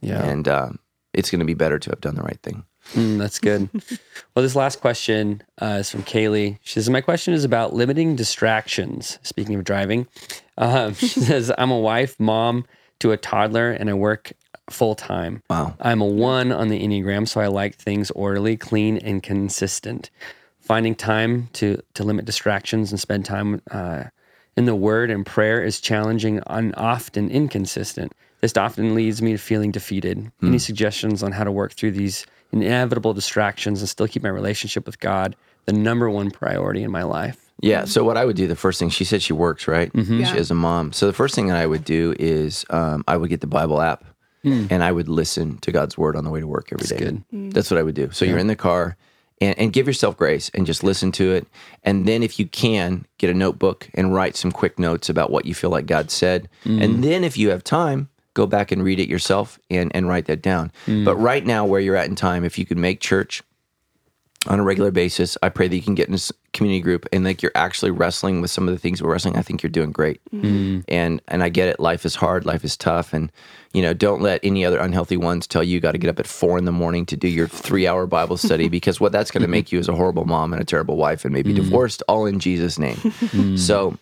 Yeah. 0.00 0.22
and 0.24 0.46
um, 0.48 0.78
it's 1.12 1.30
going 1.30 1.40
to 1.40 1.44
be 1.46 1.54
better 1.54 1.78
to 1.78 1.90
have 1.90 2.00
done 2.00 2.14
the 2.16 2.22
right 2.22 2.40
thing 2.42 2.64
Mm, 2.94 3.18
that's 3.18 3.38
good. 3.38 3.68
well, 4.34 4.42
this 4.42 4.56
last 4.56 4.80
question 4.80 5.42
uh, 5.60 5.76
is 5.80 5.90
from 5.90 6.02
Kaylee. 6.02 6.58
She 6.62 6.72
says, 6.72 6.88
My 6.88 7.02
question 7.02 7.34
is 7.34 7.44
about 7.44 7.74
limiting 7.74 8.16
distractions. 8.16 9.18
Speaking 9.22 9.54
of 9.54 9.64
driving, 9.64 10.08
um, 10.56 10.94
she 10.94 11.06
says, 11.08 11.52
I'm 11.58 11.70
a 11.70 11.78
wife, 11.78 12.18
mom 12.18 12.64
to 13.00 13.12
a 13.12 13.18
toddler 13.18 13.70
and 13.70 13.90
I 13.90 13.94
work 13.94 14.32
full 14.70 14.94
time. 14.94 15.42
Wow. 15.50 15.74
I'm 15.80 16.00
a 16.00 16.06
one 16.06 16.50
on 16.52 16.68
the 16.68 16.82
Enneagram, 16.82 17.28
so 17.28 17.40
I 17.42 17.48
like 17.48 17.76
things 17.76 18.10
orderly, 18.12 18.56
clean, 18.56 18.96
and 18.96 19.22
consistent. 19.22 20.10
Finding 20.60 20.94
time 20.94 21.48
to 21.54 21.82
to 21.94 22.04
limit 22.04 22.24
distractions 22.24 22.90
and 22.92 23.00
spend 23.00 23.24
time 23.24 23.60
uh, 23.70 24.04
in 24.56 24.66
the 24.66 24.74
Word 24.74 25.10
and 25.10 25.24
prayer 25.26 25.62
is 25.62 25.80
challenging 25.80 26.40
and 26.46 26.74
often 26.76 27.30
inconsistent. 27.30 28.12
This 28.40 28.56
often 28.56 28.94
leads 28.94 29.20
me 29.20 29.32
to 29.32 29.38
feeling 29.38 29.70
defeated. 29.70 30.30
Any 30.42 30.58
suggestions 30.58 31.22
on 31.22 31.32
how 31.32 31.44
to 31.44 31.52
work 31.52 31.72
through 31.72 31.90
these 31.92 32.24
inevitable 32.52 33.12
distractions 33.14 33.80
and 33.80 33.88
still 33.88 34.08
keep 34.08 34.22
my 34.22 34.28
relationship 34.28 34.86
with 34.86 34.98
God 35.00 35.36
the 35.66 35.72
number 35.72 36.08
one 36.08 36.30
priority 36.30 36.82
in 36.82 36.90
my 36.90 37.02
life? 37.02 37.50
Yeah. 37.60 37.84
So 37.84 38.02
what 38.04 38.16
I 38.16 38.24
would 38.24 38.36
do, 38.36 38.46
the 38.46 38.56
first 38.56 38.78
thing 38.78 38.88
she 38.88 39.04
said, 39.04 39.20
she 39.22 39.34
works 39.34 39.68
right. 39.68 39.90
Yeah. 39.94 40.24
She 40.30 40.36
has 40.38 40.50
a 40.50 40.54
mom. 40.54 40.92
So 40.92 41.06
the 41.06 41.12
first 41.12 41.34
thing 41.34 41.48
that 41.48 41.56
I 41.58 41.66
would 41.66 41.84
do 41.84 42.14
is 42.18 42.64
um, 42.70 43.04
I 43.06 43.18
would 43.18 43.28
get 43.28 43.40
the 43.42 43.46
Bible 43.46 43.80
app 43.82 44.04
and 44.42 44.82
I 44.82 44.90
would 44.90 45.08
listen 45.08 45.58
to 45.58 45.70
God's 45.70 45.98
word 45.98 46.16
on 46.16 46.24
the 46.24 46.30
way 46.30 46.40
to 46.40 46.46
work 46.46 46.70
every 46.72 46.86
day. 46.86 46.96
good. 46.96 47.52
That's 47.52 47.70
what 47.70 47.76
I 47.76 47.82
would 47.82 47.94
do. 47.94 48.10
So 48.12 48.24
you're 48.24 48.38
in 48.38 48.46
the 48.46 48.56
car 48.56 48.96
and, 49.40 49.58
and 49.58 49.72
give 49.72 49.86
yourself 49.86 50.16
grace 50.16 50.50
and 50.54 50.66
just 50.66 50.84
listen 50.84 51.12
to 51.12 51.32
it. 51.32 51.46
And 51.82 52.06
then 52.06 52.22
if 52.22 52.38
you 52.38 52.46
can, 52.46 53.06
get 53.18 53.30
a 53.30 53.34
notebook 53.34 53.88
and 53.94 54.14
write 54.14 54.36
some 54.36 54.52
quick 54.52 54.78
notes 54.78 55.08
about 55.08 55.30
what 55.30 55.46
you 55.46 55.54
feel 55.54 55.70
like 55.70 55.86
God 55.86 56.10
said. 56.10 56.48
Mm-hmm. 56.64 56.82
And 56.82 57.04
then 57.04 57.24
if 57.24 57.36
you 57.38 57.50
have 57.50 57.64
time, 57.64 58.08
go 58.34 58.46
back 58.46 58.70
and 58.70 58.84
read 58.84 59.00
it 59.00 59.08
yourself 59.08 59.58
and, 59.70 59.90
and 59.94 60.08
write 60.08 60.26
that 60.26 60.42
down. 60.42 60.70
Mm-hmm. 60.86 61.04
But 61.04 61.16
right 61.16 61.44
now, 61.44 61.64
where 61.64 61.80
you're 61.80 61.96
at 61.96 62.08
in 62.08 62.16
time, 62.16 62.44
if 62.44 62.58
you 62.58 62.66
could 62.66 62.78
make 62.78 63.00
church 63.00 63.42
on 64.46 64.58
a 64.58 64.62
regular 64.62 64.90
basis. 64.90 65.36
I 65.42 65.50
pray 65.50 65.68
that 65.68 65.76
you 65.76 65.82
can 65.82 65.94
get 65.94 66.06
in 66.06 66.12
this 66.12 66.32
community 66.52 66.80
group 66.80 67.06
and 67.12 67.24
like 67.24 67.42
you're 67.42 67.52
actually 67.54 67.90
wrestling 67.90 68.40
with 68.40 68.50
some 68.50 68.68
of 68.68 68.74
the 68.74 68.78
things 68.78 69.02
we're 69.02 69.12
wrestling. 69.12 69.36
I 69.36 69.42
think 69.42 69.62
you're 69.62 69.70
doing 69.70 69.92
great. 69.92 70.20
Mm-hmm. 70.32 70.80
And 70.88 71.20
and 71.28 71.42
I 71.42 71.50
get 71.50 71.68
it. 71.68 71.78
Life 71.78 72.06
is 72.06 72.14
hard. 72.14 72.46
Life 72.46 72.64
is 72.64 72.76
tough. 72.76 73.12
And 73.12 73.30
you 73.74 73.82
know, 73.82 73.92
don't 73.92 74.22
let 74.22 74.40
any 74.42 74.64
other 74.64 74.78
unhealthy 74.78 75.16
ones 75.16 75.46
tell 75.46 75.62
you 75.62 75.74
you 75.74 75.80
got 75.80 75.92
to 75.92 75.98
get 75.98 76.08
up 76.08 76.18
at 76.18 76.26
four 76.26 76.56
in 76.58 76.64
the 76.64 76.72
morning 76.72 77.04
to 77.06 77.16
do 77.16 77.28
your 77.28 77.48
three 77.48 77.86
hour 77.86 78.06
Bible 78.06 78.38
study 78.38 78.68
because 78.78 78.98
what 78.98 79.12
that's 79.12 79.30
going 79.30 79.42
to 79.42 79.48
make 79.48 79.72
you 79.72 79.78
is 79.78 79.88
a 79.88 79.94
horrible 79.94 80.24
mom 80.24 80.52
and 80.52 80.62
a 80.62 80.64
terrible 80.64 80.96
wife 80.96 81.24
and 81.24 81.34
maybe 81.34 81.52
mm-hmm. 81.52 81.64
divorced 81.64 82.02
all 82.08 82.24
in 82.24 82.40
Jesus' 82.40 82.78
name. 82.78 82.96
Mm-hmm. 82.96 83.56
So 83.56 83.98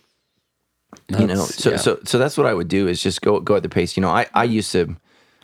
you 1.08 1.26
know, 1.26 1.44
so 1.44 1.70
yeah. 1.70 1.76
so 1.78 1.98
so 2.04 2.18
that's 2.18 2.38
what 2.38 2.46
I 2.46 2.54
would 2.54 2.68
do 2.68 2.86
is 2.86 3.02
just 3.02 3.22
go 3.22 3.40
go 3.40 3.56
at 3.56 3.62
the 3.62 3.68
pace. 3.68 3.96
You 3.96 4.02
know, 4.02 4.10
I 4.10 4.26
I 4.34 4.44
used 4.44 4.70
to. 4.72 4.96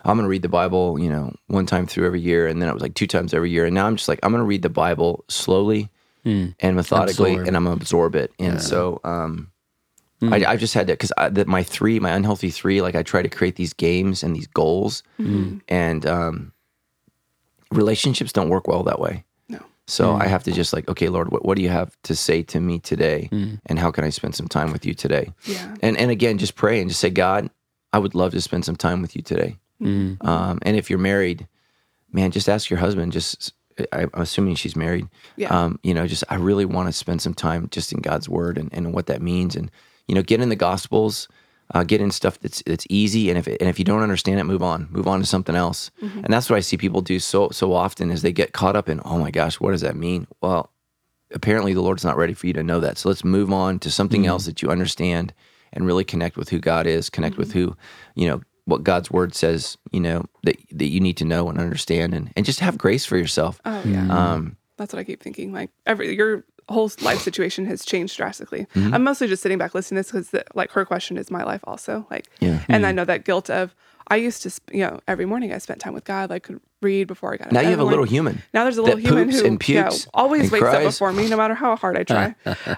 I'm 0.05 0.17
going 0.17 0.25
to 0.25 0.29
read 0.29 0.43
the 0.43 0.49
Bible, 0.49 0.99
you 0.99 1.09
know, 1.09 1.33
one 1.47 1.65
time 1.65 1.87
through 1.87 2.05
every 2.05 2.21
year, 2.21 2.47
and 2.47 2.61
then 2.61 2.69
it 2.69 2.73
was 2.73 2.81
like 2.81 2.93
two 2.93 3.07
times 3.07 3.33
every 3.33 3.49
year, 3.49 3.65
and 3.65 3.73
now 3.73 3.87
I'm 3.87 3.95
just 3.95 4.07
like 4.07 4.19
I'm 4.23 4.31
going 4.31 4.41
to 4.41 4.45
read 4.45 4.61
the 4.61 4.69
Bible 4.69 5.25
slowly 5.27 5.89
hmm. 6.23 6.47
and 6.59 6.75
methodically, 6.75 7.31
Absorb. 7.31 7.47
and 7.47 7.57
I'm 7.57 7.63
going 7.63 7.77
to 7.77 7.81
absorb 7.81 8.15
it. 8.15 8.31
And 8.37 8.61
so, 8.61 8.99
um, 9.03 9.51
hmm. 10.19 10.33
I, 10.33 10.45
I've 10.45 10.59
just 10.59 10.73
had 10.73 10.87
to 10.87 10.93
because 10.93 11.11
that 11.17 11.47
my 11.47 11.63
three, 11.63 11.99
my 11.99 12.11
unhealthy 12.11 12.51
three, 12.51 12.81
like 12.81 12.95
I 12.95 13.03
try 13.03 13.21
to 13.21 13.29
create 13.29 13.55
these 13.55 13.73
games 13.73 14.21
and 14.21 14.35
these 14.35 14.47
goals, 14.47 15.01
hmm. 15.17 15.57
and 15.67 16.05
um, 16.05 16.53
relationships 17.71 18.31
don't 18.31 18.49
work 18.49 18.67
well 18.67 18.83
that 18.83 18.99
way. 18.99 19.23
No. 19.49 19.59
So 19.87 20.13
I 20.13 20.27
have 20.27 20.43
to 20.43 20.51
just 20.51 20.71
like, 20.71 20.87
okay, 20.87 21.09
Lord, 21.09 21.31
what, 21.31 21.45
what 21.45 21.57
do 21.57 21.63
you 21.63 21.69
have 21.69 21.95
to 22.03 22.15
say 22.15 22.43
to 22.43 22.59
me 22.59 22.79
today? 22.79 23.29
And 23.65 23.79
how 23.79 23.91
can 23.91 24.03
I 24.03 24.09
spend 24.09 24.35
some 24.35 24.47
time 24.47 24.71
with 24.71 24.85
you 24.85 24.93
today? 24.93 25.33
Yeah. 25.45 25.75
And 25.81 25.97
and 25.97 26.11
again, 26.11 26.37
just 26.37 26.55
pray 26.55 26.79
and 26.79 26.89
just 26.89 26.99
say, 26.99 27.09
God, 27.09 27.49
I 27.91 27.97
would 27.97 28.13
love 28.13 28.33
to 28.33 28.41
spend 28.41 28.65
some 28.65 28.75
time 28.75 29.01
with 29.01 29.15
you 29.15 29.21
today. 29.21 29.57
Um, 30.21 30.59
and 30.61 30.77
if 30.77 30.89
you're 30.89 30.99
married, 30.99 31.47
man, 32.11 32.31
just 32.31 32.49
ask 32.49 32.69
your 32.69 32.79
husband. 32.79 33.11
Just 33.11 33.53
I'm 33.91 34.09
assuming 34.13 34.55
she's 34.55 34.75
married. 34.75 35.07
Yeah. 35.35 35.49
Um, 35.49 35.79
you 35.83 35.93
know, 35.93 36.07
just 36.07 36.23
I 36.29 36.35
really 36.35 36.65
want 36.65 36.87
to 36.87 36.93
spend 36.93 37.21
some 37.21 37.33
time 37.33 37.67
just 37.71 37.91
in 37.91 37.99
God's 37.99 38.29
word 38.29 38.57
and, 38.57 38.69
and 38.73 38.93
what 38.93 39.07
that 39.07 39.21
means, 39.21 39.55
and 39.55 39.69
you 40.07 40.15
know, 40.15 40.21
get 40.21 40.41
in 40.41 40.49
the 40.49 40.55
Gospels. 40.55 41.27
Uh, 41.73 41.83
get 41.83 41.99
in 41.99 42.11
stuff 42.11 42.39
that's 42.39 42.61
that's 42.67 42.85
easy, 42.91 43.27
and 43.31 43.39
if 43.39 43.47
it, 43.47 43.59
and 43.59 43.67
if 43.67 43.79
you 43.79 43.85
don't 43.85 44.03
understand 44.03 44.39
it, 44.39 44.43
move 44.43 44.61
on, 44.61 44.87
move 44.91 45.07
on 45.07 45.19
to 45.19 45.25
something 45.25 45.55
else. 45.55 45.89
And 46.23 46.31
that's 46.31 46.47
what 46.47 46.57
I 46.57 46.59
see 46.59 46.77
people 46.77 47.01
do 47.01 47.17
so 47.19 47.49
so 47.49 47.73
often 47.73 48.11
is 48.11 48.21
they 48.21 48.31
get 48.31 48.53
caught 48.53 48.75
up 48.75 48.87
in, 48.87 49.01
oh 49.03 49.17
my 49.17 49.31
gosh, 49.31 49.59
what 49.59 49.71
does 49.71 49.81
that 49.81 49.95
mean? 49.95 50.27
Well, 50.41 50.71
apparently 51.33 51.73
the 51.73 51.81
Lord's 51.81 52.05
not 52.05 52.17
ready 52.17 52.35
for 52.35 52.45
you 52.45 52.53
to 52.53 52.61
know 52.61 52.79
that. 52.81 52.99
So 52.99 53.09
let's 53.09 53.23
move 53.23 53.51
on 53.51 53.79
to 53.79 53.89
something 53.89 54.27
else 54.27 54.45
that 54.45 54.61
you 54.61 54.69
understand 54.69 55.33
and 55.73 55.87
really 55.87 56.03
connect 56.03 56.37
with 56.37 56.49
who 56.49 56.59
God 56.59 56.85
is, 56.85 57.09
connect 57.09 57.35
with 57.35 57.53
who, 57.53 57.75
you 58.13 58.27
know, 58.27 58.41
what 58.65 58.83
God's 58.83 59.09
word 59.11 59.33
says, 59.35 59.77
you 59.91 59.99
know, 59.99 60.25
that 60.43 60.57
that 60.71 60.87
you 60.87 60.99
need 60.99 61.17
to 61.17 61.25
know 61.25 61.49
and 61.49 61.59
understand 61.59 62.13
and, 62.13 62.31
and 62.35 62.45
just 62.45 62.59
have 62.59 62.77
grace 62.77 63.05
for 63.05 63.17
yourself. 63.17 63.61
Oh 63.65 63.81
yeah. 63.85 64.07
Um, 64.09 64.57
That's 64.77 64.91
what 64.93 64.99
I 64.99 65.03
keep 65.03 65.21
thinking. 65.21 65.53
Like 65.53 65.69
every 65.85 66.15
your 66.15 66.43
whole 66.67 66.91
life 67.01 67.21
situation 67.21 67.65
has 67.67 67.85
changed 67.85 68.17
drastically. 68.17 68.65
Mm-hmm. 68.73 68.93
I'm 68.93 69.03
mostly 69.03 69.27
just 69.27 69.43
sitting 69.43 69.59
back 69.59 69.75
listening 69.75 70.03
to 70.03 70.11
this 70.11 70.29
because 70.31 70.43
like 70.55 70.71
her 70.71 70.83
question 70.83 71.17
is 71.17 71.29
my 71.29 71.43
life 71.43 71.61
also. 71.65 72.07
Like, 72.09 72.25
Yeah. 72.39 72.63
and 72.67 72.85
I 72.87 72.91
know 72.91 73.05
that 73.05 73.23
guilt 73.23 73.49
of 73.51 73.75
I 74.07 74.17
used 74.17 74.43
to, 74.43 74.49
sp- 74.53 74.69
you 74.71 74.81
know, 74.81 74.99
every 75.07 75.25
morning 75.25 75.51
I 75.53 75.57
spent 75.57 75.79
time 75.79 75.93
with 75.93 76.03
God. 76.03 76.31
I 76.31 76.39
could 76.39 76.59
read 76.81 77.07
before 77.07 77.33
I 77.33 77.37
got. 77.37 77.47
up 77.47 77.53
now 77.53 77.61
you 77.61 77.69
have 77.69 77.79
a 77.79 77.83
little 77.83 78.05
human. 78.05 78.43
Now 78.53 78.63
there's 78.63 78.77
a 78.77 78.81
that 78.83 78.97
little 78.97 78.99
human 78.99 79.25
poops 79.29 79.39
who 79.39 79.47
and 79.47 79.67
you 79.69 79.75
know, 79.81 79.89
always 80.13 80.43
and 80.43 80.51
wakes 80.51 80.65
up 80.65 80.83
before 80.83 81.11
me, 81.11 81.27
no 81.27 81.37
matter 81.37 81.55
how 81.55 81.75
hard 81.75 81.97
I 81.97 82.03
try. 82.13 82.35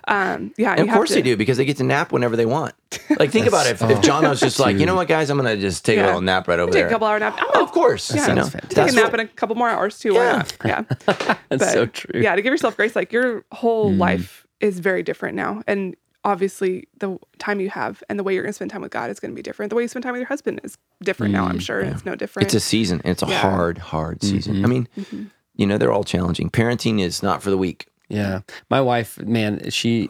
um, 0.08 0.54
yeah, 0.58 0.72
And 0.72 0.80
you 0.80 0.84
of 0.84 0.90
have 0.90 0.96
course 0.96 1.10
to- 1.10 1.16
they 1.16 1.22
do 1.22 1.36
because 1.36 1.58
they 1.58 1.66
get 1.66 1.78
to 1.78 1.84
nap 1.84 2.12
whenever 2.14 2.36
they 2.38 2.46
want. 2.46 2.74
Like 3.20 3.32
think 3.32 3.48
about 3.48 3.68
it. 3.68 3.72
If, 3.72 3.82
if 3.90 4.02
John 4.02 4.24
was 4.24 4.40
just 4.40 4.60
like, 4.60 4.78
you 4.78 4.86
know 4.86 4.96
what, 4.96 5.08
guys, 5.10 5.30
I'm 5.30 5.38
gonna 5.38 5.58
just 5.58 5.84
take 5.84 6.00
a 6.00 6.04
little 6.06 6.22
nap 6.22 6.48
right 6.48 6.60
over 6.60 6.72
there. 6.72 6.84
Take 6.84 6.88
there. 6.88 6.88
a 6.88 6.92
couple 6.92 7.08
hour 7.08 7.20
nap. 7.20 7.36
I'm 7.38 7.48
Oh, 7.56 7.64
of 7.64 7.72
course. 7.72 8.14
Yeah. 8.14 8.28
you 8.30 8.36
know, 8.36 8.44
fantastic. 8.46 8.70
take 8.70 8.90
a 8.92 8.96
nap 8.96 9.12
what- 9.12 9.20
in 9.20 9.26
a 9.26 9.30
couple 9.30 9.56
more 9.58 9.70
hours 9.70 10.00
too. 10.00 10.14
Yeah. 10.14 10.46
Yeah. 10.64 10.82
That's 11.06 11.38
But, 11.50 11.60
so 11.74 11.86
true. 11.88 12.22
Yeah, 12.22 12.36
to 12.36 12.42
give 12.42 12.52
yourself 12.52 12.78
grace, 12.78 12.96
like 12.96 13.12
your 13.12 13.44
whole 13.52 13.92
Mm. 13.92 13.98
life 13.98 14.48
is 14.62 14.80
very 14.80 15.04
different 15.04 15.36
now. 15.36 15.62
And 15.68 15.96
obviously, 16.28 16.88
the 17.00 17.18
time 17.40 17.60
you 17.60 17.70
have 17.72 18.04
and 18.10 18.20
the 18.20 18.24
way 18.24 18.34
you're 18.36 18.44
going 18.44 18.50
to 18.52 18.54
spend 18.56 18.70
time 18.70 18.82
with 18.82 18.92
God 18.92 19.10
is 19.10 19.20
going 19.20 19.32
to 19.32 19.36
be 19.36 19.42
different. 19.42 19.72
The 19.72 19.76
way 19.76 19.82
you 19.82 19.88
spend 19.88 20.04
time 20.04 20.12
with 20.12 20.20
your 20.20 20.28
husband 20.28 20.60
is 20.64 20.78
different 21.02 21.34
now, 21.34 21.46
I'm 21.46 21.58
sure. 21.60 21.80
It's 21.80 22.06
no 22.06 22.16
different. 22.16 22.44
Mm, 22.44 22.48
It's 22.50 22.56
a 22.56 22.60
season, 22.60 23.02
it's 23.06 23.24
a 23.24 23.28
Yeah. 23.28 23.40
hard, 23.40 23.78
hard 23.80 24.22
season. 24.22 24.64
I 24.64 24.68
mean, 24.68 24.88
Mm-hmm. 24.98 25.24
you 25.56 25.66
know, 25.66 25.78
they're 25.80 25.92
all 25.92 26.04
challenging. 26.04 26.50
Parenting 26.52 27.02
is 27.02 27.24
not 27.24 27.42
for 27.42 27.50
the 27.50 27.58
weak. 27.58 27.88
Yeah. 28.10 28.42
My 28.70 28.80
wife, 28.82 29.18
man, 29.20 29.70
she 29.72 30.10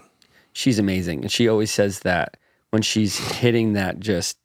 she's 0.53 0.79
amazing. 0.79 1.21
And 1.21 1.31
she 1.31 1.47
always 1.47 1.71
says 1.71 1.99
that 1.99 2.35
when 2.71 2.81
she's 2.81 3.17
hitting 3.37 3.73
that 3.73 3.99
just 3.99 4.37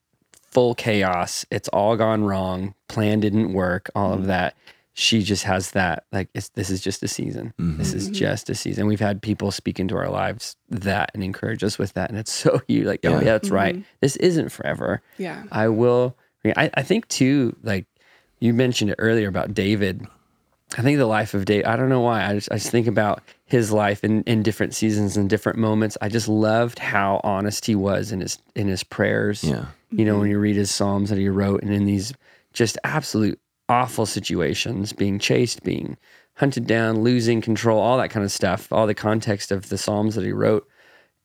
full 0.51 0.75
chaos, 0.75 1.47
it's 1.51 1.69
all 1.69 1.97
gone 1.97 2.23
wrong, 2.25 2.75
plan 2.89 3.21
didn't 3.21 3.55
work, 3.55 3.91
all 3.95 4.13
of 4.13 4.27
that. 4.27 4.55
She 4.95 5.23
just 5.23 5.45
has 5.45 5.71
that 5.71 6.05
like 6.13 6.29
it's 6.35 6.51
this 6.51 6.69
is 6.69 6.81
just 6.81 7.03
a 7.03 7.09
season. 7.09 7.55
This 7.59 7.89
mm-hmm. 7.89 7.97
is 7.97 8.05
mm-hmm. 8.05 8.13
just 8.13 8.51
a 8.51 8.55
season. 8.55 8.87
We've 8.87 9.01
had 9.01 9.23
people 9.23 9.51
speak 9.51 9.81
into 9.81 9.97
our 9.97 10.11
lives 10.11 10.57
that 10.69 11.11
and 11.15 11.25
encourage 11.25 11.65
us 11.65 11.79
with 11.79 11.95
that. 11.95 12.11
And 12.11 12.19
it's 12.19 12.33
so 12.43 12.61
you 12.69 12.85
like, 12.85 13.01
oh 13.05 13.11
Yeah. 13.11 13.19
yeah, 13.19 13.25
that's 13.25 13.51
right. 13.51 13.75
Mm-hmm. 13.77 13.85
This 14.01 14.17
isn't 14.17 14.51
forever. 14.51 15.03
yeah. 15.19 15.45
I 15.51 15.69
will. 15.69 16.17
I, 16.45 16.71
I 16.75 16.83
think 16.83 17.07
too, 17.09 17.57
like 17.63 17.87
you 18.41 18.53
mentioned 18.53 18.91
it 18.91 18.97
earlier 18.99 19.29
about 19.29 19.55
David. 19.55 20.05
I 20.77 20.83
think 20.83 20.99
the 20.99 21.07
life 21.07 21.35
of 21.35 21.45
David. 21.45 21.67
I 21.67 21.77
don't 21.77 21.89
know 21.89 22.01
why. 22.01 22.25
I 22.27 22.35
just 22.35 22.51
I 22.51 22.57
just 22.57 22.71
think 22.71 22.87
about 22.87 23.23
his 23.45 23.71
life 23.71 24.03
in, 24.03 24.23
in 24.25 24.43
different 24.43 24.75
seasons 24.75 25.17
and 25.17 25.31
different 25.31 25.59
moments. 25.59 25.97
I 26.01 26.09
just 26.09 26.29
loved 26.29 26.79
how 26.79 27.21
honest 27.23 27.65
he 27.67 27.75
was 27.75 28.11
in 28.11 28.21
his 28.21 28.39
in 28.57 28.69
his 28.69 28.83
prayers. 28.83 29.45
Yeah. 29.45 29.67
You 29.91 30.05
know, 30.07 30.19
when 30.19 30.31
you 30.31 30.39
read 30.39 30.57
his 30.57 30.71
psalms 30.71 31.11
that 31.11 31.19
he 31.19 31.29
wrote, 31.29 31.63
and 31.63 31.73
in 31.73 31.85
these 31.85 32.15
just 32.53 32.79
absolute 32.83 33.39
awful 33.73 34.05
situations, 34.05 34.93
being 34.93 35.19
chased, 35.19 35.63
being 35.63 35.97
hunted 36.35 36.67
down, 36.67 37.01
losing 37.01 37.41
control, 37.41 37.81
all 37.81 37.97
that 37.97 38.11
kind 38.11 38.25
of 38.25 38.31
stuff, 38.31 38.71
all 38.71 38.87
the 38.87 38.95
context 38.95 39.51
of 39.51 39.71
the 39.71 39.79
psalms 39.79 40.15
that 40.15 40.25
he 40.25 40.33
wrote 40.33 40.69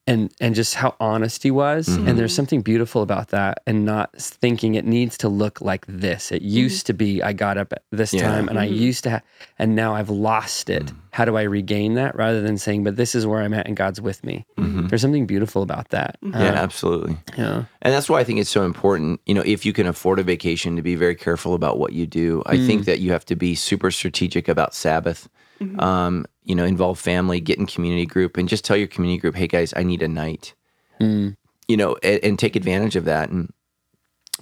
and 0.07 0.33
and 0.39 0.55
just 0.55 0.75
how 0.75 0.95
honest 0.99 1.43
he 1.43 1.51
was. 1.51 1.87
And 1.89 2.07
there's 2.07 2.31
mm-hmm. 2.31 2.35
something 2.35 2.61
beautiful 2.61 3.01
about 3.01 3.29
that 3.29 3.61
and 3.67 3.85
not 3.85 4.15
thinking 4.15 4.75
it 4.75 4.85
needs 4.85 5.17
to 5.19 5.29
look 5.29 5.61
like 5.61 5.85
this. 5.87 6.31
It 6.31 6.41
mm-hmm. 6.41 6.57
used 6.57 6.87
to 6.87 6.93
be 6.93 7.21
i 7.21 7.33
got 7.33 7.57
up 7.57 7.73
at 7.73 7.83
this 7.91 8.13
Yeah. 8.13 8.21
time 8.21 8.47
and 8.47 8.57
i 8.57 8.65
mm-hmm. 8.65 8.75
used 8.75 9.03
to 9.03 9.09
ha- 9.09 9.21
and 9.59 9.75
now 9.75 9.93
i've 9.93 10.09
lost 10.09 10.69
it. 10.69 10.85
Mm. 10.85 10.95
How 11.11 11.25
do 11.25 11.35
i 11.35 11.41
regain 11.43 11.95
that? 11.95 12.15
Rather 12.15 12.41
than 12.41 12.57
saying 12.57 12.83
but 12.83 12.95
this 12.95 13.13
is 13.13 13.27
where 13.27 13.41
i'm 13.41 13.53
at 13.53 13.67
and 13.67 13.75
god's 13.75 13.99
with 14.01 14.23
me. 14.23 14.45
There's 14.57 15.01
something 15.01 15.25
beautiful 15.25 15.61
about 15.61 15.89
that. 15.89 16.17
Uh, 16.23 16.29
yeah, 16.33 16.51
Uh, 16.51 16.63
absolutely. 16.63 17.17
yeah. 17.37 17.65
And 17.81 17.93
that's 17.93 18.09
why 18.09 18.19
I 18.19 18.23
think 18.23 18.39
it's 18.39 18.49
so 18.49 18.63
important, 18.63 19.19
you 19.25 19.33
know, 19.33 19.43
if 19.45 19.65
you 19.65 19.73
can 19.73 19.85
afford 19.85 20.19
a 20.19 20.23
vacation 20.23 20.75
to 20.77 20.81
be 20.81 20.95
very 20.95 21.15
careful 21.15 21.53
about 21.53 21.77
what 21.77 21.91
you 21.93 22.05
do. 22.05 22.41
I 22.45 22.57
think 22.65 22.83
mm. 22.83 22.85
that 22.85 22.99
you 22.99 23.11
have 23.11 23.25
to 23.25 23.35
be 23.35 23.53
super 23.55 23.91
strategic 23.91 24.47
about 24.47 24.73
Sabbath. 24.73 25.27
Mm-hmm. 25.59 25.79
Um, 25.79 26.25
you 26.43 26.55
know, 26.55 26.65
involve 26.65 26.99
family, 26.99 27.39
get 27.39 27.57
in 27.57 27.65
community 27.65 28.05
group 28.05 28.37
and 28.37 28.47
just 28.47 28.63
tell 28.63 28.77
your 28.77 28.87
community 28.87 29.19
group, 29.19 29.35
"Hey 29.35 29.47
guys, 29.47 29.73
I 29.75 29.83
need 29.83 30.01
a 30.01 30.07
night." 30.07 30.53
Mm. 31.01 31.35
You 31.67 31.77
know, 31.77 31.97
and, 32.03 32.23
and 32.23 32.39
take 32.39 32.55
advantage 32.55 32.95
of 32.95 33.05
that 33.05 33.29
and 33.29 33.51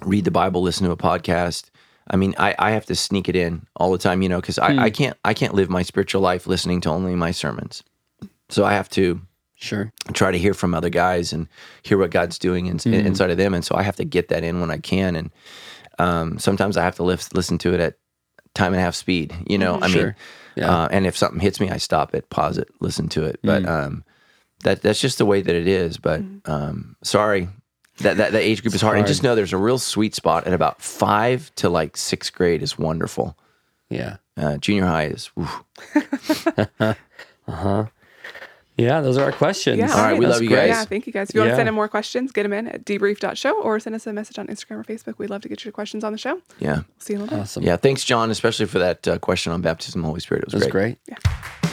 read 0.04 0.24
the 0.24 0.30
Bible, 0.30 0.62
listen 0.62 0.86
to 0.86 0.92
a 0.92 0.96
podcast. 0.96 1.70
I 2.08 2.16
mean, 2.16 2.34
I, 2.38 2.54
I 2.58 2.70
have 2.70 2.86
to 2.86 2.94
sneak 2.94 3.28
it 3.28 3.36
in 3.36 3.66
all 3.76 3.90
the 3.90 3.98
time, 3.98 4.22
you 4.22 4.28
know, 4.28 4.40
because 4.40 4.58
I, 4.58 4.72
hmm. 4.72 4.78
I 4.78 4.90
can't 4.90 5.16
I 5.24 5.34
can't 5.34 5.54
live 5.54 5.68
my 5.68 5.82
spiritual 5.82 6.20
life 6.20 6.46
listening 6.46 6.80
to 6.82 6.90
only 6.90 7.14
my 7.14 7.32
sermons. 7.32 7.82
So 8.48 8.64
I 8.64 8.74
have 8.74 8.88
to 8.90 9.20
sure 9.56 9.92
try 10.12 10.30
to 10.30 10.38
hear 10.38 10.54
from 10.54 10.74
other 10.74 10.90
guys 10.90 11.32
and 11.32 11.48
hear 11.82 11.98
what 11.98 12.10
God's 12.10 12.38
doing 12.38 12.66
in, 12.66 12.78
hmm. 12.78 12.94
inside 12.94 13.30
of 13.30 13.38
them. 13.38 13.54
And 13.54 13.64
so 13.64 13.74
I 13.74 13.82
have 13.82 13.96
to 13.96 14.04
get 14.04 14.28
that 14.28 14.44
in 14.44 14.60
when 14.60 14.70
I 14.70 14.78
can. 14.78 15.16
And 15.16 15.30
um, 15.98 16.38
sometimes 16.38 16.76
I 16.76 16.84
have 16.84 16.96
to 16.96 17.02
lift, 17.02 17.34
listen 17.34 17.58
to 17.58 17.74
it 17.74 17.80
at 17.80 17.98
time 18.54 18.72
and 18.72 18.80
a 18.80 18.84
half 18.84 18.94
speed. 18.94 19.34
You 19.48 19.58
know, 19.58 19.74
mm-hmm. 19.74 19.84
I 19.84 19.86
mean, 19.88 19.96
Sure. 19.96 20.16
Yeah. 20.56 20.84
uh, 20.84 20.88
and 20.90 21.06
if 21.06 21.16
something 21.16 21.40
hits 21.40 21.60
me, 21.60 21.70
I 21.70 21.76
stop 21.76 22.14
it, 22.14 22.30
pause 22.30 22.58
it, 22.58 22.68
listen 22.80 23.08
to 23.10 23.24
it. 23.24 23.38
But 23.42 23.66
um, 23.66 24.04
that 24.64 24.82
that's 24.82 25.00
just 25.00 25.18
the 25.18 25.26
way 25.26 25.42
that 25.42 25.54
it 25.54 25.68
is. 25.68 25.98
But 25.98 26.22
um, 26.46 26.96
sorry, 27.02 27.48
that, 27.98 28.16
that 28.16 28.32
that 28.32 28.42
age 28.42 28.62
group 28.62 28.74
is 28.74 28.80
hard. 28.80 28.98
and 28.98 29.06
just 29.06 29.22
know 29.22 29.34
there's 29.34 29.52
a 29.52 29.58
real 29.58 29.78
sweet 29.78 30.14
spot 30.14 30.46
at 30.46 30.52
about 30.52 30.80
five 30.82 31.54
to 31.56 31.68
like 31.68 31.96
sixth 31.96 32.32
grade 32.32 32.62
is 32.62 32.78
wonderful. 32.78 33.36
Yeah. 33.90 34.16
Uh, 34.36 34.56
junior 34.58 34.86
high 34.86 35.06
is. 35.06 35.30
oof. 35.38 35.62
Yeah, 38.78 39.00
those 39.00 39.16
are 39.16 39.24
our 39.24 39.32
questions. 39.32 39.78
Yeah. 39.78 39.90
All 39.90 40.02
right, 40.02 40.18
we 40.18 40.26
love 40.26 40.42
you 40.42 40.48
great. 40.48 40.58
guys. 40.58 40.68
Yeah, 40.68 40.84
thank 40.84 41.06
you 41.06 41.12
guys. 41.12 41.30
If 41.30 41.34
you 41.34 41.40
want 41.40 41.48
to 41.48 41.52
Yeah. 41.52 41.56
send 41.56 41.68
in 41.68 41.74
more 41.74 41.88
questions, 41.88 42.30
get 42.32 42.42
them 42.42 42.52
in 42.52 42.68
at 42.68 42.84
debrief.show 42.84 43.62
or 43.62 43.80
send 43.80 43.96
us 43.96 44.06
a 44.06 44.12
message 44.12 44.38
on 44.38 44.48
Instagram 44.48 44.80
or 44.80 44.84
Facebook. 44.84 45.14
We'd 45.18 45.30
love 45.30 45.40
to 45.42 45.48
get 45.48 45.64
your 45.64 45.72
questions 45.72 46.04
on 46.04 46.12
the 46.12 46.18
show. 46.18 46.40
Yeah, 46.58 46.82
See 46.98 47.14
you 47.14 47.16
in 47.16 47.20
a 47.20 47.24
little 47.24 47.38
bit. 47.38 47.42
Awesome. 47.42 47.62
yeah. 47.62 47.76
Thanks, 47.76 48.04
John, 48.04 48.30
especially 48.30 48.66
for 48.66 48.78
that 48.78 49.08
uh, 49.08 49.18
question 49.18 49.52
on 49.52 49.62
baptism, 49.62 50.00
of 50.00 50.02
the 50.02 50.08
Holy 50.08 50.20
Spirit. 50.20 50.42
It 50.42 50.46
was, 50.48 50.54
It 50.54 50.56
was 50.58 50.66
great. 50.72 50.98
great. 51.06 51.18
Yeah. 51.24 51.65